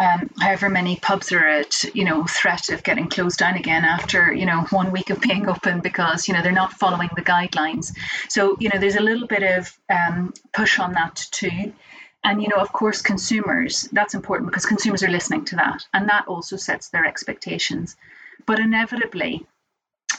um, 0.00 0.30
however 0.40 0.70
many 0.70 0.96
pubs 0.96 1.30
are 1.30 1.46
at 1.46 1.84
you 1.94 2.04
know 2.04 2.24
threat 2.24 2.70
of 2.70 2.82
getting 2.82 3.08
closed 3.08 3.38
down 3.38 3.56
again 3.56 3.84
after 3.84 4.32
you 4.32 4.46
know 4.46 4.62
one 4.70 4.90
week 4.92 5.10
of 5.10 5.20
being 5.20 5.46
open 5.54 5.80
because 5.80 6.26
you 6.26 6.32
know 6.32 6.42
they're 6.42 6.52
not 6.52 6.72
following 6.72 7.10
the 7.14 7.22
guidelines. 7.22 7.94
So 8.28 8.56
you 8.58 8.70
know 8.70 8.80
there's 8.80 8.96
a 8.96 9.02
little 9.02 9.28
bit 9.28 9.42
of 9.42 9.78
um, 9.90 10.32
push 10.54 10.78
on 10.78 10.94
that 10.94 11.16
too. 11.30 11.74
And 12.24 12.42
you 12.42 12.48
know 12.48 12.56
of 12.56 12.72
course 12.72 13.02
consumers 13.02 13.88
that's 13.92 14.14
important 14.14 14.50
because 14.50 14.64
consumers 14.64 15.02
are 15.02 15.10
listening 15.10 15.44
to 15.46 15.56
that. 15.56 15.86
And 15.92 16.08
that 16.08 16.26
also 16.28 16.56
sets 16.56 16.88
their 16.88 17.04
expectations. 17.04 17.96
But 18.46 18.58
inevitably 18.58 19.46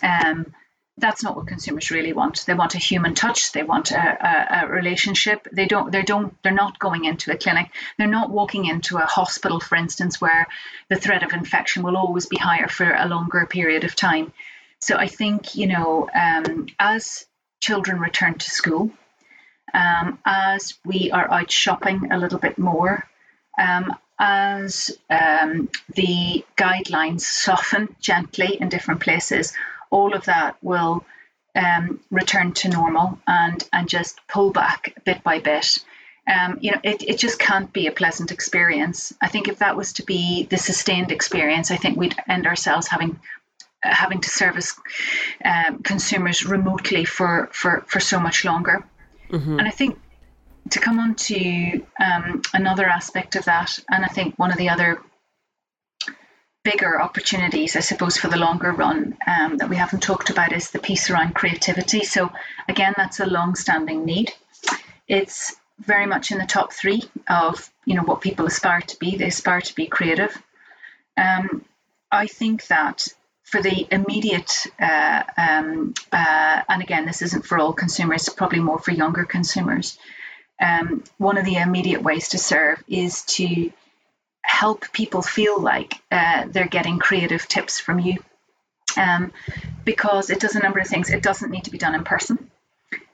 um, 0.04 0.54
that's 1.02 1.24
not 1.24 1.36
what 1.36 1.48
consumers 1.48 1.92
really 1.92 2.14
want. 2.14 2.46
They 2.46 2.54
want 2.54 2.76
a 2.76 2.78
human 2.78 3.16
touch. 3.16 3.52
They 3.52 3.64
want 3.64 3.92
a, 3.92 3.98
a, 3.98 4.64
a, 4.64 4.68
relationship. 4.68 5.48
They 5.52 5.66
don't. 5.66 5.92
They 5.92 6.04
don't. 6.04 6.34
They're 6.44 6.52
not 6.54 6.80
going 6.80 7.06
into 7.06 7.32
a 7.32 7.38
clinic. 7.38 7.72
They're 7.98 8.08
not 8.08 8.30
walking 8.30 8.66
into 8.66 8.98
a 8.98 9.06
hospital, 9.06 9.60
for 9.60 9.76
instance, 9.76 10.22
where 10.22 10.48
the 10.90 10.96
threat 10.96 11.24
of 11.24 11.34
infection 11.34 11.84
will 11.84 11.98
always 11.98 12.28
be 12.28 12.38
higher 12.38 12.68
for 12.68 12.94
a 12.94 13.08
longer 13.08 13.46
period 13.46 13.84
of 13.84 13.96
time. 13.96 14.32
So 14.80 14.96
I 14.96 15.08
think 15.08 15.56
you 15.56 15.68
know, 15.68 16.10
um, 16.14 16.68
as 16.80 17.26
children 17.60 18.00
return 18.00 18.36
to 18.36 18.50
school, 18.50 18.92
um, 19.74 20.20
as 20.26 20.76
we 20.86 21.12
are 21.12 21.30
out 21.32 21.52
shopping 21.52 22.12
a 22.12 22.18
little 22.18 22.40
bit 22.40 22.58
more, 22.58 23.08
um, 23.60 23.94
as 24.20 24.92
um, 25.10 25.68
the 25.96 26.46
guidelines 26.56 27.22
soften 27.22 27.96
gently 28.00 28.58
in 28.60 28.70
different 28.70 29.02
places 29.02 29.54
all 29.91 30.15
of 30.15 30.25
that 30.25 30.58
will 30.62 31.06
um, 31.56 31.99
return 32.10 32.54
to 32.54 32.69
normal 32.69 33.19
and 33.27 33.67
and 33.71 33.88
just 33.88 34.19
pull 34.27 34.51
back 34.51 34.95
bit 35.06 35.23
by 35.23 35.39
bit. 35.39 35.80
Um, 36.27 36.60
you 36.62 36.71
know, 36.71 36.80
it, 36.84 37.04
it 37.04 37.17
just 37.17 37.39
can't 37.39 37.73
be 37.73 37.88
a 37.88 37.91
pleasant 37.91 38.32
experience. 38.32 39.13
I 39.21 39.27
think 39.27 39.47
if 39.47 39.60
that 39.60 39.75
was 39.75 39.93
to 39.93 40.04
be 40.04 40.47
the 40.49 40.58
sustained 40.58 41.12
experience, 41.12 41.71
I 41.71 41.77
think 41.77 41.97
we'd 41.97 42.15
end 42.27 42.47
ourselves 42.47 42.88
having 42.88 43.19
having 43.82 44.21
to 44.21 44.30
service 44.30 44.75
um, 45.43 45.82
consumers 45.82 46.45
remotely 46.45 47.06
for, 47.06 47.49
for, 47.51 47.84
for 47.88 47.99
so 47.99 48.19
much 48.19 48.45
longer. 48.45 48.86
Mm-hmm. 49.32 49.60
And 49.60 49.67
I 49.67 49.71
think 49.71 49.99
to 50.69 50.80
come 50.80 50.99
on 50.99 51.15
to 51.15 51.82
um, 51.99 52.41
another 52.54 52.86
aspect 52.86 53.36
of 53.36 53.45
that, 53.45 53.80
and 53.89 54.06
I 54.06 54.08
think 54.08 54.38
one 54.38 54.51
of 54.51 54.58
the 54.58 54.69
other 54.69 55.01
bigger 56.63 57.02
opportunities, 57.02 57.76
I 57.76 57.80
suppose, 57.80 58.17
for 58.17 58.28
the 58.28 58.38
longer 58.38 58.71
run 58.71 59.17
um, 59.26 59.58
that 59.58 59.69
we 59.69 59.76
haven't 59.76 60.04
talked 60.04 60.30
about 60.30 60.54
is 60.54 60.71
the 60.71 60.80
piece 60.80 61.10
around 61.10 61.34
creativity. 61.34 62.04
So, 62.04 62.32
again, 62.69 62.93
that's 62.97 63.19
a 63.19 63.26
long 63.26 63.56
standing 63.56 64.06
need. 64.06 64.32
it's 65.08 65.56
very 65.80 66.06
much 66.06 66.32
in 66.32 66.38
the 66.38 66.45
top 66.45 66.71
three 66.74 67.04
of 67.28 67.69
you 67.86 67.95
know 67.95 68.04
what 68.04 68.21
people 68.21 68.45
aspire 68.45 68.82
to 68.82 69.00
be. 69.00 69.17
They 69.17 69.28
aspire 69.28 69.62
to 69.62 69.76
be 69.76 69.88
creative. 69.88 70.38
Um, 71.17 71.65
I 72.12 72.28
think 72.28 72.67
that 72.67 73.08
for 73.43 73.62
the 73.62 73.88
immediate, 73.91 74.67
uh, 74.80 75.24
um, 75.38 75.93
uh, 76.12 76.62
and 76.69 76.82
again, 76.82 77.06
this 77.06 77.21
isn't 77.21 77.45
for 77.45 77.58
all 77.58 77.74
consumers, 77.74 78.30
probably 78.30 78.60
more 78.60 78.80
for 78.80 78.91
younger 78.91 79.26
consumers. 79.26 79.97
Um, 80.62 81.04
one 81.17 81.38
of 81.38 81.45
the 81.45 81.56
immediate 81.56 82.04
ways 82.04 82.30
to 82.30 82.38
serve 82.38 82.84
is 82.88 83.24
to 83.24 83.71
help 84.41 84.91
people 84.91 85.21
feel 85.21 85.60
like 85.60 85.95
uh, 86.12 86.45
they're 86.47 86.67
getting 86.67 86.99
creative 86.99 87.47
tips 87.47 87.80
from 87.80 87.99
you. 87.99 88.17
Um, 88.97 89.32
because 89.86 90.30
it 90.30 90.41
does 90.41 90.56
a 90.56 90.60
number 90.60 90.80
of 90.80 90.88
things. 90.88 91.10
It 91.10 91.23
doesn't 91.23 91.49
need 91.49 91.63
to 91.63 91.71
be 91.71 91.77
done 91.77 91.95
in 91.95 92.04
person. 92.04 92.51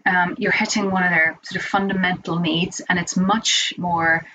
Um, 0.07 0.35
you're 0.39 0.51
hitting 0.51 0.89
one 0.89 1.03
of 1.03 1.11
their 1.11 1.37
sort 1.43 1.61
of 1.61 1.67
fundamental 1.67 2.39
needs, 2.39 2.81
and 2.81 2.97
it's 2.97 3.15
much 3.15 3.73
more 3.77 4.25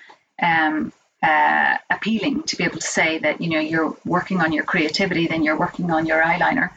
um, 0.41 0.93
uh, 1.21 1.77
appealing 1.89 2.43
to 2.43 2.55
be 2.55 2.63
able 2.63 2.77
to 2.77 2.87
say 2.87 3.17
that 3.19 3.41
you 3.41 3.49
know 3.49 3.59
you're 3.59 3.95
working 4.05 4.39
on 4.41 4.51
your 4.53 4.63
creativity 4.63 5.27
than 5.27 5.43
you're 5.43 5.57
working 5.57 5.89
on 5.89 6.05
your 6.05 6.21
eyeliner. 6.21 6.69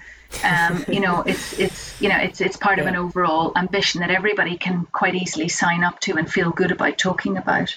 Um, 0.43 0.85
you 0.93 1.01
know, 1.01 1.23
it's 1.23 1.59
it's 1.59 2.01
you 2.01 2.09
know 2.09 2.17
it's 2.19 2.41
it's 2.41 2.57
part 2.57 2.79
yeah. 2.79 2.85
of 2.85 2.89
an 2.89 2.97
overall 2.97 3.53
ambition 3.57 4.01
that 4.01 4.11
everybody 4.11 4.57
can 4.57 4.87
quite 4.93 5.15
easily 5.15 5.49
sign 5.49 5.85
up 5.85 6.01
to 6.01 6.17
and 6.17 6.31
feel 6.31 6.51
good 6.51 6.73
about 6.73 6.97
talking 6.97 7.37
about. 7.37 7.77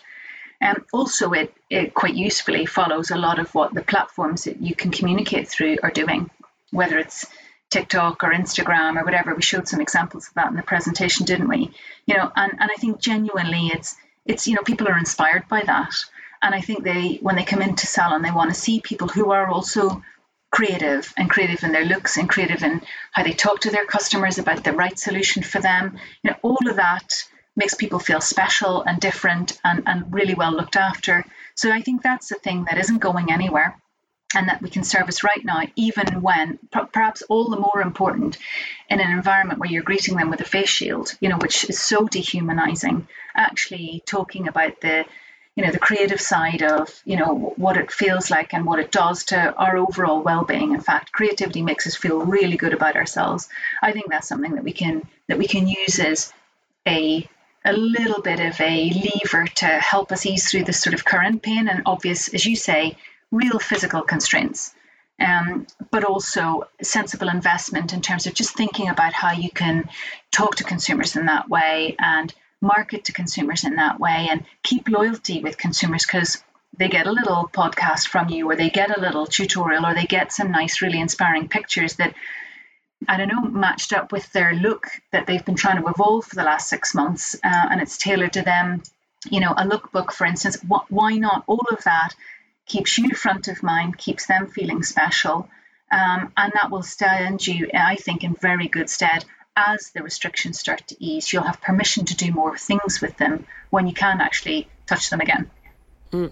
Um, 0.61 0.85
also, 0.91 1.31
it, 1.31 1.53
it 1.69 1.93
quite 1.93 2.15
usefully 2.15 2.65
follows 2.65 3.11
a 3.11 3.17
lot 3.17 3.39
of 3.39 3.53
what 3.55 3.73
the 3.73 3.81
platforms 3.81 4.43
that 4.43 4.61
you 4.61 4.75
can 4.75 4.91
communicate 4.91 5.47
through 5.47 5.77
are 5.83 5.91
doing, 5.91 6.29
whether 6.71 6.97
it's 6.97 7.25
TikTok 7.69 8.23
or 8.23 8.31
Instagram 8.31 8.99
or 8.99 9.05
whatever. 9.05 9.33
We 9.33 9.41
showed 9.41 9.67
some 9.67 9.81
examples 9.81 10.27
of 10.27 10.33
that 10.33 10.47
in 10.47 10.55
the 10.55 10.63
presentation, 10.63 11.25
didn't 11.25 11.47
we? 11.47 11.71
You 12.05 12.17
know, 12.17 12.31
and, 12.35 12.51
and 12.59 12.69
I 12.71 12.75
think 12.79 12.99
genuinely 12.99 13.67
it's 13.67 13.95
it's 14.25 14.47
you 14.47 14.55
know 14.55 14.61
people 14.63 14.87
are 14.87 14.97
inspired 14.97 15.47
by 15.47 15.61
that, 15.65 15.93
and 16.41 16.53
I 16.53 16.61
think 16.61 16.83
they 16.83 17.19
when 17.21 17.35
they 17.35 17.43
come 17.43 17.61
into 17.61 17.87
Salon 17.87 18.21
they 18.21 18.31
want 18.31 18.53
to 18.53 18.59
see 18.59 18.81
people 18.81 19.07
who 19.07 19.31
are 19.31 19.47
also 19.47 20.03
creative 20.51 21.13
and 21.15 21.29
creative 21.29 21.63
in 21.63 21.71
their 21.71 21.85
looks 21.85 22.17
and 22.17 22.27
creative 22.27 22.63
in 22.63 22.81
how 23.11 23.23
they 23.23 23.33
talk 23.33 23.61
to 23.61 23.69
their 23.69 23.85
customers 23.85 24.39
about 24.39 24.63
the 24.63 24.73
right 24.73 24.97
solution 24.97 25.43
for 25.43 25.61
them. 25.61 25.97
You 26.23 26.31
know, 26.31 26.37
all 26.41 26.67
of 26.67 26.77
that 26.77 27.23
makes 27.59 27.75
people 27.75 27.99
feel 27.99 28.21
special 28.21 28.81
and 28.81 28.99
different 28.99 29.59
and, 29.63 29.83
and 29.85 30.11
really 30.11 30.33
well 30.33 30.53
looked 30.53 30.77
after. 30.77 31.25
So 31.53 31.71
I 31.71 31.81
think 31.81 32.01
that's 32.01 32.29
the 32.29 32.35
thing 32.35 32.65
that 32.65 32.79
isn't 32.79 32.99
going 32.99 33.31
anywhere 33.31 33.77
and 34.35 34.47
that 34.47 34.61
we 34.61 34.69
can 34.69 34.83
service 34.83 35.23
right 35.23 35.43
now, 35.43 35.63
even 35.75 36.21
when 36.21 36.59
perhaps 36.93 37.21
all 37.23 37.49
the 37.49 37.59
more 37.59 37.81
important 37.81 38.37
in 38.89 38.99
an 38.99 39.11
environment 39.11 39.59
where 39.59 39.69
you're 39.69 39.83
greeting 39.83 40.15
them 40.15 40.29
with 40.29 40.39
a 40.39 40.45
face 40.45 40.69
shield, 40.69 41.15
you 41.19 41.29
know, 41.29 41.37
which 41.37 41.69
is 41.69 41.79
so 41.79 42.07
dehumanizing. 42.07 43.07
Actually, 43.35 44.03
talking 44.05 44.47
about 44.47 44.79
the 44.81 45.05
you 45.55 45.65
know 45.65 45.71
the 45.71 45.79
creative 45.79 46.21
side 46.21 46.63
of 46.63 47.01
you 47.03 47.17
know 47.17 47.53
what 47.57 47.75
it 47.75 47.91
feels 47.91 48.31
like 48.31 48.53
and 48.53 48.65
what 48.65 48.79
it 48.79 48.91
does 48.91 49.25
to 49.25 49.53
our 49.55 49.75
overall 49.75 50.21
well-being 50.21 50.73
in 50.73 50.79
fact 50.79 51.11
creativity 51.11 51.61
makes 51.61 51.85
us 51.85 51.95
feel 51.95 52.19
really 52.19 52.55
good 52.55 52.73
about 52.73 52.95
ourselves 52.95 53.49
i 53.81 53.91
think 53.91 54.07
that's 54.07 54.29
something 54.29 54.55
that 54.55 54.63
we 54.63 54.71
can 54.71 55.01
that 55.27 55.37
we 55.37 55.47
can 55.47 55.67
use 55.67 55.99
as 55.99 56.31
a 56.87 57.27
a 57.69 57.73
little 57.73 58.21
bit 58.21 58.39
of 58.39 58.59
a 58.59 58.89
lever 58.89 59.45
to 59.45 59.65
help 59.65 60.11
us 60.11 60.25
ease 60.25 60.49
through 60.49 60.63
this 60.63 60.81
sort 60.81 60.95
of 60.95 61.05
current 61.05 61.43
pain 61.43 61.67
and 61.67 61.83
obvious 61.85 62.33
as 62.33 62.45
you 62.45 62.55
say 62.55 62.97
real 63.31 63.59
physical 63.59 64.01
constraints. 64.01 64.73
Um, 65.19 65.67
but 65.91 66.05
also 66.05 66.69
sensible 66.81 67.27
investment 67.27 67.93
in 67.93 68.01
terms 68.01 68.25
of 68.25 68.33
just 68.33 68.55
thinking 68.55 68.87
about 68.87 69.11
how 69.11 69.33
you 69.33 69.49
can 69.51 69.89
talk 70.31 70.55
to 70.55 70.63
consumers 70.63 71.17
in 71.17 71.25
that 71.25 71.49
way 71.49 71.97
and 71.99 72.33
market 72.61 73.05
to 73.05 73.11
consumers 73.11 73.65
in 73.65 73.75
that 73.75 73.99
way 73.99 74.29
and 74.31 74.45
keep 74.63 74.87
loyalty 74.87 75.41
with 75.41 75.57
consumers 75.57 76.05
because 76.05 76.41
they 76.77 76.87
get 76.87 77.05
a 77.05 77.11
little 77.11 77.49
podcast 77.53 78.07
from 78.07 78.29
you 78.29 78.49
or 78.49 78.55
they 78.55 78.69
get 78.69 78.97
a 78.97 79.01
little 79.01 79.25
tutorial 79.25 79.85
or 79.85 79.93
they 79.93 80.05
get 80.05 80.31
some 80.31 80.51
nice 80.51 80.81
really 80.81 81.01
inspiring 81.01 81.49
pictures 81.49 81.95
that 81.97 82.13
I 83.07 83.17
don't 83.17 83.29
know, 83.29 83.41
matched 83.41 83.93
up 83.93 84.11
with 84.11 84.31
their 84.33 84.53
look 84.53 84.87
that 85.11 85.25
they've 85.25 85.43
been 85.43 85.55
trying 85.55 85.81
to 85.81 85.87
evolve 85.89 86.25
for 86.25 86.35
the 86.35 86.43
last 86.43 86.67
six 86.67 86.93
months, 86.93 87.35
uh, 87.35 87.67
and 87.71 87.81
it's 87.81 87.97
tailored 87.97 88.33
to 88.33 88.41
them. 88.41 88.83
You 89.29 89.39
know, 89.39 89.51
a 89.51 89.65
lookbook, 89.65 90.11
for 90.11 90.25
instance. 90.25 90.57
Wh- 90.61 90.89
why 90.89 91.17
not? 91.17 91.43
All 91.47 91.65
of 91.71 91.83
that 91.83 92.13
keeps 92.65 92.97
you 92.97 93.09
front 93.11 93.47
of 93.47 93.63
mind, 93.63 93.97
keeps 93.97 94.27
them 94.27 94.47
feeling 94.47 94.83
special, 94.83 95.49
um, 95.91 96.31
and 96.37 96.53
that 96.53 96.69
will 96.71 96.83
stand 96.83 97.45
you, 97.45 97.69
I 97.73 97.95
think, 97.95 98.23
in 98.23 98.35
very 98.35 98.67
good 98.67 98.89
stead 98.89 99.25
as 99.67 99.91
the 99.91 100.03
restrictions 100.03 100.59
start 100.59 100.87
to 100.87 101.03
ease, 101.03 101.31
you'll 101.31 101.43
have 101.43 101.61
permission 101.61 102.05
to 102.05 102.15
do 102.15 102.31
more 102.31 102.57
things 102.57 103.01
with 103.01 103.17
them 103.17 103.45
when 103.69 103.87
you 103.87 103.93
can 103.93 104.21
actually 104.21 104.67
touch 104.85 105.09
them 105.09 105.21
again. 105.21 105.49
Mm. 106.11 106.31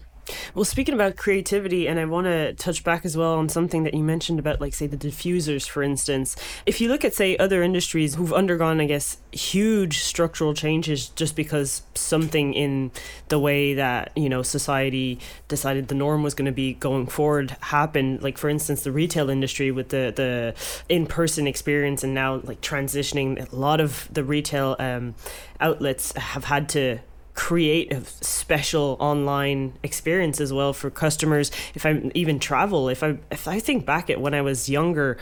Well, 0.54 0.66
speaking 0.66 0.94
about 0.94 1.16
creativity, 1.16 1.88
and 1.88 2.00
I 2.00 2.06
want 2.06 2.26
to 2.26 2.54
touch 2.54 2.84
back 2.84 3.06
as 3.06 3.16
well 3.16 3.36
on 3.36 3.50
something 3.50 3.84
that 3.84 3.94
you 3.94 4.04
mentioned 4.04 4.40
about, 4.40 4.60
like, 4.60 4.74
say, 4.74 4.88
the 4.88 4.98
diffusers, 4.98 5.68
for 5.68 5.84
instance. 5.84 6.36
If 6.66 6.82
you 6.82 6.90
look 6.90 7.06
at, 7.06 7.14
say, 7.14 7.38
other 7.38 7.64
industries 7.64 8.16
who've 8.16 8.34
undergone, 8.34 8.82
I 8.82 8.86
guess, 8.86 9.18
huge 9.32 10.00
structural 10.00 10.54
changes 10.54 11.10
just 11.10 11.36
because 11.36 11.84
something 11.96 12.54
in 12.54 12.92
the 13.30 13.40
way 13.40 13.74
that, 13.76 14.12
you 14.16 14.30
know, 14.30 14.42
society 14.42 15.20
decided 15.48 15.88
the 15.88 15.96
norm 15.96 16.24
was 16.24 16.34
going 16.34 16.46
to 16.46 16.52
be 16.52 16.74
going 16.74 17.08
forward 17.08 17.56
happened, 17.62 18.24
like, 18.24 18.38
for 18.38 18.50
instance, 18.50 18.84
the 18.84 18.92
retail 18.92 19.30
industry 19.30 19.72
with 19.72 19.90
the, 19.90 20.14
the 20.16 20.54
in 20.90 21.06
person 21.06 21.48
experience 21.48 22.04
and 22.04 22.14
now, 22.14 22.42
like, 22.44 22.62
transitioning, 22.62 23.52
a 23.52 23.56
lot 23.56 23.80
of 23.80 24.08
the 24.12 24.24
retail 24.24 24.76
um, 24.80 25.16
outlets 25.60 26.12
have 26.14 26.46
had 26.46 26.68
to 26.70 27.00
create 27.38 27.94
a 27.94 28.04
special 28.04 28.98
online 29.00 29.74
experience 29.84 30.42
as 30.42 30.52
well 30.52 30.74
for 30.74 30.90
customers. 30.90 31.52
If 31.76 31.86
I 31.86 32.12
even 32.16 32.40
travel, 32.40 32.90
if 32.90 33.04
I 33.04 33.20
if 33.32 33.48
I 33.48 33.60
think 33.60 33.86
back 33.86 34.10
at 34.10 34.20
when 34.20 34.34
I 34.34 34.42
was 34.42 34.68
younger, 34.68 35.18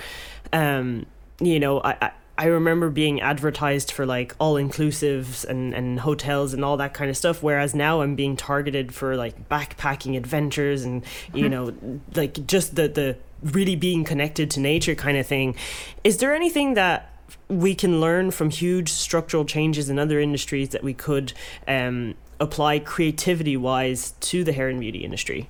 um, 0.54 1.06
you 1.42 1.60
know, 1.60 1.82
I, 1.82 1.98
I 2.02 2.12
I 2.38 2.46
remember 2.46 2.90
being 2.90 3.22
advertised 3.22 3.92
for 3.92 4.06
like 4.06 4.36
all 4.40 4.56
inclusives 4.56 5.46
and, 5.46 5.74
and 5.74 6.00
hotels 6.00 6.54
and 6.54 6.66
all 6.66 6.78
that 6.78 6.94
kind 6.94 7.10
of 7.10 7.16
stuff. 7.16 7.42
Whereas 7.44 7.74
now 7.74 8.02
I'm 8.02 8.16
being 8.16 8.36
targeted 8.36 8.94
for 8.94 9.16
like 9.16 9.48
backpacking 9.48 10.18
adventures 10.18 10.84
and, 10.84 11.04
you 11.34 11.46
mm-hmm. 11.46 11.52
know, 11.52 12.02
like 12.14 12.46
just 12.46 12.76
the, 12.76 12.90
the 12.90 13.18
really 13.42 13.78
being 13.78 14.04
connected 14.04 14.52
to 14.52 14.60
nature 14.60 14.96
kind 14.96 15.18
of 15.18 15.26
thing. 15.26 15.56
Is 16.04 16.18
there 16.18 16.36
anything 16.36 16.74
that 16.74 17.15
we 17.48 17.76
can 17.76 18.02
learn 18.02 18.32
from 18.32 18.50
huge 18.50 18.90
structural 18.90 19.46
changes 19.46 19.90
in 19.90 20.00
other 20.00 20.20
industries 20.20 20.70
that 20.70 20.84
we 20.84 20.94
could 20.94 21.34
um, 21.68 22.16
apply 22.40 22.80
creativity 22.80 23.56
wise 23.58 24.12
to 24.20 24.44
the 24.44 24.52
hair 24.52 24.70
and 24.70 24.80
beauty 24.80 25.04
industry? 25.04 25.50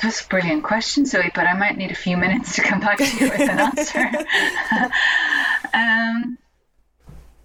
That's 0.00 0.24
a 0.24 0.28
brilliant 0.28 0.62
question, 0.62 1.06
Zoe, 1.06 1.30
but 1.34 1.46
I 1.46 1.54
might 1.54 1.76
need 1.76 1.90
a 1.90 1.96
few 1.96 2.16
minutes 2.16 2.54
to 2.54 2.62
come 2.62 2.80
back 2.80 2.98
to 2.98 3.04
you 3.04 3.30
with 3.30 3.40
an 3.40 3.58
answer. 3.58 3.98
um, 5.74 6.38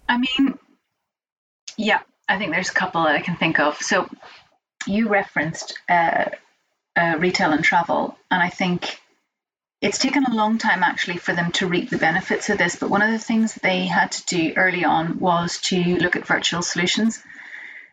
I 0.08 0.18
mean, 0.18 0.58
yeah, 1.78 2.02
I 2.30 2.38
think 2.38 2.52
there's 2.52 2.70
a 2.70 2.74
couple 2.74 3.04
that 3.04 3.16
I 3.16 3.22
can 3.22 3.36
think 3.38 3.60
of. 3.60 3.78
So 3.78 4.08
you 4.86 5.10
referenced 5.10 5.80
uh, 5.90 6.26
uh, 6.96 7.16
retail 7.18 7.52
and 7.52 7.64
travel, 7.64 8.18
and 8.30 8.42
I 8.42 8.50
think 8.50 9.00
it's 9.84 9.98
taken 9.98 10.26
a 10.26 10.34
long 10.34 10.58
time 10.58 10.82
actually 10.82 11.18
for 11.18 11.36
them 11.36 11.52
to 11.52 11.68
reap 11.68 11.90
the 11.90 11.98
benefits 11.98 12.50
of 12.50 12.58
this, 12.58 12.78
but 12.78 12.90
one 12.90 13.02
of 13.02 13.12
the 13.12 13.20
things 13.20 13.54
they 13.56 13.86
had 13.86 14.14
to 14.14 14.26
do 14.26 14.54
early 14.56 14.86
on 14.86 15.20
was 15.20 15.60
to 15.60 15.78
look 15.98 16.16
at 16.16 16.26
virtual 16.26 16.62
solutions. 16.62 17.22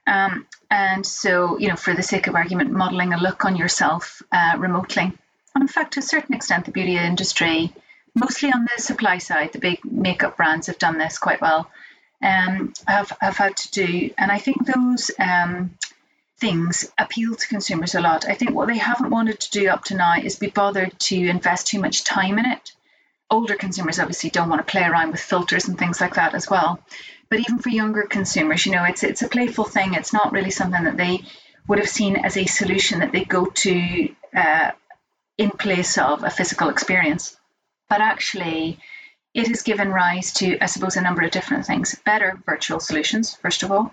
Um, 0.06 0.46
and 0.70 1.04
so, 1.04 1.58
you 1.58 1.66
know, 1.66 1.74
for 1.74 1.92
the 1.92 2.04
sake 2.04 2.28
of 2.28 2.36
argument, 2.36 2.70
modeling 2.70 3.12
a 3.12 3.18
look 3.18 3.44
on 3.44 3.56
yourself 3.56 4.22
uh, 4.30 4.54
remotely. 4.56 5.12
And 5.54 5.62
in 5.62 5.66
fact, 5.66 5.94
to 5.94 6.00
a 6.00 6.02
certain 6.02 6.36
extent, 6.36 6.64
the 6.64 6.70
beauty 6.70 6.96
industry, 6.96 7.72
mostly 8.14 8.52
on 8.52 8.68
the 8.76 8.80
supply 8.80 9.18
side, 9.18 9.52
the 9.52 9.58
big 9.58 9.84
makeup 9.84 10.36
brands 10.36 10.68
have 10.68 10.78
done 10.78 10.96
this 10.96 11.18
quite 11.18 11.40
well, 11.40 11.68
um, 12.22 12.72
have, 12.86 13.12
have 13.20 13.36
had 13.36 13.56
to 13.56 13.70
do. 13.72 14.10
And 14.16 14.30
I 14.30 14.38
think 14.38 14.64
those 14.64 15.10
um, 15.18 15.76
things 16.40 16.90
appeal 16.98 17.34
to 17.34 17.48
consumers 17.48 17.94
a 17.94 18.00
lot. 18.00 18.26
I 18.26 18.34
think 18.34 18.52
what 18.52 18.68
they 18.68 18.78
haven't 18.78 19.10
wanted 19.10 19.40
to 19.40 19.50
do 19.50 19.68
up 19.68 19.84
to 19.84 19.94
now 19.94 20.16
is 20.16 20.36
be 20.36 20.48
bothered 20.48 20.98
to 21.00 21.28
invest 21.28 21.66
too 21.66 21.80
much 21.80 22.02
time 22.02 22.38
in 22.38 22.46
it. 22.46 22.72
Older 23.30 23.54
consumers 23.54 24.00
obviously 24.00 24.30
don't 24.30 24.48
want 24.48 24.66
to 24.66 24.70
play 24.70 24.82
around 24.82 25.12
with 25.12 25.20
filters 25.20 25.68
and 25.68 25.78
things 25.78 26.00
like 26.00 26.14
that 26.14 26.34
as 26.34 26.48
well. 26.48 26.80
But 27.28 27.40
even 27.40 27.58
for 27.58 27.68
younger 27.68 28.02
consumers, 28.02 28.66
you 28.66 28.72
know, 28.72 28.84
it's 28.84 29.04
it's 29.04 29.22
a 29.22 29.28
playful 29.28 29.64
thing. 29.64 29.94
It's 29.94 30.12
not 30.12 30.32
really 30.32 30.50
something 30.50 30.82
that 30.84 30.96
they 30.96 31.20
would 31.68 31.78
have 31.78 31.88
seen 31.88 32.16
as 32.16 32.36
a 32.36 32.46
solution 32.46 33.00
that 33.00 33.12
they 33.12 33.24
go 33.24 33.44
to 33.44 34.08
uh, 34.34 34.70
in 35.38 35.50
place 35.50 35.96
of 35.96 36.24
a 36.24 36.30
physical 36.30 36.70
experience. 36.70 37.36
But 37.88 38.00
actually, 38.00 38.80
it 39.32 39.46
has 39.46 39.62
given 39.62 39.90
rise 39.90 40.32
to, 40.34 40.58
I 40.60 40.66
suppose, 40.66 40.96
a 40.96 41.02
number 41.02 41.22
of 41.22 41.30
different 41.30 41.66
things. 41.66 41.94
Better 42.04 42.40
virtual 42.46 42.80
solutions, 42.80 43.34
first 43.34 43.62
of 43.62 43.70
all 43.70 43.92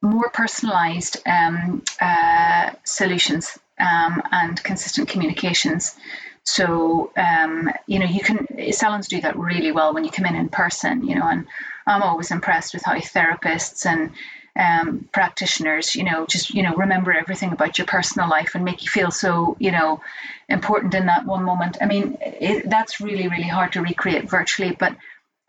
more 0.00 0.30
personalized 0.30 1.18
um, 1.26 1.82
uh, 2.00 2.70
solutions 2.84 3.58
um, 3.78 4.22
and 4.30 4.62
consistent 4.62 5.08
communications. 5.08 5.96
So, 6.44 7.12
um, 7.16 7.70
you 7.86 7.98
know, 7.98 8.06
you 8.06 8.20
can, 8.20 8.72
salons 8.72 9.08
do 9.08 9.20
that 9.20 9.36
really 9.36 9.72
well 9.72 9.92
when 9.92 10.04
you 10.04 10.10
come 10.10 10.24
in 10.24 10.34
in 10.34 10.48
person, 10.48 11.06
you 11.06 11.14
know, 11.14 11.26
and 11.26 11.46
I'm 11.86 12.02
always 12.02 12.30
impressed 12.30 12.74
with 12.74 12.84
how 12.84 12.94
therapists 12.94 13.84
and 13.84 14.12
um, 14.56 15.08
practitioners, 15.12 15.94
you 15.94 16.04
know, 16.04 16.26
just, 16.26 16.54
you 16.54 16.62
know, 16.62 16.74
remember 16.74 17.12
everything 17.12 17.52
about 17.52 17.78
your 17.78 17.86
personal 17.86 18.28
life 18.28 18.54
and 18.54 18.64
make 18.64 18.82
you 18.82 18.88
feel 18.88 19.10
so, 19.10 19.56
you 19.60 19.70
know, 19.70 20.00
important 20.48 20.94
in 20.94 21.06
that 21.06 21.26
one 21.26 21.44
moment. 21.44 21.76
I 21.80 21.86
mean, 21.86 22.16
it, 22.20 22.68
that's 22.68 23.00
really, 23.00 23.28
really 23.28 23.48
hard 23.48 23.72
to 23.72 23.82
recreate 23.82 24.28
virtually, 24.28 24.72
but 24.72 24.96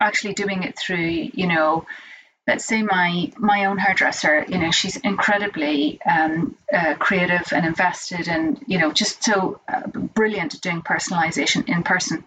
actually 0.00 0.34
doing 0.34 0.62
it 0.62 0.78
through, 0.78 1.30
you 1.32 1.46
know, 1.46 1.86
let's 2.50 2.64
say 2.64 2.82
my 2.82 3.30
my 3.38 3.66
own 3.66 3.78
hairdresser, 3.78 4.44
you 4.48 4.58
know, 4.58 4.72
she's 4.72 4.96
incredibly 4.96 6.00
um, 6.02 6.56
uh, 6.72 6.94
creative 6.94 7.46
and 7.54 7.64
invested, 7.64 8.26
and 8.26 8.60
you 8.66 8.78
know, 8.80 8.90
just 8.92 9.22
so 9.22 9.60
uh, 9.72 9.86
brilliant 10.18 10.56
at 10.56 10.60
doing 10.60 10.82
personalization 10.82 11.68
in 11.68 11.84
person. 11.84 12.24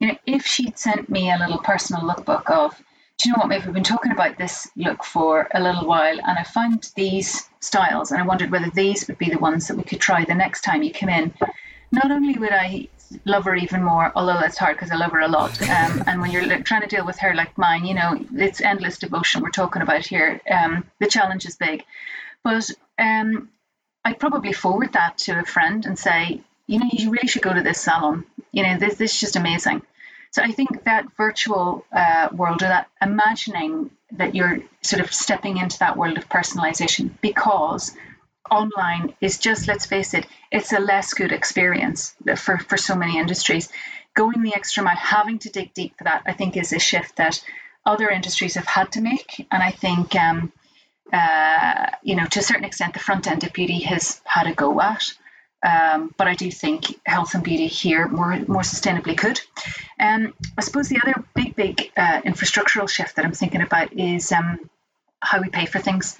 You 0.00 0.08
know, 0.08 0.18
if 0.26 0.44
she'd 0.44 0.78
sent 0.78 1.08
me 1.08 1.30
a 1.32 1.38
little 1.38 1.62
personal 1.70 2.02
lookbook 2.02 2.50
of 2.50 2.76
do 3.18 3.30
you 3.30 3.32
know 3.32 3.38
what, 3.38 3.48
maybe 3.48 3.64
We've 3.64 3.72
been 3.80 3.94
talking 3.94 4.12
about 4.12 4.36
this 4.36 4.68
look 4.76 5.02
for 5.02 5.48
a 5.54 5.62
little 5.62 5.86
while, 5.86 6.18
and 6.26 6.38
I 6.38 6.42
found 6.42 6.90
these 6.94 7.48
styles, 7.60 8.10
and 8.10 8.20
I 8.20 8.26
wondered 8.26 8.50
whether 8.50 8.68
these 8.68 9.08
would 9.08 9.16
be 9.16 9.30
the 9.30 9.38
ones 9.48 9.66
that 9.66 9.78
we 9.78 9.84
could 9.84 10.02
try 10.08 10.26
the 10.26 10.34
next 10.34 10.60
time 10.60 10.82
you 10.82 10.92
come 10.92 11.08
in. 11.08 11.32
Not 11.90 12.10
only 12.10 12.34
would 12.38 12.52
I 12.52 12.88
love 13.24 13.44
her 13.44 13.54
even 13.54 13.82
more, 13.82 14.12
although 14.14 14.38
that's 14.38 14.58
hard 14.58 14.76
because 14.76 14.90
I 14.90 14.96
love 14.96 15.12
her 15.12 15.20
a 15.20 15.28
lot. 15.28 15.58
Um, 15.76 16.02
and 16.06 16.20
when 16.20 16.30
you're 16.30 16.62
trying 16.62 16.82
to 16.82 16.86
deal 16.86 17.04
with 17.04 17.18
her 17.18 17.34
like 17.34 17.58
mine, 17.58 17.84
you 17.84 17.94
know, 17.94 18.18
it's 18.34 18.62
endless 18.62 18.98
devotion 18.98 19.42
we're 19.42 19.50
talking 19.50 19.82
about 19.82 20.06
here. 20.06 20.40
Um, 20.50 20.84
the 21.00 21.06
challenge 21.06 21.44
is 21.44 21.56
big. 21.56 21.84
But 22.42 22.70
um, 22.98 23.50
I'd 24.04 24.18
probably 24.18 24.52
forward 24.52 24.94
that 24.94 25.18
to 25.18 25.38
a 25.38 25.44
friend 25.44 25.84
and 25.84 25.98
say, 25.98 26.40
you 26.66 26.78
know, 26.78 26.88
you 26.90 27.10
really 27.10 27.28
should 27.28 27.42
go 27.42 27.52
to 27.52 27.62
this 27.62 27.80
salon. 27.80 28.24
You 28.52 28.62
know, 28.62 28.78
this, 28.78 28.96
this 28.96 29.14
is 29.14 29.20
just 29.20 29.36
amazing. 29.36 29.82
So 30.30 30.42
I 30.42 30.52
think 30.52 30.84
that 30.84 31.06
virtual 31.16 31.84
uh, 31.92 32.28
world 32.32 32.62
or 32.62 32.68
that 32.68 32.88
imagining 33.02 33.90
that 34.12 34.34
you're 34.34 34.60
sort 34.82 35.02
of 35.02 35.12
stepping 35.12 35.56
into 35.56 35.78
that 35.80 35.96
world 35.96 36.18
of 36.18 36.28
personalization 36.28 37.10
because 37.20 37.96
online 38.50 39.14
is 39.20 39.38
just, 39.38 39.68
let's 39.68 39.86
face 39.86 40.14
it, 40.14 40.26
it's 40.50 40.72
a 40.72 40.80
less 40.80 41.14
good 41.14 41.32
experience 41.32 42.14
for, 42.36 42.58
for 42.58 42.76
so 42.76 42.94
many 42.94 43.18
industries. 43.18 43.68
Going 44.14 44.42
the 44.42 44.54
extra 44.54 44.82
mile, 44.82 44.96
having 44.96 45.38
to 45.40 45.50
dig 45.50 45.74
deep 45.74 45.96
for 45.98 46.04
that, 46.04 46.22
I 46.26 46.32
think 46.32 46.56
is 46.56 46.72
a 46.72 46.78
shift 46.78 47.16
that 47.16 47.42
other 47.84 48.08
industries 48.08 48.54
have 48.54 48.66
had 48.66 48.92
to 48.92 49.00
make. 49.00 49.46
And 49.50 49.62
I 49.62 49.70
think, 49.70 50.14
um, 50.14 50.52
uh, 51.12 51.86
you 52.02 52.16
know, 52.16 52.26
to 52.26 52.40
a 52.40 52.42
certain 52.42 52.64
extent, 52.64 52.94
the 52.94 53.00
front 53.00 53.26
end 53.26 53.44
of 53.44 53.52
beauty 53.52 53.80
has 53.80 54.20
had 54.24 54.46
a 54.46 54.54
go 54.54 54.80
at. 54.80 55.04
Um, 55.66 56.14
but 56.16 56.28
I 56.28 56.34
do 56.34 56.50
think 56.50 57.00
health 57.06 57.34
and 57.34 57.42
beauty 57.42 57.66
here 57.66 58.06
more 58.06 58.38
more 58.46 58.62
sustainably 58.62 59.16
could. 59.16 59.40
Um, 59.98 60.34
I 60.56 60.60
suppose 60.60 60.88
the 60.88 61.00
other 61.02 61.24
big 61.34 61.56
big 61.56 61.90
uh, 61.96 62.20
infrastructural 62.22 62.88
shift 62.88 63.16
that 63.16 63.24
I'm 63.24 63.32
thinking 63.32 63.62
about 63.62 63.92
is 63.92 64.32
um, 64.32 64.70
how 65.20 65.40
we 65.40 65.48
pay 65.48 65.66
for 65.66 65.78
things. 65.78 66.18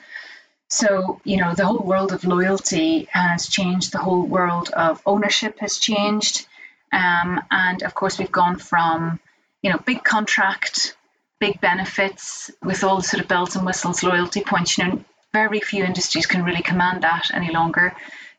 So 0.68 1.20
you 1.24 1.36
know 1.36 1.54
the 1.54 1.64
whole 1.64 1.78
world 1.78 2.12
of 2.12 2.24
loyalty 2.24 3.08
has 3.12 3.48
changed. 3.48 3.92
The 3.92 3.98
whole 3.98 4.22
world 4.22 4.70
of 4.70 5.00
ownership 5.06 5.58
has 5.60 5.78
changed, 5.78 6.46
um, 6.92 7.40
and 7.50 7.82
of 7.82 7.94
course 7.94 8.18
we've 8.18 8.32
gone 8.32 8.58
from 8.58 9.20
you 9.62 9.70
know 9.70 9.78
big 9.78 10.02
contract, 10.02 10.96
big 11.38 11.60
benefits 11.60 12.50
with 12.62 12.82
all 12.82 12.96
the 12.96 13.02
sort 13.02 13.22
of 13.22 13.28
bells 13.28 13.54
and 13.56 13.64
whistles, 13.64 14.02
loyalty 14.02 14.42
points. 14.42 14.76
You 14.76 14.84
know, 14.84 15.04
very 15.32 15.60
few 15.60 15.84
industries 15.84 16.26
can 16.26 16.44
really 16.44 16.62
command 16.62 17.02
that 17.02 17.30
any 17.32 17.52
longer. 17.52 17.94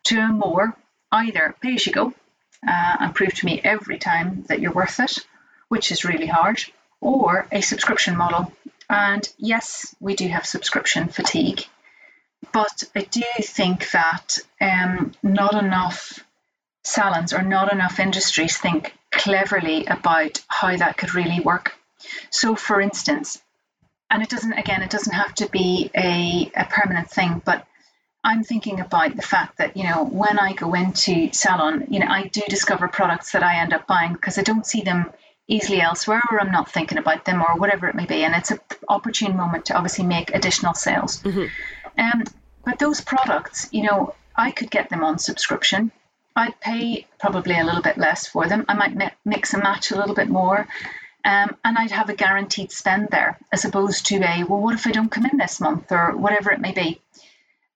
To 0.05 0.19
a 0.19 0.27
more 0.27 0.75
either 1.11 1.55
pay 1.61 1.75
as 1.75 1.85
you 1.85 1.93
go 1.93 2.13
uh, 2.67 2.95
and 2.99 3.15
prove 3.15 3.33
to 3.35 3.45
me 3.45 3.61
every 3.63 3.97
time 3.97 4.43
that 4.47 4.59
you're 4.59 4.73
worth 4.73 4.99
it, 4.99 5.19
which 5.69 5.91
is 5.91 6.05
really 6.05 6.27
hard, 6.27 6.63
or 6.99 7.47
a 7.51 7.61
subscription 7.61 8.17
model. 8.17 8.51
And 8.89 9.27
yes, 9.37 9.95
we 9.99 10.15
do 10.15 10.27
have 10.27 10.45
subscription 10.45 11.09
fatigue, 11.09 11.65
but 12.51 12.83
I 12.95 13.01
do 13.01 13.23
think 13.41 13.91
that 13.91 14.38
um, 14.60 15.13
not 15.23 15.53
enough 15.53 16.23
salons 16.83 17.33
or 17.33 17.41
not 17.41 17.71
enough 17.71 17.99
industries 17.99 18.57
think 18.57 18.93
cleverly 19.12 19.86
about 19.86 20.41
how 20.47 20.75
that 20.75 20.97
could 20.97 21.13
really 21.13 21.39
work. 21.39 21.73
So, 22.29 22.55
for 22.55 22.79
instance, 22.79 23.41
and 24.10 24.23
it 24.23 24.29
doesn't, 24.29 24.53
again, 24.53 24.81
it 24.83 24.89
doesn't 24.89 25.13
have 25.13 25.33
to 25.36 25.49
be 25.49 25.91
a, 25.95 26.51
a 26.55 26.65
permanent 26.65 27.10
thing, 27.10 27.41
but 27.43 27.67
I'm 28.23 28.43
thinking 28.43 28.79
about 28.79 29.15
the 29.15 29.21
fact 29.21 29.57
that, 29.57 29.75
you 29.77 29.83
know, 29.83 30.05
when 30.05 30.39
I 30.39 30.53
go 30.53 30.73
into 30.73 31.31
salon, 31.33 31.88
you 31.89 31.99
know, 31.99 32.07
I 32.07 32.27
do 32.27 32.41
discover 32.49 32.88
products 32.88 33.31
that 33.31 33.43
I 33.43 33.60
end 33.60 33.73
up 33.73 33.88
buying 33.88 34.13
because 34.13 34.38
I 34.38 34.43
don't 34.43 34.65
see 34.65 34.81
them 34.81 35.12
easily 35.47 35.81
elsewhere 35.81 36.21
or 36.29 36.41
I'm 36.41 36.51
not 36.51 36.69
thinking 36.71 36.97
about 36.97 37.23
them 37.25 37.41
or 37.41 37.55
whatever 37.57 37.88
it 37.88 37.95
may 37.95 38.05
be. 38.05 38.23
And 38.23 38.36
it's 38.36 38.51
an 38.51 38.60
opportune 38.89 39.38
moment 39.38 39.65
to 39.65 39.75
obviously 39.75 40.05
make 40.05 40.33
additional 40.33 40.73
sales. 40.73 41.21
Mm-hmm. 41.23 41.45
Um, 41.97 42.23
but 42.65 42.79
those 42.79 43.01
products, 43.01 43.69
you 43.71 43.83
know, 43.83 44.13
I 44.36 44.51
could 44.51 44.69
get 44.69 44.89
them 44.89 45.03
on 45.03 45.19
subscription. 45.19 45.91
I'd 46.36 46.60
pay 46.60 47.07
probably 47.19 47.57
a 47.57 47.63
little 47.63 47.81
bit 47.81 47.97
less 47.97 48.27
for 48.27 48.47
them. 48.47 48.65
I 48.67 48.75
might 48.75 49.15
mix 49.25 49.53
and 49.53 49.63
match 49.63 49.91
a 49.91 49.97
little 49.97 50.13
bit 50.13 50.29
more. 50.29 50.67
Um, 51.25 51.57
and 51.65 51.77
I'd 51.77 51.91
have 51.91 52.10
a 52.10 52.15
guaranteed 52.15 52.71
spend 52.71 53.10
there 53.10 53.38
as 53.51 53.65
opposed 53.65 54.05
to 54.07 54.17
a, 54.17 54.43
well, 54.43 54.62
what 54.62 54.75
if 54.75 54.88
I 54.88 54.91
don't 54.91 55.12
come 55.12 55.25
in 55.25 55.38
this 55.38 55.60
month 55.60 55.91
or 55.91 56.15
whatever 56.15 56.51
it 56.51 56.62
may 56.62 56.71
be. 56.71 57.01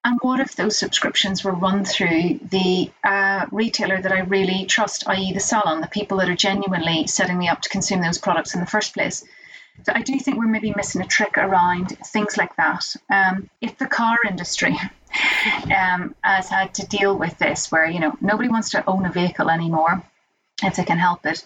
And 0.04 0.18
what 0.22 0.40
if 0.40 0.56
those 0.56 0.78
subscriptions 0.78 1.44
were 1.44 1.52
run 1.52 1.84
through 1.84 2.40
the 2.50 2.90
uh, 3.04 3.46
retailer 3.52 4.00
that 4.00 4.10
I 4.10 4.20
really 4.20 4.66
trust, 4.66 5.06
i.e., 5.06 5.32
the 5.32 5.40
salon, 5.40 5.80
the 5.80 5.86
people 5.86 6.18
that 6.18 6.28
are 6.28 6.34
genuinely 6.34 7.06
setting 7.06 7.38
me 7.38 7.48
up 7.48 7.60
to 7.62 7.68
consume 7.68 8.00
those 8.00 8.18
products 8.18 8.54
in 8.54 8.60
the 8.60 8.66
first 8.66 8.94
place? 8.94 9.24
So 9.84 9.92
I 9.94 10.02
do 10.02 10.18
think 10.18 10.38
we're 10.38 10.46
maybe 10.46 10.72
missing 10.76 11.02
a 11.02 11.06
trick 11.06 11.36
around 11.38 11.98
things 12.06 12.36
like 12.36 12.54
that. 12.56 12.94
Um, 13.10 13.50
if 13.60 13.78
the 13.78 13.86
car 13.86 14.16
industry 14.28 14.78
um, 15.76 16.14
has 16.22 16.48
had 16.48 16.74
to 16.74 16.86
deal 16.86 17.16
with 17.16 17.36
this, 17.38 17.72
where 17.72 17.86
you 17.86 18.00
know 18.00 18.14
nobody 18.20 18.48
wants 18.48 18.70
to 18.70 18.88
own 18.88 19.06
a 19.06 19.12
vehicle 19.12 19.50
anymore 19.50 20.02
if 20.62 20.76
they 20.76 20.84
can 20.84 20.98
help 20.98 21.26
it, 21.26 21.44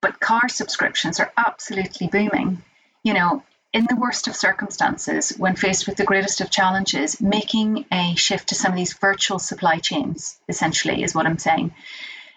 but 0.00 0.20
car 0.20 0.48
subscriptions 0.48 1.20
are 1.20 1.32
absolutely 1.36 2.08
booming. 2.08 2.62
You 3.04 3.14
know, 3.14 3.42
in 3.72 3.86
the 3.88 3.96
worst 3.96 4.28
of 4.28 4.34
circumstances, 4.34 5.30
when 5.36 5.54
faced 5.54 5.86
with 5.86 5.96
the 5.96 6.04
greatest 6.04 6.40
of 6.40 6.50
challenges, 6.50 7.20
making 7.20 7.84
a 7.92 8.14
shift 8.16 8.48
to 8.48 8.54
some 8.54 8.72
of 8.72 8.76
these 8.76 8.94
virtual 8.94 9.38
supply 9.38 9.78
chains, 9.78 10.38
essentially, 10.48 11.02
is 11.02 11.14
what 11.14 11.26
I'm 11.26 11.38
saying, 11.38 11.74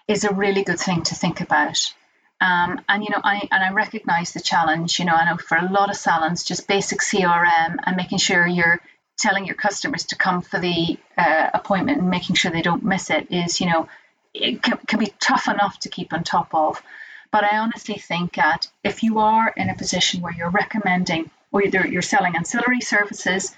is 0.06 0.24
a 0.24 0.34
really 0.34 0.62
good 0.62 0.78
thing 0.78 1.02
to 1.04 1.14
think 1.14 1.40
about. 1.40 1.94
Um, 2.42 2.80
and 2.88 3.04
you 3.04 3.10
know, 3.10 3.20
I 3.22 3.48
and 3.52 3.62
I 3.62 3.72
recognise 3.72 4.32
the 4.32 4.40
challenge. 4.40 4.98
You 4.98 5.04
know, 5.04 5.14
I 5.14 5.26
know 5.26 5.36
for 5.36 5.56
a 5.56 5.70
lot 5.70 5.90
of 5.90 5.96
salons, 5.96 6.42
just 6.42 6.66
basic 6.66 6.98
CRM 7.00 7.76
and 7.84 7.96
making 7.96 8.18
sure 8.18 8.44
you're 8.44 8.80
telling 9.16 9.46
your 9.46 9.54
customers 9.54 10.06
to 10.06 10.16
come 10.16 10.42
for 10.42 10.58
the 10.58 10.98
uh, 11.16 11.50
appointment 11.54 12.00
and 12.00 12.10
making 12.10 12.34
sure 12.34 12.50
they 12.50 12.62
don't 12.62 12.82
miss 12.82 13.10
it 13.10 13.30
is, 13.30 13.60
you 13.60 13.66
know, 13.66 13.86
it 14.34 14.60
can, 14.60 14.76
can 14.88 14.98
be 14.98 15.12
tough 15.20 15.46
enough 15.46 15.78
to 15.78 15.88
keep 15.88 16.12
on 16.12 16.24
top 16.24 16.52
of. 16.52 16.82
But 17.30 17.44
I 17.44 17.58
honestly 17.58 17.94
think 17.94 18.34
that 18.34 18.66
if 18.82 19.04
you 19.04 19.20
are 19.20 19.52
in 19.56 19.70
a 19.70 19.76
position 19.76 20.20
where 20.20 20.34
you're 20.34 20.50
recommending, 20.50 21.30
or 21.52 21.62
either 21.62 21.86
you're 21.86 22.02
selling 22.02 22.34
ancillary 22.34 22.80
services, 22.80 23.54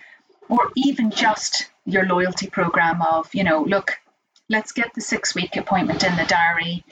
or 0.49 0.71
even 0.77 1.11
just 1.11 1.71
your 1.87 2.05
loyalty 2.05 2.49
program 2.49 3.01
of, 3.01 3.35
you 3.35 3.45
know, 3.45 3.63
look, 3.63 3.99
let's 4.51 4.73
get 4.73 4.93
the 4.95 5.01
six 5.01 5.35
week 5.35 5.57
appointment 5.57 6.05
in 6.05 6.15
the 6.17 6.25
diary. 6.25 6.85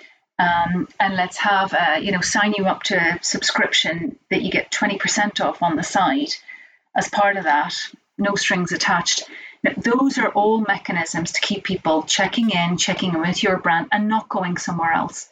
Um, 0.43 0.89
and 0.99 1.15
let's 1.15 1.37
have, 1.39 1.73
a, 1.73 2.01
you 2.01 2.11
know, 2.11 2.21
sign 2.21 2.55
you 2.57 2.67
up 2.67 2.83
to 2.85 2.97
a 2.97 3.19
subscription 3.23 4.17
that 4.31 4.43
you 4.43 4.51
get 4.51 4.73
20% 4.73 5.45
off 5.45 5.63
on 5.63 5.77
the 5.77 5.83
site 5.83 6.43
as 6.97 7.09
part 7.09 7.37
of 7.37 7.45
that, 7.45 7.75
no 8.19 8.35
strings 8.35 8.73
attached. 8.73 9.29
Now, 9.63 9.73
those 9.77 10.19
are 10.19 10.31
all 10.31 10.61
mechanisms 10.61 11.33
to 11.33 11.41
keep 11.41 11.65
people 11.65 12.03
checking 12.03 12.51
in, 12.51 12.77
checking 12.77 13.15
in 13.15 13.21
with 13.21 13.43
your 13.43 13.59
brand, 13.59 13.89
and 13.93 14.09
not 14.09 14.29
going 14.29 14.57
somewhere 14.57 14.93
else. 14.93 15.29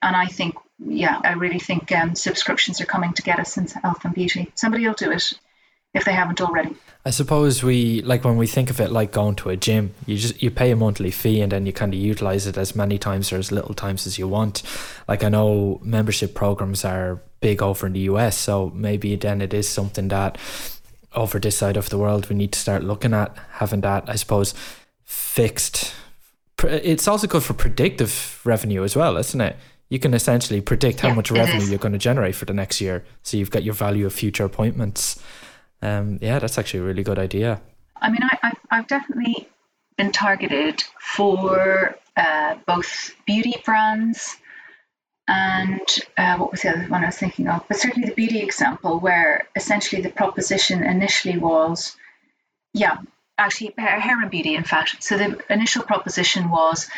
And 0.00 0.14
I 0.14 0.26
think 0.26 0.54
yeah, 0.86 1.20
I 1.22 1.32
really 1.32 1.58
think 1.58 1.92
um, 1.92 2.14
subscriptions 2.14 2.80
are 2.80 2.86
coming 2.86 3.12
to 3.14 3.22
get 3.22 3.38
us 3.38 3.56
in 3.56 3.66
health 3.66 4.04
and 4.04 4.14
beauty. 4.14 4.50
Somebody 4.54 4.86
will 4.86 4.94
do 4.94 5.10
it 5.12 5.32
if 5.94 6.04
they 6.04 6.12
haven't 6.12 6.40
already. 6.40 6.74
I 7.04 7.10
suppose 7.10 7.64
we 7.64 8.00
like 8.02 8.24
when 8.24 8.36
we 8.36 8.46
think 8.46 8.70
of 8.70 8.80
it 8.80 8.92
like 8.92 9.10
going 9.10 9.34
to 9.36 9.50
a 9.50 9.56
gym. 9.56 9.94
You 10.06 10.16
just 10.16 10.40
you 10.40 10.50
pay 10.50 10.70
a 10.70 10.76
monthly 10.76 11.10
fee 11.10 11.40
and 11.40 11.50
then 11.50 11.66
you 11.66 11.72
kind 11.72 11.92
of 11.92 11.98
utilize 11.98 12.46
it 12.46 12.56
as 12.56 12.76
many 12.76 12.96
times 12.96 13.32
or 13.32 13.38
as 13.38 13.50
little 13.50 13.74
times 13.74 14.06
as 14.06 14.18
you 14.18 14.28
want. 14.28 14.62
Like 15.08 15.24
I 15.24 15.28
know 15.28 15.80
membership 15.82 16.34
programs 16.34 16.84
are 16.84 17.20
big 17.40 17.60
over 17.60 17.86
in 17.86 17.94
the 17.94 18.00
US, 18.00 18.38
so 18.38 18.70
maybe 18.74 19.16
then 19.16 19.40
it 19.40 19.52
is 19.52 19.68
something 19.68 20.08
that 20.08 20.38
over 21.14 21.38
this 21.38 21.56
side 21.56 21.76
of 21.76 21.90
the 21.90 21.98
world 21.98 22.28
we 22.28 22.36
need 22.36 22.52
to 22.52 22.58
start 22.58 22.84
looking 22.84 23.12
at 23.14 23.36
having 23.54 23.80
that. 23.80 24.08
I 24.08 24.14
suppose 24.14 24.54
fixed. 25.04 25.92
It's 26.62 27.08
also 27.08 27.26
good 27.26 27.42
for 27.42 27.54
predictive 27.54 28.40
revenue 28.44 28.84
as 28.84 28.94
well, 28.94 29.16
isn't 29.16 29.40
it? 29.40 29.56
you 29.92 29.98
can 29.98 30.14
essentially 30.14 30.62
predict 30.62 31.00
how 31.00 31.08
yeah, 31.08 31.14
much 31.14 31.30
revenue 31.30 31.66
you're 31.66 31.78
going 31.78 31.92
to 31.92 31.98
generate 31.98 32.34
for 32.34 32.46
the 32.46 32.54
next 32.54 32.80
year. 32.80 33.04
So 33.24 33.36
you've 33.36 33.50
got 33.50 33.62
your 33.62 33.74
value 33.74 34.06
of 34.06 34.14
future 34.14 34.42
appointments. 34.42 35.22
Um, 35.82 36.18
yeah, 36.22 36.38
that's 36.38 36.58
actually 36.58 36.80
a 36.80 36.84
really 36.84 37.02
good 37.02 37.18
idea. 37.18 37.60
I 38.00 38.10
mean, 38.10 38.22
I, 38.22 38.38
have 38.42 38.58
I've 38.70 38.86
definitely 38.86 39.48
been 39.96 40.12
targeted 40.12 40.82
for 40.98 41.96
uh, 42.16 42.56
both 42.66 43.14
beauty 43.26 43.54
brands 43.64 44.36
and 45.28 45.80
uh, 46.16 46.36
what 46.36 46.50
was 46.50 46.62
the 46.62 46.70
other 46.70 46.84
one 46.88 47.02
I 47.02 47.06
was 47.06 47.18
thinking 47.18 47.48
of? 47.48 47.64
But 47.68 47.78
certainly 47.78 48.08
the 48.08 48.14
beauty 48.14 48.40
example, 48.40 48.98
where 48.98 49.48
essentially 49.54 50.02
the 50.02 50.10
proposition 50.10 50.82
initially 50.82 51.38
was 51.38 51.96
Yeah, 52.74 52.98
actually, 53.38 53.74
hair 53.76 54.20
and 54.20 54.30
beauty, 54.30 54.54
in 54.54 54.64
fact. 54.64 55.02
So 55.02 55.18
the 55.18 55.40
initial 55.50 55.82
proposition 55.82 56.50
was. 56.50 56.88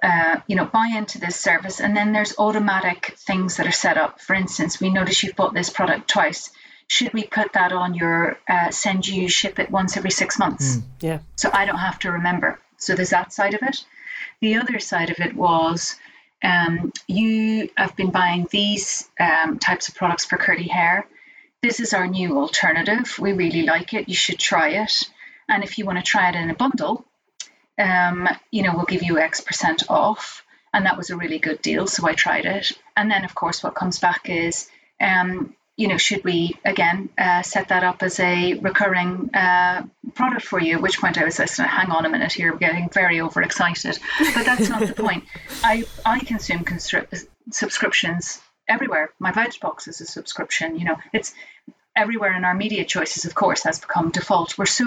Uh, 0.00 0.40
you 0.46 0.54
know, 0.54 0.64
buy 0.64 0.86
into 0.96 1.18
this 1.18 1.34
service, 1.34 1.80
and 1.80 1.96
then 1.96 2.12
there's 2.12 2.38
automatic 2.38 3.16
things 3.26 3.56
that 3.56 3.66
are 3.66 3.72
set 3.72 3.98
up. 3.98 4.20
For 4.20 4.32
instance, 4.32 4.80
we 4.80 4.90
notice 4.90 5.24
you've 5.24 5.34
bought 5.34 5.54
this 5.54 5.70
product 5.70 6.06
twice 6.08 6.50
should 6.88 7.12
we 7.12 7.24
put 7.24 7.52
that 7.52 7.72
on 7.72 7.94
your 7.94 8.38
uh, 8.48 8.70
send 8.70 9.06
you 9.06 9.28
ship 9.28 9.58
it 9.58 9.70
once 9.70 9.96
every 9.96 10.10
six 10.10 10.38
months? 10.38 10.76
Mm, 10.76 10.82
yeah. 11.00 11.18
So 11.36 11.50
I 11.52 11.66
don't 11.66 11.78
have 11.78 11.98
to 12.00 12.12
remember. 12.12 12.58
So 12.78 12.94
there's 12.94 13.10
that 13.10 13.32
side 13.32 13.54
of 13.54 13.62
it. 13.62 13.84
The 14.40 14.56
other 14.56 14.78
side 14.78 15.10
of 15.10 15.20
it 15.20 15.34
was 15.36 15.96
um, 16.42 16.92
you 17.06 17.68
have 17.76 17.94
been 17.94 18.10
buying 18.10 18.46
these 18.50 19.08
um, 19.20 19.58
types 19.58 19.88
of 19.88 19.94
products 19.94 20.24
for 20.24 20.38
curly 20.38 20.68
hair. 20.68 21.06
This 21.62 21.80
is 21.80 21.92
our 21.92 22.06
new 22.06 22.38
alternative. 22.38 23.18
We 23.18 23.32
really 23.32 23.62
like 23.62 23.92
it. 23.92 24.08
You 24.08 24.14
should 24.14 24.38
try 24.38 24.70
it. 24.70 25.02
And 25.48 25.64
if 25.64 25.76
you 25.76 25.84
want 25.84 25.98
to 25.98 26.04
try 26.04 26.28
it 26.28 26.36
in 26.36 26.50
a 26.50 26.54
bundle, 26.54 27.04
um, 27.78 28.28
you 28.50 28.62
know, 28.62 28.74
we'll 28.74 28.84
give 28.84 29.02
you 29.02 29.18
X 29.18 29.40
percent 29.40 29.82
off. 29.90 30.44
And 30.72 30.86
that 30.86 30.96
was 30.96 31.10
a 31.10 31.16
really 31.16 31.38
good 31.38 31.60
deal. 31.60 31.86
So 31.86 32.06
I 32.06 32.12
tried 32.12 32.44
it. 32.44 32.72
And 32.96 33.10
then, 33.10 33.24
of 33.24 33.34
course, 33.34 33.62
what 33.62 33.74
comes 33.74 33.98
back 33.98 34.28
is 34.28 34.68
um, 35.00 35.54
you 35.78 35.86
know, 35.86 35.96
should 35.96 36.24
we 36.24 36.58
again 36.64 37.08
uh, 37.16 37.40
set 37.42 37.68
that 37.68 37.84
up 37.84 38.02
as 38.02 38.18
a 38.18 38.54
recurring 38.54 39.30
uh, 39.32 39.86
product 40.12 40.44
for 40.44 40.60
you? 40.60 40.74
At 40.74 40.82
which 40.82 40.98
point 40.98 41.16
I 41.16 41.24
was 41.24 41.38
like, 41.38 41.50
hang 41.50 41.92
on 41.92 42.04
a 42.04 42.08
minute 42.08 42.32
here, 42.32 42.52
we're 42.52 42.58
getting 42.58 42.90
very 42.90 43.20
overexcited. 43.20 43.96
But 44.34 44.44
that's 44.44 44.68
not 44.68 44.84
the 44.84 44.92
point. 44.92 45.22
I, 45.62 45.84
I 46.04 46.18
consume 46.18 46.64
constri- 46.64 47.26
subscriptions 47.52 48.40
everywhere. 48.66 49.10
My 49.20 49.30
veg 49.30 49.52
box 49.60 49.86
is 49.86 50.00
a 50.00 50.04
subscription. 50.04 50.76
You 50.76 50.86
know, 50.86 50.96
it's 51.12 51.32
everywhere 51.94 52.36
in 52.36 52.44
our 52.44 52.54
media 52.54 52.84
choices, 52.84 53.24
of 53.24 53.36
course, 53.36 53.62
has 53.62 53.78
become 53.78 54.10
default. 54.10 54.58
We're 54.58 54.66
so, 54.66 54.86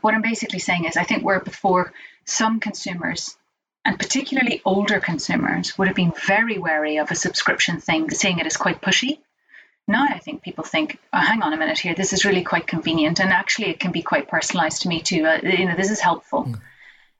what 0.00 0.14
I'm 0.14 0.22
basically 0.22 0.60
saying 0.60 0.84
is, 0.84 0.96
I 0.96 1.02
think 1.02 1.24
where 1.24 1.40
before 1.40 1.92
some 2.24 2.60
consumers 2.60 3.36
and 3.84 3.98
particularly 3.98 4.62
older 4.64 5.00
consumers 5.00 5.76
would 5.76 5.88
have 5.88 5.96
been 5.96 6.12
very 6.24 6.58
wary 6.58 6.98
of 6.98 7.10
a 7.10 7.16
subscription 7.16 7.80
thing, 7.80 8.10
seeing 8.10 8.38
it 8.38 8.46
as 8.46 8.56
quite 8.56 8.80
pushy 8.80 9.18
now 9.88 10.04
I 10.08 10.18
think 10.18 10.42
people 10.42 10.64
think, 10.64 10.98
oh, 11.12 11.18
hang 11.18 11.42
on 11.42 11.52
a 11.52 11.56
minute 11.56 11.78
here, 11.78 11.94
this 11.94 12.12
is 12.12 12.24
really 12.24 12.42
quite 12.42 12.66
convenient, 12.66 13.20
and 13.20 13.32
actually 13.32 13.70
it 13.70 13.80
can 13.80 13.92
be 13.92 14.02
quite 14.02 14.30
personalised 14.30 14.80
to 14.80 14.88
me 14.88 15.00
too. 15.00 15.24
Uh, 15.26 15.40
you 15.42 15.66
know, 15.66 15.76
this 15.76 15.90
is 15.90 16.00
helpful. 16.00 16.44
Mm. 16.44 16.60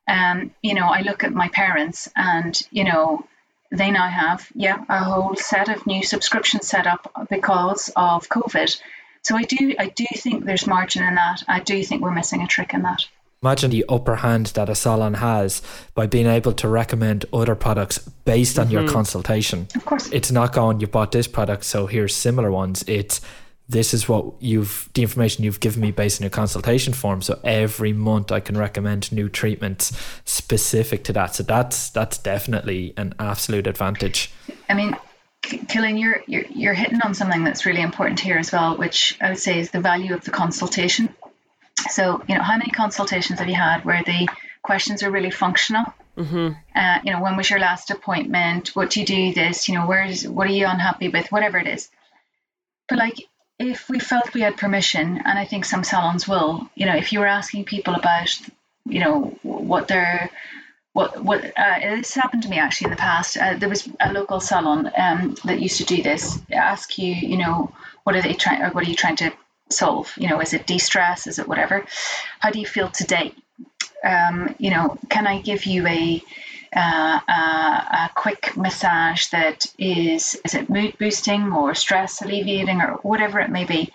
Um, 0.08 0.54
you 0.62 0.74
know, 0.74 0.86
I 0.86 1.02
look 1.02 1.24
at 1.24 1.32
my 1.32 1.48
parents, 1.48 2.08
and 2.16 2.60
you 2.70 2.84
know, 2.84 3.26
they 3.70 3.90
now 3.90 4.08
have 4.08 4.48
yeah 4.54 4.84
a 4.88 5.02
whole 5.02 5.34
set 5.36 5.68
of 5.68 5.86
new 5.86 6.02
subscriptions 6.02 6.68
set 6.68 6.86
up 6.86 7.10
because 7.30 7.90
of 7.96 8.28
COVID. 8.28 8.80
So 9.22 9.36
I 9.36 9.42
do 9.42 9.74
I 9.78 9.86
do 9.86 10.06
think 10.14 10.44
there's 10.44 10.66
margin 10.66 11.04
in 11.04 11.14
that. 11.14 11.42
I 11.48 11.60
do 11.60 11.82
think 11.82 12.02
we're 12.02 12.10
missing 12.10 12.42
a 12.42 12.46
trick 12.46 12.74
in 12.74 12.82
that. 12.82 13.04
Imagine 13.42 13.70
the 13.70 13.84
upper 13.88 14.16
hand 14.16 14.46
that 14.46 14.68
a 14.68 14.74
salon 14.74 15.14
has 15.14 15.62
by 15.94 16.06
being 16.06 16.26
able 16.26 16.52
to 16.52 16.68
recommend 16.68 17.24
other 17.32 17.54
products 17.54 17.98
based 17.98 18.58
on 18.58 18.66
mm-hmm. 18.66 18.74
your 18.74 18.88
consultation. 18.88 19.66
Of 19.74 19.84
course. 19.84 20.08
It's 20.12 20.30
not 20.30 20.52
going, 20.52 20.80
you 20.80 20.86
bought 20.86 21.10
this 21.12 21.26
product, 21.26 21.64
so 21.64 21.86
here's 21.86 22.14
similar 22.14 22.52
ones. 22.52 22.84
It's 22.86 23.20
this 23.68 23.94
is 23.94 24.08
what 24.08 24.26
you've 24.40 24.88
the 24.94 25.02
information 25.02 25.44
you've 25.44 25.60
given 25.60 25.80
me 25.80 25.90
based 25.90 26.20
on 26.20 26.24
your 26.24 26.30
consultation 26.30 26.92
form. 26.92 27.22
So 27.22 27.40
every 27.42 27.92
month 27.92 28.30
I 28.30 28.40
can 28.40 28.56
recommend 28.56 29.10
new 29.10 29.28
treatments 29.28 29.96
specific 30.24 31.04
to 31.04 31.12
that. 31.14 31.34
So 31.34 31.42
that's 31.42 31.90
that's 31.90 32.18
definitely 32.18 32.92
an 32.96 33.14
absolute 33.18 33.66
advantage. 33.66 34.30
I 34.68 34.74
mean, 34.74 34.96
Killian, 35.42 35.96
you're, 35.96 36.22
you're 36.26 36.44
you're 36.46 36.74
hitting 36.74 37.00
on 37.02 37.14
something 37.14 37.44
that's 37.44 37.66
really 37.66 37.82
important 37.82 38.20
here 38.20 38.38
as 38.38 38.52
well, 38.52 38.76
which 38.76 39.16
I 39.20 39.30
would 39.30 39.38
say 39.38 39.58
is 39.58 39.70
the 39.70 39.80
value 39.80 40.14
of 40.14 40.24
the 40.24 40.30
consultation. 40.30 41.14
So, 41.90 42.22
you 42.28 42.34
know, 42.34 42.42
how 42.42 42.56
many 42.56 42.70
consultations 42.70 43.38
have 43.38 43.48
you 43.48 43.54
had 43.54 43.84
where 43.84 44.02
the 44.04 44.28
questions 44.62 45.02
are 45.02 45.10
really 45.10 45.30
functional? 45.30 45.84
Mm-hmm. 46.16 46.52
Uh, 46.74 46.98
you 47.04 47.12
know, 47.12 47.22
when 47.22 47.36
was 47.36 47.50
your 47.50 47.58
last 47.58 47.90
appointment? 47.90 48.68
What 48.74 48.90
do 48.90 49.00
you 49.00 49.06
do 49.06 49.34
this? 49.34 49.68
You 49.68 49.74
know, 49.74 49.86
where's 49.86 50.26
what 50.28 50.46
are 50.46 50.52
you 50.52 50.66
unhappy 50.66 51.08
with? 51.08 51.32
Whatever 51.32 51.58
it 51.58 51.66
is. 51.66 51.88
But 52.88 52.98
like, 52.98 53.16
if 53.58 53.88
we 53.88 53.98
felt 53.98 54.34
we 54.34 54.42
had 54.42 54.56
permission, 54.56 55.22
and 55.24 55.38
I 55.38 55.44
think 55.44 55.64
some 55.64 55.84
salons 55.84 56.28
will, 56.28 56.68
you 56.74 56.86
know, 56.86 56.96
if 56.96 57.12
you 57.12 57.20
were 57.20 57.26
asking 57.26 57.64
people 57.64 57.94
about, 57.94 58.28
you 58.84 59.00
know, 59.00 59.36
what 59.42 59.88
their 59.88 60.30
what 60.92 61.22
what 61.24 61.44
uh, 61.56 61.78
this 61.80 62.14
happened 62.14 62.42
to 62.42 62.48
me 62.48 62.58
actually 62.58 62.86
in 62.86 62.90
the 62.90 62.96
past. 62.96 63.36
Uh, 63.36 63.54
there 63.56 63.68
was 63.68 63.88
a 64.00 64.12
local 64.12 64.40
salon 64.40 64.90
um, 64.96 65.34
that 65.44 65.60
used 65.60 65.78
to 65.78 65.84
do 65.84 66.02
this. 66.02 66.38
Ask 66.52 66.98
you, 66.98 67.14
you 67.14 67.38
know, 67.38 67.72
what 68.04 68.14
are 68.14 68.22
they 68.22 68.34
trying, 68.34 68.62
or 68.62 68.70
what 68.70 68.84
are 68.84 68.90
you 68.90 68.96
trying 68.96 69.16
to 69.16 69.32
solve? 69.72 70.12
You 70.16 70.28
know, 70.28 70.40
is 70.40 70.52
it 70.52 70.66
de-stress? 70.66 71.26
Is 71.26 71.38
it 71.38 71.48
whatever? 71.48 71.84
How 72.38 72.50
do 72.50 72.60
you 72.60 72.66
feel 72.66 72.88
today? 72.88 73.34
Um, 74.04 74.54
you 74.58 74.70
know, 74.70 74.98
can 75.08 75.26
I 75.26 75.40
give 75.40 75.66
you 75.66 75.86
a 75.86 76.22
uh, 76.74 77.20
a, 77.28 77.32
a 77.32 78.10
quick 78.14 78.56
massage 78.56 79.26
that 79.28 79.66
is 79.78 80.40
is 80.44 80.54
it 80.54 80.70
mood 80.70 80.96
boosting 80.98 81.52
or 81.52 81.74
stress 81.74 82.22
alleviating 82.22 82.80
or 82.80 82.98
whatever 83.02 83.40
it 83.40 83.50
may 83.50 83.64
be? 83.64 83.92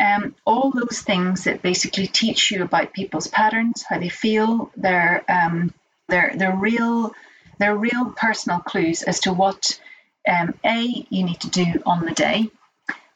Um, 0.00 0.34
all 0.44 0.70
those 0.70 1.00
things 1.00 1.44
that 1.44 1.62
basically 1.62 2.06
teach 2.06 2.50
you 2.50 2.62
about 2.62 2.92
people's 2.92 3.28
patterns, 3.28 3.84
how 3.88 3.98
they 3.98 4.08
feel, 4.08 4.70
their 4.76 5.24
um, 5.28 5.72
their 6.08 6.32
their 6.36 6.56
real 6.56 7.12
their 7.58 7.76
real 7.76 8.12
personal 8.16 8.60
clues 8.60 9.02
as 9.02 9.20
to 9.20 9.32
what 9.32 9.80
um, 10.28 10.54
a 10.64 11.06
you 11.10 11.24
need 11.24 11.40
to 11.40 11.50
do 11.50 11.82
on 11.86 12.04
the 12.04 12.12
day 12.12 12.50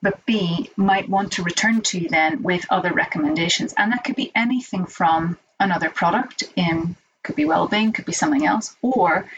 but 0.03 0.25
B 0.27 0.71
might 0.77 1.09
want 1.09 1.33
to 1.33 1.43
return 1.43 1.81
to 1.83 1.99
you 1.99 2.09
then 2.09 2.43
with 2.43 2.67
other 2.71 2.93
recommendations. 2.93 3.75
And 3.77 3.93
that 3.93 4.05
could 4.05 4.17
be 4.17 4.33
anything 4.35 4.87
from 4.87 5.39
another 5.59 5.91
product 5.91 6.45
in 6.57 6.97
could 7.23 7.37
be 7.37 7.45
well-being, 7.45 7.93
could 7.93 8.07
be 8.07 8.13
something 8.13 8.47
else, 8.47 8.77
or 8.81 9.29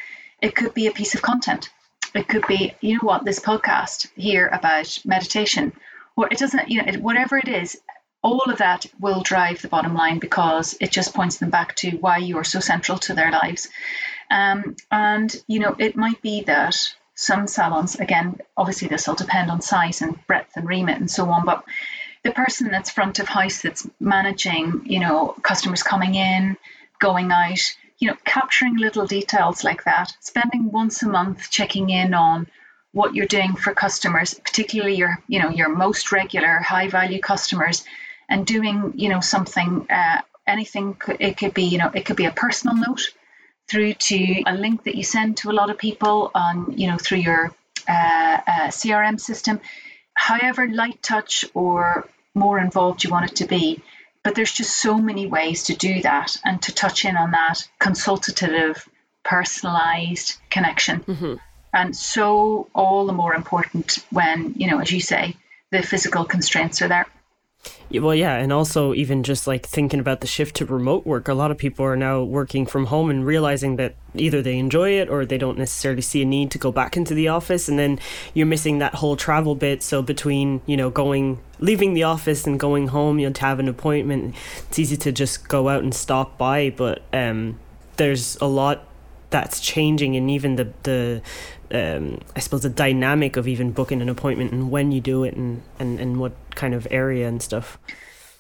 it 0.41 0.55
could 0.55 0.75
be 0.75 0.87
a 0.87 0.93
piece 0.93 1.15
of 1.15 1.23
content. 1.23 1.71
It 2.15 2.29
could 2.29 2.47
be, 2.47 2.75
you 2.81 2.95
know 2.95 3.01
what, 3.03 3.25
this 3.25 3.41
podcast 3.41 4.09
here 4.17 4.49
about 4.49 4.99
meditation, 5.05 5.73
or 6.17 6.29
it 6.31 6.39
doesn't, 6.39 6.69
you 6.69 6.79
know, 6.83 6.89
it, 6.89 7.03
whatever 7.03 7.39
it 7.39 7.49
is, 7.49 7.79
all 8.23 8.43
of 8.51 8.59
that 8.59 8.85
will 8.99 9.23
drive 9.23 9.63
the 9.63 9.69
bottom 9.69 9.95
line 9.95 10.19
because 10.19 10.77
it 10.81 10.91
just 10.91 11.15
points 11.15 11.39
them 11.39 11.51
back 11.51 11.75
to 11.77 11.91
why 11.97 12.19
you 12.19 12.37
are 12.37 12.45
so 12.45 12.61
central 12.61 12.99
to 12.99 13.15
their 13.15 13.31
lives. 13.31 13.69
Um, 14.31 14.77
and, 14.91 15.35
you 15.47 15.59
know, 15.59 15.75
it 15.79 15.97
might 15.97 16.21
be 16.21 16.43
that 16.43 16.77
some 17.21 17.47
salons, 17.47 17.97
again, 17.97 18.41
obviously 18.57 18.89
this 18.89 19.07
will 19.07 19.15
depend 19.15 19.51
on 19.51 19.61
size 19.61 20.01
and 20.01 20.19
breadth 20.27 20.57
and 20.57 20.67
remit 20.67 20.99
and 20.99 21.11
so 21.11 21.29
on, 21.29 21.45
but 21.45 21.63
the 22.25 22.31
person 22.31 22.71
that's 22.71 22.91
front 22.91 23.19
of 23.19 23.29
house 23.29 23.61
that's 23.61 23.87
managing, 24.01 24.83
you 24.87 25.01
know, 25.01 25.35
customers 25.43 25.83
coming 25.83 26.15
in, 26.15 26.57
going 26.99 27.31
out, 27.31 27.61
you 27.99 28.09
know, 28.09 28.17
capturing 28.25 28.77
little 28.77 29.07
details 29.07 29.65
like 29.65 29.85
that, 29.85 30.15
spending 30.21 30.73
once 30.73 31.03
a 31.03 31.09
month 31.09 31.51
checking 31.51 31.91
in 31.91 32.15
on 32.15 32.47
what 32.93 33.15
you're 33.15 33.27
doing 33.27 33.55
for 33.55 33.75
customers, 33.75 34.33
particularly 34.33 34.95
your, 34.95 35.19
you 35.29 35.41
know, 35.43 35.51
your 35.51 35.69
most 35.69 36.13
regular 36.13 36.57
high 36.59 36.89
value 36.89 37.21
customers, 37.21 37.85
and 38.31 38.47
doing, 38.47 38.95
you 38.97 39.11
know, 39.11 39.21
something, 39.21 39.87
uh, 39.91 40.23
anything. 40.47 40.97
It 41.19 41.37
could 41.37 41.53
be, 41.53 41.65
you 41.65 41.77
know, 41.77 41.91
it 41.95 42.07
could 42.07 42.17
be 42.17 42.25
a 42.25 42.33
personal 42.33 42.77
note 42.77 43.13
through 43.71 43.95
to 43.95 44.43
a 44.47 44.55
link 44.55 44.83
that 44.85 44.97
you 44.97 45.05
send 45.05 45.37
to 45.37 45.51
a 45.51 45.53
lot 45.61 45.71
of 45.71 45.79
people 45.79 46.33
on, 46.35 46.75
you 46.77 46.89
know, 46.89 46.99
through 46.99 47.19
your 47.19 47.55
uh, 47.89 48.39
uh, 48.47 48.69
CRM 48.69 49.21
system. 49.21 49.61
However 50.15 50.69
light 50.69 51.01
touch 51.03 51.45
or 51.55 52.09
more 52.35 52.59
involved 52.59 53.05
you 53.05 53.11
want 53.11 53.31
it 53.31 53.37
to 53.37 53.47
be, 53.47 53.81
but 54.25 54.35
there's 54.35 54.53
just 54.53 54.77
so 54.77 54.99
many 54.99 55.27
ways 55.27 55.65
to 55.65 55.75
do 55.75 56.03
that 56.03 56.37
and 56.45 56.61
to 56.63 56.75
touch 56.75 57.05
in 57.05 57.17
on 57.17 57.31
that 57.31 57.67
consultative, 57.79 58.89
personalized 59.23 60.35
connection. 60.51 61.01
Mm-hmm. 61.01 61.35
And 61.73 61.97
so 61.97 62.69
all 62.75 63.07
the 63.07 63.13
more 63.13 63.35
important 63.35 63.99
when, 64.11 64.55
you 64.57 64.69
know, 64.69 64.81
as 64.81 64.91
you 64.91 65.01
say, 65.01 65.37
the 65.71 65.83
physical 65.83 66.25
constraints 66.25 66.83
are 66.83 66.89
there. 66.89 67.07
Well, 67.93 68.15
yeah, 68.15 68.37
and 68.37 68.53
also 68.53 68.95
even 68.95 69.25
just 69.25 69.49
like 69.49 69.67
thinking 69.67 69.99
about 69.99 70.21
the 70.21 70.27
shift 70.29 70.57
to 70.57 70.65
remote 70.65 71.05
work, 71.05 71.27
a 71.27 71.35
lot 71.35 71.51
of 71.51 71.59
people 71.59 71.85
are 71.85 71.97
now 71.97 72.23
working 72.23 72.65
from 72.65 72.87
home 72.87 73.11
and 73.11 73.27
realizing 73.27 73.77
that 73.77 73.97
either 74.15 74.43
they 74.43 74.59
enjoy 74.59 74.91
it 74.91 75.09
or 75.09 75.27
they 75.27 75.39
don't 75.39 75.59
necessarily 75.59 76.01
see 76.01 76.23
a 76.23 76.25
need 76.25 76.53
to 76.53 76.59
go 76.59 76.71
back 76.71 76.97
into 76.97 77.15
the 77.15 77.27
office, 77.27 77.69
and 77.69 77.79
then 77.79 77.99
you're 78.33 78.47
missing 78.47 78.79
that 78.79 78.95
whole 78.95 79.17
travel 79.17 79.57
bit. 79.57 79.83
So 79.83 80.03
between 80.03 80.61
you 80.67 80.77
know 80.77 80.89
going, 80.89 81.41
leaving 81.59 81.95
the 81.95 82.05
office 82.05 82.47
and 82.47 82.61
going 82.61 82.89
home, 82.89 83.19
you 83.19 83.27
know, 83.27 83.33
to 83.33 83.41
have 83.41 83.59
an 83.59 83.69
appointment, 83.69 84.37
it's 84.69 84.79
easy 84.79 84.97
to 84.99 85.11
just 85.11 85.49
go 85.49 85.69
out 85.69 85.83
and 85.83 85.93
stop 85.93 86.39
by, 86.39 86.71
but 86.71 87.03
um, 87.13 87.59
there's 87.97 88.37
a 88.37 88.47
lot 88.47 88.87
that's 89.31 89.61
changing 89.61 90.17
and 90.17 90.31
even 90.31 90.57
the 90.57 90.73
the 90.83 91.23
um, 91.73 92.21
I 92.35 92.41
suppose 92.41 92.63
the 92.63 92.69
dynamic 92.69 93.37
of 93.37 93.47
even 93.47 93.71
booking 93.71 94.03
an 94.03 94.09
appointment 94.09 94.53
and 94.53 94.71
when 94.71 94.91
you 94.91 95.01
do 95.01 95.23
it 95.25 95.35
and, 95.35 95.63
and, 95.79 96.01
and 96.01 96.19
what 96.19 96.33
kind 96.57 96.75
of 96.75 96.89
area 96.91 97.29
and 97.29 97.41
stuff. 97.41 97.79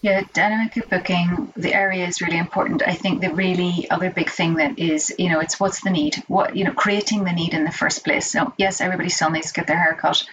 Yeah, 0.02 0.22
dynamic 0.32 0.78
of 0.78 0.88
booking, 0.88 1.52
the 1.56 1.74
area 1.74 2.06
is 2.06 2.22
really 2.22 2.38
important. 2.38 2.82
I 2.86 2.94
think 2.94 3.20
the 3.20 3.34
really 3.34 3.86
other 3.90 4.08
big 4.08 4.30
thing 4.30 4.54
that 4.54 4.78
is, 4.78 5.14
you 5.18 5.28
know, 5.28 5.40
it's 5.40 5.60
what's 5.60 5.82
the 5.82 5.90
need? 5.90 6.16
What, 6.26 6.56
you 6.56 6.64
know, 6.64 6.72
creating 6.72 7.24
the 7.24 7.32
need 7.32 7.52
in 7.52 7.64
the 7.64 7.70
first 7.70 8.02
place. 8.02 8.30
So, 8.30 8.54
yes, 8.56 8.80
everybody 8.80 9.10
still 9.10 9.28
needs 9.28 9.48
to 9.48 9.60
get 9.60 9.66
their 9.66 9.78
hair 9.78 9.94
cut, 10.00 10.24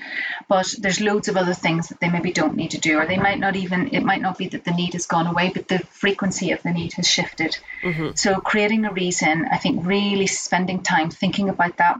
but 0.49 0.73
there's 0.79 1.01
loads 1.01 1.27
of 1.27 1.35
other 1.35 1.53
things 1.53 1.89
that 1.89 1.99
they 1.99 2.09
maybe 2.09 2.31
don't 2.31 2.55
need 2.55 2.71
to 2.71 2.79
do, 2.79 2.97
or 2.97 3.05
they 3.05 3.17
might 3.17 3.39
not 3.39 3.55
even, 3.55 3.93
it 3.93 4.03
might 4.03 4.21
not 4.21 4.37
be 4.37 4.47
that 4.47 4.63
the 4.63 4.71
need 4.71 4.93
has 4.93 5.05
gone 5.05 5.27
away, 5.27 5.51
but 5.53 5.67
the 5.67 5.79
frequency 5.79 6.51
of 6.51 6.63
the 6.63 6.71
need 6.71 6.93
has 6.93 7.07
shifted. 7.07 7.57
Mm-hmm. 7.83 8.11
So, 8.15 8.39
creating 8.39 8.85
a 8.85 8.93
reason, 8.93 9.45
I 9.51 9.57
think 9.57 9.85
really 9.85 10.27
spending 10.27 10.83
time 10.83 11.09
thinking 11.09 11.49
about 11.49 11.77
that 11.77 11.99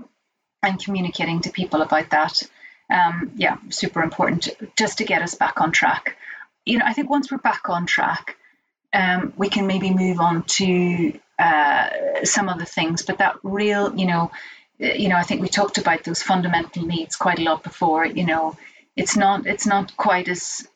and 0.64 0.84
communicating 0.84 1.42
to 1.42 1.50
people 1.50 1.82
about 1.82 2.10
that. 2.12 2.42
Um, 2.90 3.32
yeah, 3.36 3.58
super 3.70 4.02
important 4.02 4.50
just 4.78 5.00
to 5.00 5.04
get 5.04 5.22
us 5.22 5.36
back 5.36 5.60
on 5.60 5.72
track. 5.74 6.16
You 6.66 6.78
know, 6.78 6.86
I 6.86 6.94
think 6.94 7.10
once 7.10 7.30
we're 7.30 7.38
back 7.38 7.70
on 7.70 7.86
track, 7.86 8.38
um, 8.94 9.34
we 9.36 9.50
can 9.50 9.68
maybe 9.68 9.94
move 9.94 10.20
on 10.20 10.44
to 10.44 11.20
uh, 11.38 11.90
some 12.24 12.50
other 12.50 12.66
things, 12.66 13.04
but 13.04 13.18
that 13.18 13.36
real, 13.44 13.94
you 13.96 14.06
know, 14.06 14.32
Uh, 14.82 14.94
you 14.94 15.10
know, 15.10 15.16
I 15.16 15.24
think 15.24 15.42
we 15.42 15.48
talked 15.48 15.78
about 15.78 16.04
those 16.04 16.22
fundamental 16.24 16.86
needs 16.86 17.16
quite 17.16 17.40
a 17.40 17.44
lot 17.44 17.64
before. 17.64 18.06
You 18.06 18.26
know, 18.26 18.58
it's 18.96 19.16
not 19.16 19.46
it's 19.46 19.66
not 19.66 19.96
quite 19.98 20.28
as 20.28 20.68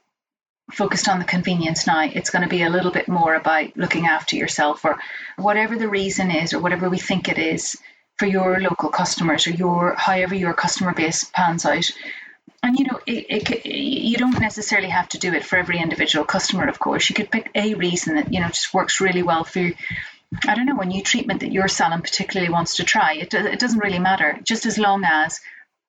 focused 0.71 1.09
on 1.09 1.19
the 1.19 1.25
convenience 1.25 1.85
now. 1.85 2.03
It's 2.03 2.29
going 2.29 2.43
to 2.43 2.49
be 2.49 2.63
a 2.63 2.69
little 2.69 2.91
bit 2.91 3.07
more 3.07 3.35
about 3.35 3.75
looking 3.75 4.05
after 4.05 4.35
yourself 4.35 4.85
or 4.85 4.97
whatever 5.37 5.77
the 5.77 5.89
reason 5.89 6.31
is 6.31 6.53
or 6.53 6.59
whatever 6.59 6.89
we 6.89 6.97
think 6.97 7.27
it 7.27 7.37
is 7.37 7.77
for 8.17 8.25
your 8.25 8.59
local 8.59 8.89
customers 8.89 9.47
or 9.47 9.51
your 9.51 9.95
however 9.97 10.35
your 10.35 10.53
customer 10.53 10.93
base 10.93 11.23
pans 11.23 11.65
out. 11.65 11.89
And 12.63 12.77
you 12.77 12.85
know, 12.85 12.99
it, 13.07 13.25
it, 13.29 13.65
you 13.65 14.17
don't 14.17 14.39
necessarily 14.39 14.89
have 14.89 15.09
to 15.09 15.17
do 15.17 15.33
it 15.33 15.43
for 15.43 15.57
every 15.57 15.79
individual 15.79 16.25
customer. 16.25 16.67
Of 16.67 16.77
course, 16.77 17.09
you 17.09 17.15
could 17.15 17.31
pick 17.31 17.49
a 17.55 17.73
reason 17.73 18.15
that 18.15 18.31
you 18.31 18.39
know 18.39 18.47
just 18.47 18.73
works 18.73 19.01
really 19.01 19.23
well 19.23 19.43
for 19.43 19.71
I 20.47 20.55
don't 20.55 20.65
know, 20.65 20.79
a 20.79 20.85
new 20.85 21.03
treatment 21.03 21.41
that 21.41 21.51
your 21.51 21.67
salon 21.67 22.01
particularly 22.01 22.51
wants 22.51 22.77
to 22.77 22.83
try. 22.83 23.13
It, 23.13 23.33
it 23.33 23.59
doesn't 23.59 23.79
really 23.79 23.99
matter, 23.99 24.39
just 24.43 24.65
as 24.65 24.77
long 24.77 25.03
as 25.03 25.39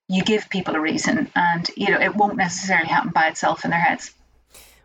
you 0.08 0.22
give 0.22 0.50
people 0.50 0.74
a 0.74 0.80
reason 0.80 1.30
and 1.34 1.70
you 1.76 1.90
know 1.90 2.00
it 2.00 2.14
won't 2.14 2.36
necessarily 2.36 2.88
happen 2.88 3.10
by 3.14 3.28
itself 3.28 3.64
in 3.64 3.70
their 3.70 3.80
heads. 3.80 4.12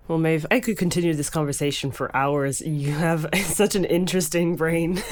Well, 0.07 0.19
Meabh, 0.19 0.45
I 0.49 0.61
could 0.61 0.77
continue 0.77 1.13
this 1.13 1.29
conversation 1.29 1.91
for 1.91 2.15
hours. 2.15 2.61
You 2.61 2.93
have 2.93 3.27
such 3.43 3.75
an 3.75 3.83
interesting 3.83 4.55
brain. 4.55 5.03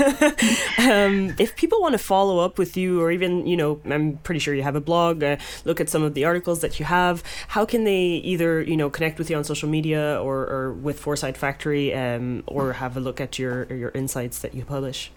um, 0.77 1.35
if 1.37 1.53
people 1.57 1.81
want 1.81 1.93
to 1.93 1.97
follow 1.97 2.39
up 2.39 2.57
with 2.57 2.77
you, 2.77 3.01
or 3.01 3.11
even, 3.11 3.45
you 3.45 3.57
know, 3.57 3.81
I'm 3.83 4.17
pretty 4.19 4.39
sure 4.39 4.53
you 4.53 4.63
have 4.63 4.77
a 4.77 4.81
blog, 4.81 5.21
uh, 5.21 5.35
look 5.65 5.81
at 5.81 5.89
some 5.89 6.01
of 6.01 6.13
the 6.13 6.23
articles 6.23 6.61
that 6.61 6.79
you 6.79 6.85
have, 6.85 7.23
how 7.49 7.65
can 7.65 7.83
they 7.83 7.97
either, 8.23 8.61
you 8.61 8.77
know, 8.77 8.89
connect 8.89 9.19
with 9.19 9.29
you 9.29 9.35
on 9.35 9.43
social 9.43 9.67
media 9.67 10.17
or, 10.21 10.47
or 10.47 10.71
with 10.71 10.97
Foresight 10.97 11.35
Factory 11.35 11.93
um, 11.93 12.43
or 12.47 12.73
have 12.73 12.95
a 12.95 13.01
look 13.01 13.19
at 13.19 13.37
your, 13.37 13.65
your 13.73 13.89
insights 13.89 14.39
that 14.39 14.55
you 14.55 14.63
publish? 14.63 15.11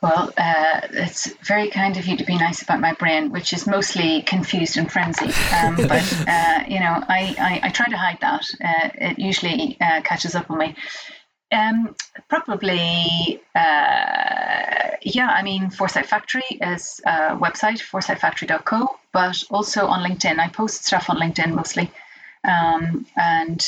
Well, 0.00 0.32
uh, 0.38 0.80
it's 0.92 1.26
very 1.44 1.68
kind 1.70 1.96
of 1.96 2.06
you 2.06 2.16
to 2.16 2.24
be 2.24 2.38
nice 2.38 2.62
about 2.62 2.80
my 2.80 2.92
brain, 2.92 3.30
which 3.32 3.52
is 3.52 3.66
mostly 3.66 4.22
confused 4.22 4.76
and 4.76 4.90
frenzied. 4.90 5.34
Um, 5.52 5.76
but 5.88 6.24
uh, 6.28 6.64
you 6.68 6.78
know, 6.78 7.02
I, 7.08 7.34
I, 7.38 7.60
I, 7.64 7.68
try 7.70 7.86
to 7.86 7.96
hide 7.96 8.18
that. 8.20 8.44
Uh, 8.64 8.90
it 8.94 9.18
usually 9.18 9.76
uh, 9.80 10.00
catches 10.02 10.36
up 10.36 10.50
on 10.50 10.58
me. 10.58 10.76
Um, 11.50 11.96
probably, 12.28 13.40
uh, 13.56 14.90
yeah. 15.02 15.30
I 15.30 15.42
mean, 15.42 15.70
Foresight 15.70 16.06
Factory 16.06 16.44
is 16.60 17.00
a 17.04 17.36
website, 17.36 17.80
foresightfactory.co, 17.80 18.96
but 19.12 19.42
also 19.50 19.86
on 19.86 20.08
LinkedIn. 20.08 20.38
I 20.38 20.48
post 20.48 20.84
stuff 20.84 21.10
on 21.10 21.16
LinkedIn 21.16 21.54
mostly, 21.54 21.90
um, 22.44 23.04
and 23.16 23.66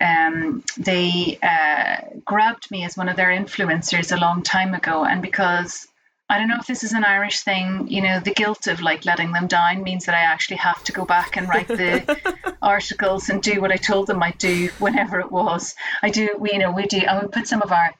um, 0.00 0.62
they 0.76 1.38
uh, 1.42 2.18
grabbed 2.24 2.70
me 2.70 2.84
as 2.84 2.96
one 2.96 3.08
of 3.08 3.16
their 3.16 3.28
influencers 3.28 4.14
a 4.14 4.20
long 4.20 4.42
time 4.42 4.74
ago. 4.74 5.04
And 5.04 5.22
because 5.22 5.86
I 6.28 6.38
don't 6.38 6.48
know 6.48 6.58
if 6.58 6.66
this 6.66 6.82
is 6.82 6.92
an 6.92 7.04
Irish 7.04 7.40
thing, 7.40 7.86
you 7.88 8.02
know, 8.02 8.20
the 8.20 8.34
guilt 8.34 8.66
of 8.66 8.80
like 8.80 9.04
letting 9.04 9.32
them 9.32 9.46
down 9.46 9.84
means 9.84 10.06
that 10.06 10.14
I 10.14 10.20
actually 10.20 10.56
have 10.56 10.82
to 10.84 10.92
go 10.92 11.04
back 11.04 11.36
and 11.36 11.48
write 11.48 11.68
the 11.68 12.56
articles 12.62 13.28
and 13.28 13.40
do 13.40 13.60
what 13.60 13.70
I 13.70 13.76
told 13.76 14.08
them 14.08 14.22
I'd 14.22 14.38
do 14.38 14.68
whenever 14.78 15.20
it 15.20 15.30
was. 15.30 15.74
I 16.02 16.10
do, 16.10 16.30
we, 16.38 16.52
you 16.52 16.58
know, 16.58 16.72
we 16.72 16.86
do, 16.86 16.98
and 16.98 17.22
we 17.22 17.28
put 17.28 17.46
some 17.46 17.62
of 17.62 17.70
our 17.70 17.94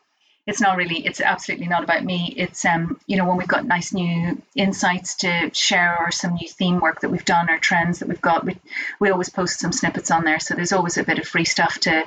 it's 0.47 0.61
not 0.61 0.76
really 0.76 1.05
it's 1.05 1.20
absolutely 1.20 1.66
not 1.66 1.82
about 1.82 2.05
me. 2.05 2.32
It's 2.36 2.64
um 2.64 2.99
you 3.07 3.16
know 3.16 3.26
when 3.26 3.36
we've 3.36 3.49
got 3.49 3.66
nice 3.66 3.92
new 3.92 4.40
insights 4.55 5.16
to 5.16 5.51
share 5.53 5.97
or 5.99 6.11
some 6.11 6.34
new 6.34 6.49
theme 6.49 6.80
work 6.80 7.01
that 7.01 7.11
we've 7.11 7.24
done 7.24 7.51
or 7.51 7.59
trends 7.59 7.99
that 7.99 8.09
we've 8.09 8.20
got 8.20 8.44
we, 8.44 8.57
we 9.01 9.11
always 9.11 9.28
post 9.28 9.61
some 9.61 9.72
snippets 9.72 10.11
on 10.11 10.24
there. 10.24 10.40
So 10.40 10.55
there's 10.55 10.72
always 10.72 10.97
a 10.97 11.05
bit 11.05 11.18
of 11.18 11.26
free 11.26 11.44
stuff 11.44 11.78
to 11.80 12.05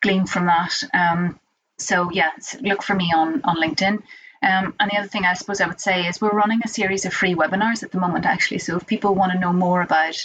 glean 0.00 0.26
from 0.26 0.46
that. 0.46 0.82
Um 0.94 1.38
so 1.78 2.10
yeah 2.12 2.30
look 2.60 2.82
for 2.82 2.94
me 2.94 3.12
on 3.14 3.42
on 3.44 3.56
linkedin. 3.56 4.02
Um, 4.42 4.74
and 4.80 4.90
the 4.90 4.98
other 4.98 5.08
thing 5.08 5.24
I 5.24 5.34
suppose 5.34 5.60
I 5.60 5.68
would 5.68 5.80
say 5.80 6.06
is 6.06 6.20
we're 6.20 6.30
running 6.30 6.60
a 6.64 6.68
series 6.68 7.04
of 7.04 7.12
free 7.12 7.36
webinars 7.36 7.84
at 7.84 7.92
the 7.92 8.00
moment, 8.00 8.26
actually. 8.26 8.58
So 8.58 8.76
if 8.76 8.86
people 8.88 9.14
want 9.14 9.30
to 9.30 9.38
know 9.38 9.52
more 9.52 9.82
about 9.82 10.16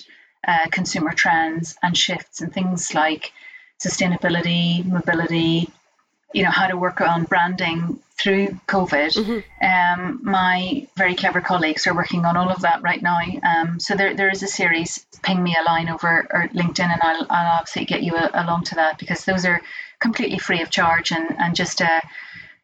uh, 0.47 0.65
consumer 0.71 1.13
trends 1.13 1.75
and 1.83 1.95
shifts 1.95 2.41
and 2.41 2.51
things 2.51 2.95
like 2.95 3.31
sustainability, 3.79 4.83
mobility, 4.85 5.69
you 6.33 6.43
know 6.43 6.51
how 6.51 6.67
to 6.67 6.77
work 6.77 7.01
on 7.01 7.23
branding 7.23 7.99
through 8.19 8.47
COVID. 8.67 9.15
Mm-hmm. 9.15 10.01
Um, 10.01 10.19
my 10.23 10.87
very 10.95 11.15
clever 11.15 11.39
colleagues 11.39 11.85
are 11.85 11.93
working 11.95 12.25
on 12.25 12.35
all 12.35 12.49
of 12.49 12.61
that 12.61 12.81
right 12.81 13.01
now. 13.01 13.19
Um, 13.43 13.79
so 13.79 13.95
there, 13.95 14.15
there 14.15 14.29
is 14.29 14.41
a 14.41 14.47
series. 14.47 15.05
Ping 15.21 15.41
me 15.41 15.55
a 15.59 15.63
line 15.63 15.89
over 15.89 16.27
or 16.31 16.47
LinkedIn, 16.53 16.91
and 16.91 17.01
I'll, 17.01 17.27
I'll 17.29 17.59
obviously 17.59 17.85
get 17.85 18.03
you 18.03 18.15
a, 18.15 18.29
along 18.33 18.65
to 18.65 18.75
that 18.75 18.97
because 18.97 19.25
those 19.25 19.45
are 19.45 19.61
completely 19.99 20.37
free 20.37 20.61
of 20.61 20.69
charge 20.69 21.11
and 21.11 21.35
and 21.39 21.55
just 21.55 21.81
uh, 21.81 22.01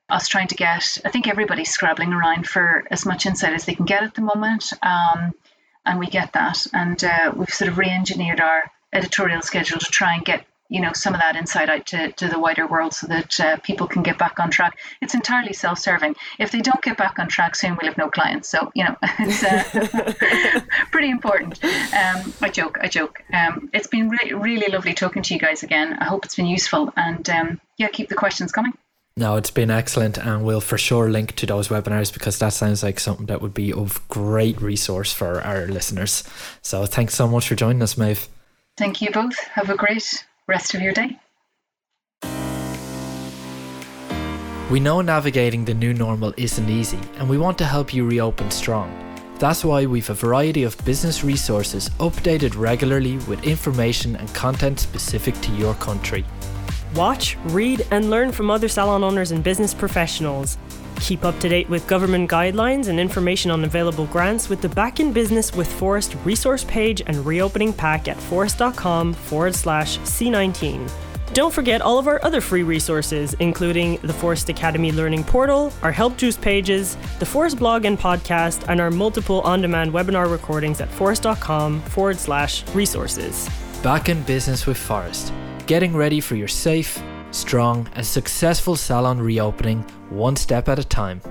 us 0.09 0.28
trying 0.28 0.47
to 0.47 0.55
get. 0.55 0.97
I 1.05 1.09
think 1.09 1.28
everybody's 1.28 1.72
scrabbling 1.72 2.14
around 2.14 2.47
for 2.47 2.86
as 2.91 3.05
much 3.05 3.26
insight 3.26 3.53
as 3.53 3.66
they 3.66 3.76
can 3.76 3.86
get 3.86 4.03
at 4.03 4.16
the 4.16 4.22
moment, 4.22 4.72
um, 4.82 5.34
and 5.86 5.99
we 5.99 6.07
get 6.07 6.34
that. 6.34 6.66
And 6.74 7.03
uh, 7.03 7.32
we've 7.36 7.49
sort 7.49 7.70
of 7.70 7.78
re-engineered 7.78 8.39
our 8.39 8.64
editorial 8.91 9.41
schedule 9.41 9.80
to 9.80 9.91
try 9.91 10.14
and 10.14 10.26
get 10.26 10.45
you 10.70 10.82
know 10.82 10.91
some 10.93 11.14
of 11.14 11.20
that 11.20 11.36
insight 11.36 11.70
out 11.70 11.86
to, 11.88 12.11
to 12.14 12.28
the 12.28 12.39
wider 12.39 12.68
world 12.68 12.93
so 12.93 13.07
that 13.07 13.39
uh, 13.39 13.57
people 13.57 13.88
can 13.88 14.03
get 14.03 14.18
back 14.18 14.39
on 14.39 14.49
track. 14.49 14.78
It's 15.01 15.14
entirely 15.14 15.53
self-serving. 15.53 16.16
If 16.39 16.51
they 16.51 16.61
don't 16.61 16.82
get 16.82 16.97
back 16.97 17.20
on 17.20 17.28
track 17.28 17.55
soon 17.55 17.78
we'll 17.80 17.89
have 17.89 17.97
no 17.97 18.09
clients. 18.09 18.49
So 18.49 18.72
you 18.74 18.84
know 18.86 18.95
it's 19.20 19.43
uh, 19.43 20.61
pretty 20.91 21.09
important. 21.09 21.64
Um, 21.64 22.34
i 22.41 22.49
joke 22.49 22.78
i 22.82 22.88
joke. 22.88 23.24
Um, 23.34 23.70
it's 23.74 23.88
been 23.88 24.09
re- 24.09 24.34
really 24.34 24.72
lovely 24.72 24.93
talking 24.93 25.22
to 25.24 25.34
you 25.34 25.39
guys 25.39 25.64
again. 25.64 25.93
I 25.99 26.05
hope 26.05 26.26
it's 26.26 26.36
been 26.36 26.47
useful 26.47 26.91
and 26.95 27.28
um, 27.30 27.61
yeah 27.78 27.89
keep 27.89 28.09
the 28.09 28.16
questions 28.16 28.51
coming. 28.51 28.74
No, 29.16 29.36
it's 29.36 29.51
been 29.51 29.70
excellent, 29.70 30.18
and 30.18 30.43
we'll 30.43 30.59
for 30.59 30.78
sure 30.78 31.07
link 31.07 31.36
to 31.36 31.45
those 31.45 31.68
webinars 31.68 32.11
because 32.11 32.39
that 32.39 32.49
sounds 32.49 32.82
like 32.82 32.99
something 32.99 33.28
that 33.28 33.41
would 33.41 33.53
be 33.53 33.72
of 33.72 34.05
great 34.07 34.59
resource 34.59 35.14
for 35.14 35.39
our 35.41 35.68
listeners. 35.68 36.24
So, 36.64 36.88
thanks 36.88 37.14
so 37.14 37.28
much 37.28 37.47
for 37.47 37.53
joining 37.53 37.84
us, 37.84 37.93
Meabh. 37.93 38.28
Thank 38.76 39.03
you 39.03 39.11
both. 39.11 39.38
Have 39.53 39.70
a 39.70 39.76
great 39.76 40.26
rest 40.47 40.73
of 40.73 40.81
your 40.81 40.93
day. 40.93 41.19
We 44.71 44.79
know 44.79 45.01
navigating 45.01 45.65
the 45.65 45.73
new 45.73 45.93
normal 45.93 46.33
isn't 46.37 46.69
easy, 46.69 46.99
and 47.17 47.29
we 47.29 47.37
want 47.37 47.57
to 47.59 47.65
help 47.65 47.93
you 47.93 48.07
reopen 48.07 48.49
strong. 48.49 48.89
That's 49.37 49.65
why 49.65 49.85
we've 49.85 50.09
a 50.09 50.13
variety 50.13 50.63
of 50.63 50.77
business 50.85 51.23
resources 51.23 51.89
updated 51.99 52.57
regularly 52.57 53.17
with 53.27 53.43
information 53.43 54.15
and 54.15 54.33
content 54.33 54.79
specific 54.79 55.39
to 55.41 55.51
your 55.51 55.75
country. 55.75 56.23
Watch, 56.95 57.37
read, 57.45 57.85
and 57.91 58.09
learn 58.09 58.31
from 58.31 58.49
other 58.49 58.67
salon 58.67 59.03
owners 59.03 59.31
and 59.31 59.43
business 59.43 59.73
professionals. 59.73 60.57
Keep 61.04 61.26
up 61.26 61.38
to 61.41 61.49
date 61.49 61.68
with 61.68 61.86
government 61.86 62.32
guidelines 62.32 62.88
and 62.88 62.97
information 62.97 63.51
on 63.51 63.66
available 63.66 64.06
grants 64.06 64.47
with 64.47 64.62
the 64.62 64.70
Back 64.70 65.01
in 65.01 65.12
Business 65.12 65.54
with 65.54 65.68
Phorest 65.68 66.16
resource 66.26 66.64
page 66.64 67.01
and 67.06 67.26
reopening 67.26 67.74
pack 67.74 68.08
at 68.08 68.16
phorest.com 68.16 69.12
forward 69.14 69.54
slash 69.54 69.97
C19. 69.99 70.89
Don't 71.34 71.54
forget 71.54 71.82
all 71.82 71.99
of 71.99 72.08
our 72.08 72.24
other 72.24 72.39
free 72.39 72.64
resources, 72.64 73.34
including 73.41 73.97
the 73.97 74.14
Phorest 74.14 74.47
Academy 74.47 74.93
Learning 74.93 75.26
Portal, 75.26 75.74
our 75.82 75.91
Help 75.91 76.16
Juice 76.16 76.38
pages, 76.38 76.95
the 77.20 77.26
Phorest 77.26 77.58
blog 77.58 77.84
and 77.84 77.99
podcast, 77.99 78.64
and 78.70 78.80
our 78.80 78.89
multiple 78.89 79.41
on 79.41 79.60
demand 79.60 79.91
webinar 79.91 80.32
recordings 80.32 80.80
at 80.80 80.88
phorest.com 80.89 81.82
forward 81.82 82.18
slash 82.18 82.64
resources. 82.74 83.49
Back 83.84 84.08
in 84.08 84.24
Business 84.24 84.66
with 84.66 84.78
Phorest, 84.78 85.34
getting 85.68 85.93
ready 85.93 86.22
for 86.22 86.38
your 86.38 86.47
safe, 86.47 86.97
strong, 87.34 87.89
and 87.95 88.05
successful 88.05 88.75
salon 88.75 89.19
reopening 89.19 89.81
one 90.09 90.36
step 90.36 90.69
at 90.69 90.79
a 90.79 90.84
time. 90.84 91.21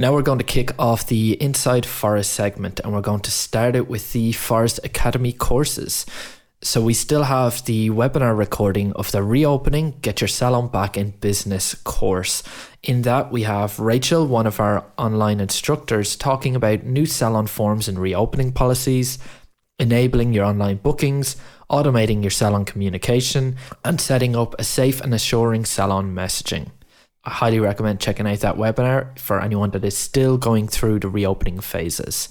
Now 0.00 0.12
we're 0.12 0.22
going 0.22 0.38
to 0.38 0.44
kick 0.44 0.70
off 0.78 1.08
the 1.08 1.32
Inside 1.42 1.84
Phorest 1.84 2.30
segment 2.30 2.78
and 2.78 2.92
we're 2.92 3.00
going 3.00 3.20
to 3.22 3.32
start 3.32 3.74
it 3.74 3.88
with 3.88 4.12
the 4.12 4.30
Phorest 4.32 4.78
Academy 4.84 5.32
courses. 5.32 6.06
So 6.62 6.80
we 6.80 6.94
still 6.94 7.24
have 7.24 7.64
the 7.64 7.90
webinar 7.90 8.36
recording 8.36 8.92
of 8.92 9.10
the 9.10 9.24
reopening 9.24 9.98
Get 10.02 10.20
Your 10.20 10.28
Salon 10.28 10.68
Back 10.68 10.96
in 10.96 11.10
Business 11.10 11.74
course. 11.74 12.44
In 12.82 13.02
that 13.02 13.32
we 13.32 13.42
have 13.42 13.80
Rachel, 13.80 14.26
one 14.26 14.46
of 14.46 14.60
our 14.60 14.84
online 14.96 15.40
instructors, 15.40 16.14
talking 16.14 16.54
about 16.54 16.84
new 16.84 17.06
salon 17.06 17.48
forms 17.48 17.88
and 17.88 17.98
reopening 17.98 18.52
policies, 18.52 19.18
enabling 19.80 20.32
your 20.32 20.44
online 20.44 20.76
bookings, 20.76 21.36
automating 21.70 22.22
your 22.22 22.30
salon 22.30 22.64
communication, 22.64 23.56
and 23.84 24.00
setting 24.00 24.34
up 24.34 24.54
a 24.58 24.64
safe 24.64 25.00
and 25.00 25.14
assuring 25.14 25.64
salon 25.64 26.14
messaging. 26.14 26.70
I 27.24 27.30
highly 27.30 27.60
recommend 27.60 28.00
checking 28.00 28.26
out 28.26 28.40
that 28.40 28.56
webinar 28.56 29.18
for 29.18 29.40
anyone 29.40 29.70
that 29.70 29.84
is 29.84 29.96
still 29.96 30.38
going 30.38 30.68
through 30.68 31.00
the 31.00 31.08
reopening 31.08 31.60
phases. 31.60 32.30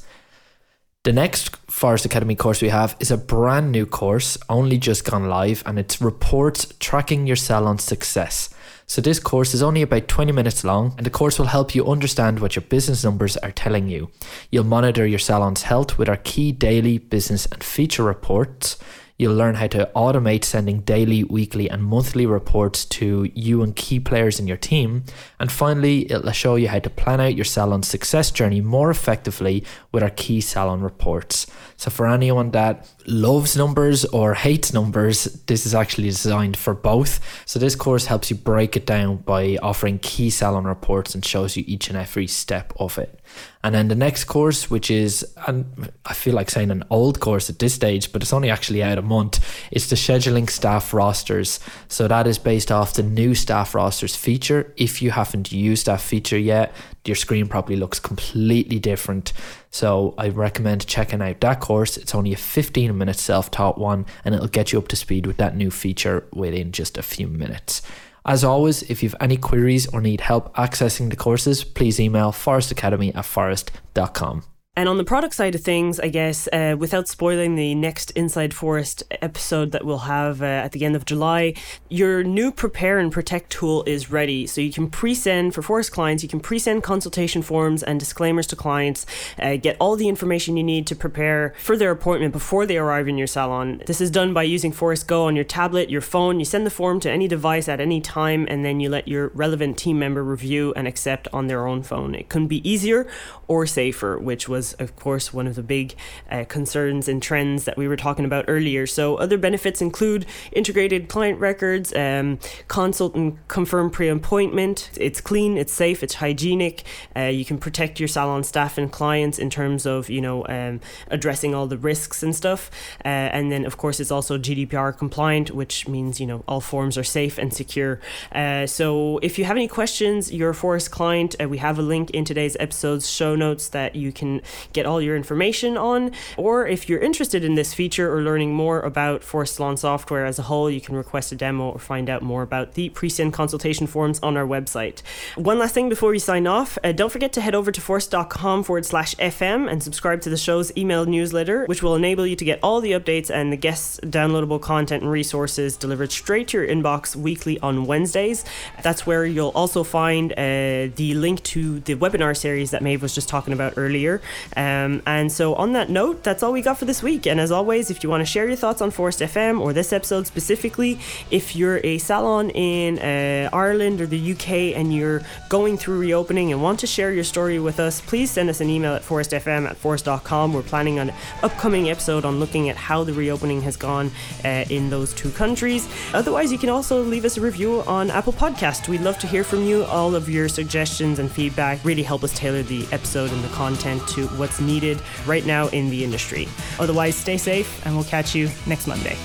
The 1.03 1.13
next 1.13 1.51
Phorest 1.67 2.03
Academy 2.03 2.35
course 2.35 2.61
we 2.61 2.69
have 2.69 2.97
is 2.99 3.11
a 3.11 3.17
brand 3.17 3.71
new 3.71 3.85
course, 3.85 4.37
only 4.49 4.77
just 4.77 5.05
gone 5.05 5.29
live, 5.29 5.63
and 5.65 5.79
it's 5.79 6.01
Reports 6.01 6.73
Tracking 6.79 7.27
Your 7.27 7.37
Salon 7.37 7.79
Success. 7.79 8.49
So, 8.87 9.01
this 9.01 9.19
course 9.19 9.53
is 9.53 9.63
only 9.63 9.81
about 9.81 10.07
20 10.07 10.31
minutes 10.31 10.63
long, 10.63 10.93
and 10.97 11.05
the 11.05 11.09
course 11.09 11.39
will 11.39 11.45
help 11.45 11.75
you 11.75 11.85
understand 11.87 12.39
what 12.39 12.55
your 12.55 12.63
business 12.63 13.03
numbers 13.03 13.37
are 13.37 13.51
telling 13.51 13.87
you. 13.87 14.09
You'll 14.49 14.63
monitor 14.65 15.05
your 15.05 15.19
salon's 15.19 15.63
health 15.63 15.97
with 15.97 16.09
our 16.09 16.17
key 16.17 16.51
daily 16.51 16.97
business 16.97 17.45
and 17.45 17.63
feature 17.63 18.03
reports. 18.03 18.77
You'll 19.19 19.35
learn 19.35 19.55
how 19.55 19.65
to 19.67 19.89
automate 19.95 20.43
sending 20.43 20.81
daily, 20.81 21.23
weekly, 21.23 21.67
and 21.67 21.83
monthly 21.83 22.27
reports 22.27 22.85
to 22.85 23.31
you 23.33 23.63
and 23.63 23.75
key 23.75 23.99
players 23.99 24.39
in 24.39 24.45
your 24.45 24.57
team. 24.57 25.05
And 25.39 25.51
finally, 25.51 26.11
it'll 26.11 26.31
show 26.33 26.55
you 26.55 26.67
how 26.67 26.77
to 26.77 26.89
plan 26.89 27.19
out 27.19 27.33
your 27.33 27.45
salon 27.45 27.81
success 27.81 28.29
journey 28.29 28.61
more 28.61 28.91
effectively 28.91 29.63
with 29.91 30.03
our 30.03 30.11
key 30.11 30.39
salon 30.39 30.81
reports. 30.81 31.47
So, 31.77 31.89
for 31.89 32.07
anyone 32.07 32.51
that 32.51 32.87
loves 33.07 33.57
numbers 33.57 34.05
or 34.05 34.35
hates 34.35 34.71
numbers, 34.71 35.23
this 35.47 35.65
is 35.65 35.73
actually 35.73 36.09
designed 36.09 36.55
for 36.55 36.75
both. 36.75 37.19
So, 37.47 37.57
this 37.57 37.75
course 37.75 38.05
helps 38.05 38.29
you 38.29 38.35
break 38.35 38.77
it 38.77 38.85
down 38.85 39.17
by 39.17 39.57
offering 39.63 39.97
key 39.97 40.29
salon 40.29 40.65
reports 40.65 41.15
and 41.15 41.25
shows 41.25 41.57
you 41.57 41.63
each 41.65 41.89
and 41.89 41.97
every 41.97 42.27
step 42.27 42.71
of 42.79 42.99
it. 42.99 43.19
And 43.63 43.75
then 43.75 43.87
the 43.87 43.95
next 43.95 44.25
course, 44.25 44.69
which 44.69 44.89
is, 44.89 45.25
and 45.45 45.91
I 46.05 46.13
feel 46.13 46.33
like 46.33 46.49
saying 46.49 46.71
an 46.71 46.83
old 46.89 47.19
course 47.19 47.49
at 47.49 47.59
this 47.59 47.73
stage, 47.73 48.11
but 48.11 48.21
it's 48.21 48.33
only 48.33 48.49
actually 48.49 48.83
out 48.83 48.97
a 48.97 49.01
month, 49.01 49.43
it's 49.71 49.89
the 49.89 49.95
scheduling 49.95 50.49
staff 50.49 50.93
rosters. 50.93 51.59
So 51.87 52.07
that 52.07 52.27
is 52.27 52.37
based 52.37 52.71
off 52.71 52.93
the 52.93 53.03
new 53.03 53.35
staff 53.35 53.75
rosters 53.75 54.15
feature. 54.15 54.73
If 54.77 55.01
you 55.01 55.11
haven't 55.11 55.51
used 55.51 55.87
that 55.87 56.01
feature 56.01 56.37
yet, 56.37 56.73
your 57.05 57.15
screen 57.15 57.47
probably 57.47 57.75
looks 57.75 57.99
completely 57.99 58.79
different. 58.79 59.33
So 59.71 60.13
I 60.17 60.29
recommend 60.29 60.87
checking 60.87 61.21
out 61.21 61.41
that 61.41 61.59
course. 61.59 61.97
It's 61.97 62.15
only 62.15 62.33
a 62.33 62.37
15 62.37 62.97
minute 62.97 63.17
self 63.17 63.51
taught 63.51 63.77
one 63.77 64.05
and 64.23 64.35
it'll 64.35 64.47
get 64.47 64.71
you 64.71 64.79
up 64.79 64.87
to 64.89 64.95
speed 64.95 65.25
with 65.25 65.37
that 65.37 65.55
new 65.55 65.71
feature 65.71 66.25
within 66.33 66.71
just 66.71 66.97
a 66.97 67.03
few 67.03 67.27
minutes. 67.27 67.81
As 68.27 68.43
always, 68.43 68.83
if 68.83 69.01
you 69.01 69.09
have 69.09 69.21
any 69.21 69.37
queries 69.37 69.87
or 69.87 70.01
need 70.01 70.19
help 70.19 70.53
accessing 70.55 71.09
the 71.09 71.15
courses, 71.15 71.63
please 71.63 71.97
email 71.97 72.33
phorestacademy 72.33 73.15
at 73.15 73.23
phorest.com. 73.23 74.43
And 74.77 74.87
on 74.87 74.97
the 74.97 75.03
product 75.03 75.33
side 75.33 75.55
of 75.55 75.61
things, 75.61 75.99
I 75.99 76.09
guess, 76.09 76.47
uh, 76.53 76.75
without 76.77 77.07
spoiling 77.07 77.55
the 77.55 77.73
next 77.73 78.11
Inside 78.11 78.51
Phorest 78.51 79.01
episode 79.23 79.71
that 79.71 79.83
we'll 79.83 80.05
have 80.05 80.43
uh, 80.43 80.45
at 80.45 80.71
the 80.71 80.85
end 80.85 80.95
of 80.95 81.03
July, 81.03 81.55
your 81.89 82.23
new 82.23 82.51
Prepare 82.51 82.99
and 82.99 83.11
Protect 83.11 83.49
tool 83.49 83.83
is 83.87 84.11
ready. 84.11 84.45
So 84.45 84.61
you 84.61 84.71
can 84.71 84.87
pre 84.91 85.15
send 85.15 85.55
for 85.55 85.63
Phorest 85.63 85.91
clients, 85.91 86.21
you 86.21 86.29
can 86.29 86.39
pre 86.39 86.59
send 86.59 86.83
consultation 86.83 87.41
forms 87.41 87.81
and 87.81 87.99
disclaimers 87.99 88.45
to 88.47 88.55
clients, 88.55 89.07
uh, 89.39 89.55
get 89.55 89.77
all 89.79 89.95
the 89.95 90.07
information 90.07 90.57
you 90.57 90.63
need 90.63 90.85
to 90.85 90.95
prepare 90.95 91.55
for 91.57 91.75
their 91.75 91.89
appointment 91.89 92.31
before 92.31 92.67
they 92.67 92.77
arrive 92.77 93.07
in 93.07 93.17
your 93.17 93.25
salon. 93.25 93.81
This 93.87 93.99
is 93.99 94.11
done 94.11 94.31
by 94.31 94.43
using 94.43 94.71
Phorest 94.71 95.07
Go 95.07 95.25
on 95.25 95.35
your 95.35 95.43
tablet, 95.43 95.89
your 95.89 96.01
phone. 96.01 96.37
You 96.37 96.45
send 96.45 96.67
the 96.67 96.69
form 96.69 96.99
to 96.99 97.09
any 97.09 97.27
device 97.27 97.67
at 97.67 97.81
any 97.81 97.99
time, 97.99 98.45
and 98.47 98.63
then 98.63 98.79
you 98.79 98.91
let 98.91 99.07
your 99.07 99.29
relevant 99.29 99.79
team 99.79 99.97
member 99.97 100.23
review 100.23 100.71
and 100.75 100.87
accept 100.87 101.27
on 101.33 101.47
their 101.47 101.65
own 101.65 101.81
phone. 101.81 102.13
It 102.13 102.29
couldn't 102.29 102.49
be 102.49 102.69
easier 102.69 103.07
or 103.47 103.65
safer, 103.65 104.17
which 104.17 104.47
was 104.47 104.73
of 104.79 104.95
course, 104.95 105.33
one 105.33 105.47
of 105.47 105.55
the 105.55 105.63
big 105.63 105.95
uh, 106.29 106.45
concerns 106.47 107.07
and 107.07 107.21
trends 107.21 107.65
that 107.65 107.77
we 107.77 107.87
were 107.87 107.95
talking 107.95 108.25
about 108.25 108.45
earlier. 108.47 108.85
So, 108.85 109.15
other 109.15 109.37
benefits 109.37 109.81
include 109.81 110.25
integrated 110.51 111.09
client 111.09 111.39
records, 111.39 111.93
um, 111.95 112.39
consult 112.67 113.15
and 113.15 113.37
confirm 113.47 113.89
pre 113.89 114.09
appointment. 114.09 114.89
It's 114.97 115.21
clean, 115.21 115.57
it's 115.57 115.73
safe, 115.73 116.03
it's 116.03 116.15
hygienic. 116.15 116.83
Uh, 117.15 117.23
you 117.23 117.45
can 117.45 117.57
protect 117.57 117.99
your 117.99 118.07
salon 118.07 118.43
staff 118.43 118.77
and 118.77 118.91
clients 118.91 119.39
in 119.39 119.49
terms 119.49 119.85
of, 119.85 120.09
you 120.09 120.21
know, 120.21 120.45
um, 120.47 120.79
addressing 121.09 121.53
all 121.55 121.67
the 121.67 121.77
risks 121.77 122.23
and 122.23 122.35
stuff. 122.35 122.69
Uh, 123.03 123.07
and 123.07 123.51
then, 123.51 123.65
of 123.65 123.77
course, 123.77 123.99
it's 123.99 124.11
also 124.11 124.37
GDPR 124.37 124.97
compliant, 124.97 125.51
which 125.51 125.87
means, 125.87 126.19
you 126.19 126.27
know, 126.27 126.43
all 126.47 126.61
forms 126.61 126.97
are 126.97 127.03
safe 127.03 127.37
and 127.37 127.53
secure. 127.53 127.99
Uh, 128.31 128.65
so, 128.65 129.17
if 129.19 129.37
you 129.39 129.45
have 129.45 129.57
any 129.57 129.67
questions, 129.67 130.31
your 130.31 130.53
Phorest 130.53 130.91
client, 130.91 131.35
uh, 131.41 131.47
we 131.47 131.57
have 131.57 131.79
a 131.79 131.81
link 131.81 132.09
in 132.11 132.25
today's 132.25 132.57
episode's 132.59 133.09
show 133.09 133.35
notes 133.37 133.69
that 133.69 133.95
you 133.95 134.11
can 134.11 134.41
get 134.73 134.85
all 134.85 135.01
your 135.01 135.15
information 135.15 135.77
on. 135.77 136.11
Or 136.35 136.67
if 136.67 136.89
you're 136.89 136.99
interested 136.99 137.43
in 137.43 137.55
this 137.55 137.73
feature 137.73 138.13
or 138.13 138.21
learning 138.21 138.53
more 138.53 138.81
about 138.81 139.21
Phorest 139.21 139.55
Salon 139.55 139.77
software 139.77 140.25
as 140.25 140.39
a 140.39 140.43
whole, 140.43 140.69
you 140.69 140.81
can 140.81 140.95
request 140.95 141.31
a 141.31 141.35
demo 141.35 141.69
or 141.69 141.79
find 141.79 142.09
out 142.09 142.21
more 142.21 142.41
about 142.41 142.73
the 142.73 142.89
pre 142.89 143.09
send 143.09 143.33
consultation 143.33 143.87
forms 143.87 144.19
on 144.21 144.37
our 144.37 144.45
website. 144.45 145.01
One 145.35 145.59
last 145.59 145.73
thing 145.73 145.89
before 145.89 146.09
we 146.09 146.19
sign 146.19 146.47
off 146.47 146.77
uh, 146.83 146.91
don't 146.91 147.11
forget 147.11 147.33
to 147.33 147.41
head 147.41 147.55
over 147.55 147.71
to 147.71 147.81
phorest.com 147.81 148.63
forward 148.63 148.85
slash 148.85 149.15
FM 149.15 149.69
and 149.71 149.81
subscribe 149.81 150.21
to 150.21 150.29
the 150.29 150.37
show's 150.37 150.75
email 150.77 151.05
newsletter, 151.05 151.65
which 151.65 151.83
will 151.83 151.95
enable 151.95 152.25
you 152.25 152.35
to 152.35 152.45
get 152.45 152.59
all 152.61 152.81
the 152.81 152.91
updates 152.91 153.29
and 153.29 153.51
the 153.51 153.57
guests' 153.57 153.99
downloadable 154.03 154.61
content 154.61 155.03
and 155.03 155.11
resources 155.11 155.77
delivered 155.77 156.11
straight 156.11 156.47
to 156.49 156.57
your 156.57 156.67
inbox 156.67 157.15
weekly 157.15 157.59
on 157.59 157.85
Wednesdays. 157.85 158.45
That's 158.81 159.05
where 159.05 159.25
you'll 159.25 159.49
also 159.49 159.83
find 159.83 160.31
uh, 160.33 160.89
the 160.95 161.13
link 161.15 161.43
to 161.43 161.79
the 161.81 161.95
webinar 161.95 162.35
series 162.35 162.71
that 162.71 162.81
Meabh 162.81 163.01
was 163.01 163.13
just 163.13 163.26
talking 163.27 163.53
about 163.53 163.73
earlier. 163.77 164.21
Um, 164.55 165.01
and 165.05 165.31
so, 165.31 165.55
on 165.55 165.73
that 165.73 165.89
note, 165.89 166.23
that's 166.23 166.43
all 166.43 166.51
we 166.53 166.61
got 166.61 166.77
for 166.77 166.85
this 166.85 167.03
week. 167.03 167.27
And 167.27 167.39
as 167.39 167.51
always, 167.51 167.91
if 167.91 168.03
you 168.03 168.09
want 168.09 168.21
to 168.21 168.25
share 168.25 168.47
your 168.47 168.55
thoughts 168.55 168.81
on 168.81 168.91
Phorest 168.91 169.25
FM 169.25 169.59
or 169.59 169.73
this 169.73 169.93
episode 169.93 170.27
specifically, 170.27 170.99
if 171.31 171.55
you're 171.55 171.79
a 171.83 171.97
salon 171.97 172.49
in 172.51 172.99
uh, 172.99 173.49
Ireland 173.53 174.01
or 174.01 174.07
the 174.07 174.31
UK 174.31 174.75
and 174.77 174.93
you're 174.93 175.21
going 175.49 175.77
through 175.77 175.99
reopening 175.99 176.51
and 176.51 176.61
want 176.61 176.79
to 176.79 176.87
share 176.87 177.11
your 177.11 177.23
story 177.23 177.59
with 177.59 177.79
us, 177.79 178.01
please 178.01 178.31
send 178.31 178.49
us 178.49 178.61
an 178.61 178.69
email 178.69 178.93
at 178.93 179.03
phorestfm 179.03 179.69
at 179.69 179.75
phorest.com. 179.81 180.53
We're 180.53 180.61
planning 180.61 180.99
an 180.99 181.11
upcoming 181.43 181.89
episode 181.89 182.25
on 182.25 182.39
looking 182.39 182.69
at 182.69 182.75
how 182.75 183.03
the 183.03 183.13
reopening 183.13 183.61
has 183.61 183.75
gone 183.75 184.11
uh, 184.45 184.65
in 184.69 184.89
those 184.89 185.13
two 185.13 185.31
countries. 185.31 185.87
Otherwise, 186.13 186.51
you 186.51 186.57
can 186.57 186.69
also 186.69 187.01
leave 187.01 187.25
us 187.25 187.37
a 187.37 187.41
review 187.41 187.81
on 187.81 188.09
Apple 188.09 188.33
Podcast. 188.33 188.87
We'd 188.87 189.01
love 189.01 189.17
to 189.19 189.27
hear 189.27 189.43
from 189.43 189.63
you. 189.63 189.83
All 189.85 190.15
of 190.15 190.29
your 190.29 190.47
suggestions 190.47 191.19
and 191.19 191.31
feedback 191.31 191.83
really 191.83 192.03
help 192.03 192.23
us 192.23 192.33
tailor 192.33 192.63
the 192.63 192.85
episode 192.91 193.16
and 193.25 193.43
the 193.43 193.49
content 193.49 194.07
to 194.09 194.27
what's 194.37 194.59
needed 194.59 195.01
right 195.25 195.45
now 195.45 195.67
in 195.69 195.89
the 195.89 196.03
industry. 196.03 196.47
Otherwise, 196.79 197.15
stay 197.15 197.37
safe 197.37 197.85
and 197.85 197.95
we'll 197.95 198.05
catch 198.05 198.35
you 198.35 198.49
next 198.65 198.87
Monday. 198.87 199.17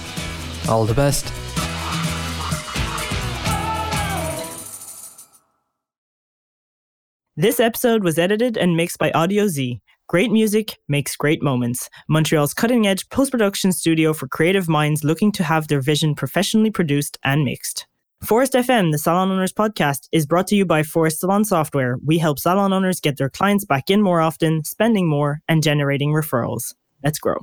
All 0.69 0.85
the 0.85 0.95
best. 0.95 1.33
This 7.37 7.61
episode 7.61 8.05
was 8.05 8.19
edited 8.19 8.59
and 8.59 8.77
mixed 8.77 8.99
by 8.99 9.11
Audio 9.13 9.49
Z. 9.49 9.81
Great 10.07 10.31
music 10.31 10.79
makes 10.89 11.17
great 11.17 11.43
moments. 11.43 11.89
Montreal's 12.07 12.53
cutting 12.53 12.87
edge 12.87 13.09
post 13.09 13.31
production 13.31 13.73
studio 13.73 14.13
for 14.13 14.29
creative 14.29 14.69
minds 14.69 15.03
looking 15.03 15.33
to 15.33 15.43
have 15.43 15.69
their 15.69 15.81
vision 15.81 16.15
professionally 16.15 16.71
produced 16.71 17.17
and 17.25 17.43
mixed. 17.43 17.87
Phorest 18.25 18.53
FM, 18.53 18.93
the 18.93 18.99
Salon 18.99 19.33
Owners 19.33 19.53
podcast, 19.53 20.09
is 20.13 20.27
brought 20.27 20.47
to 20.47 20.55
you 20.55 20.65
by 20.65 20.83
Phorest 20.83 21.19
Salon 21.19 21.45
Software. 21.45 21.97
We 22.07 22.19
help 22.19 22.39
salon 22.39 22.73
owners 22.73 23.01
get 23.01 23.17
their 23.17 23.29
clients 23.29 23.65
back 23.65 23.91
in 23.91 24.01
more 24.01 24.21
often, 24.21 24.63
spending 24.63 25.09
more, 25.09 25.41
and 25.49 25.61
generating 25.61 26.11
referrals. 26.11 26.73
Let's 27.03 27.19
grow. 27.19 27.39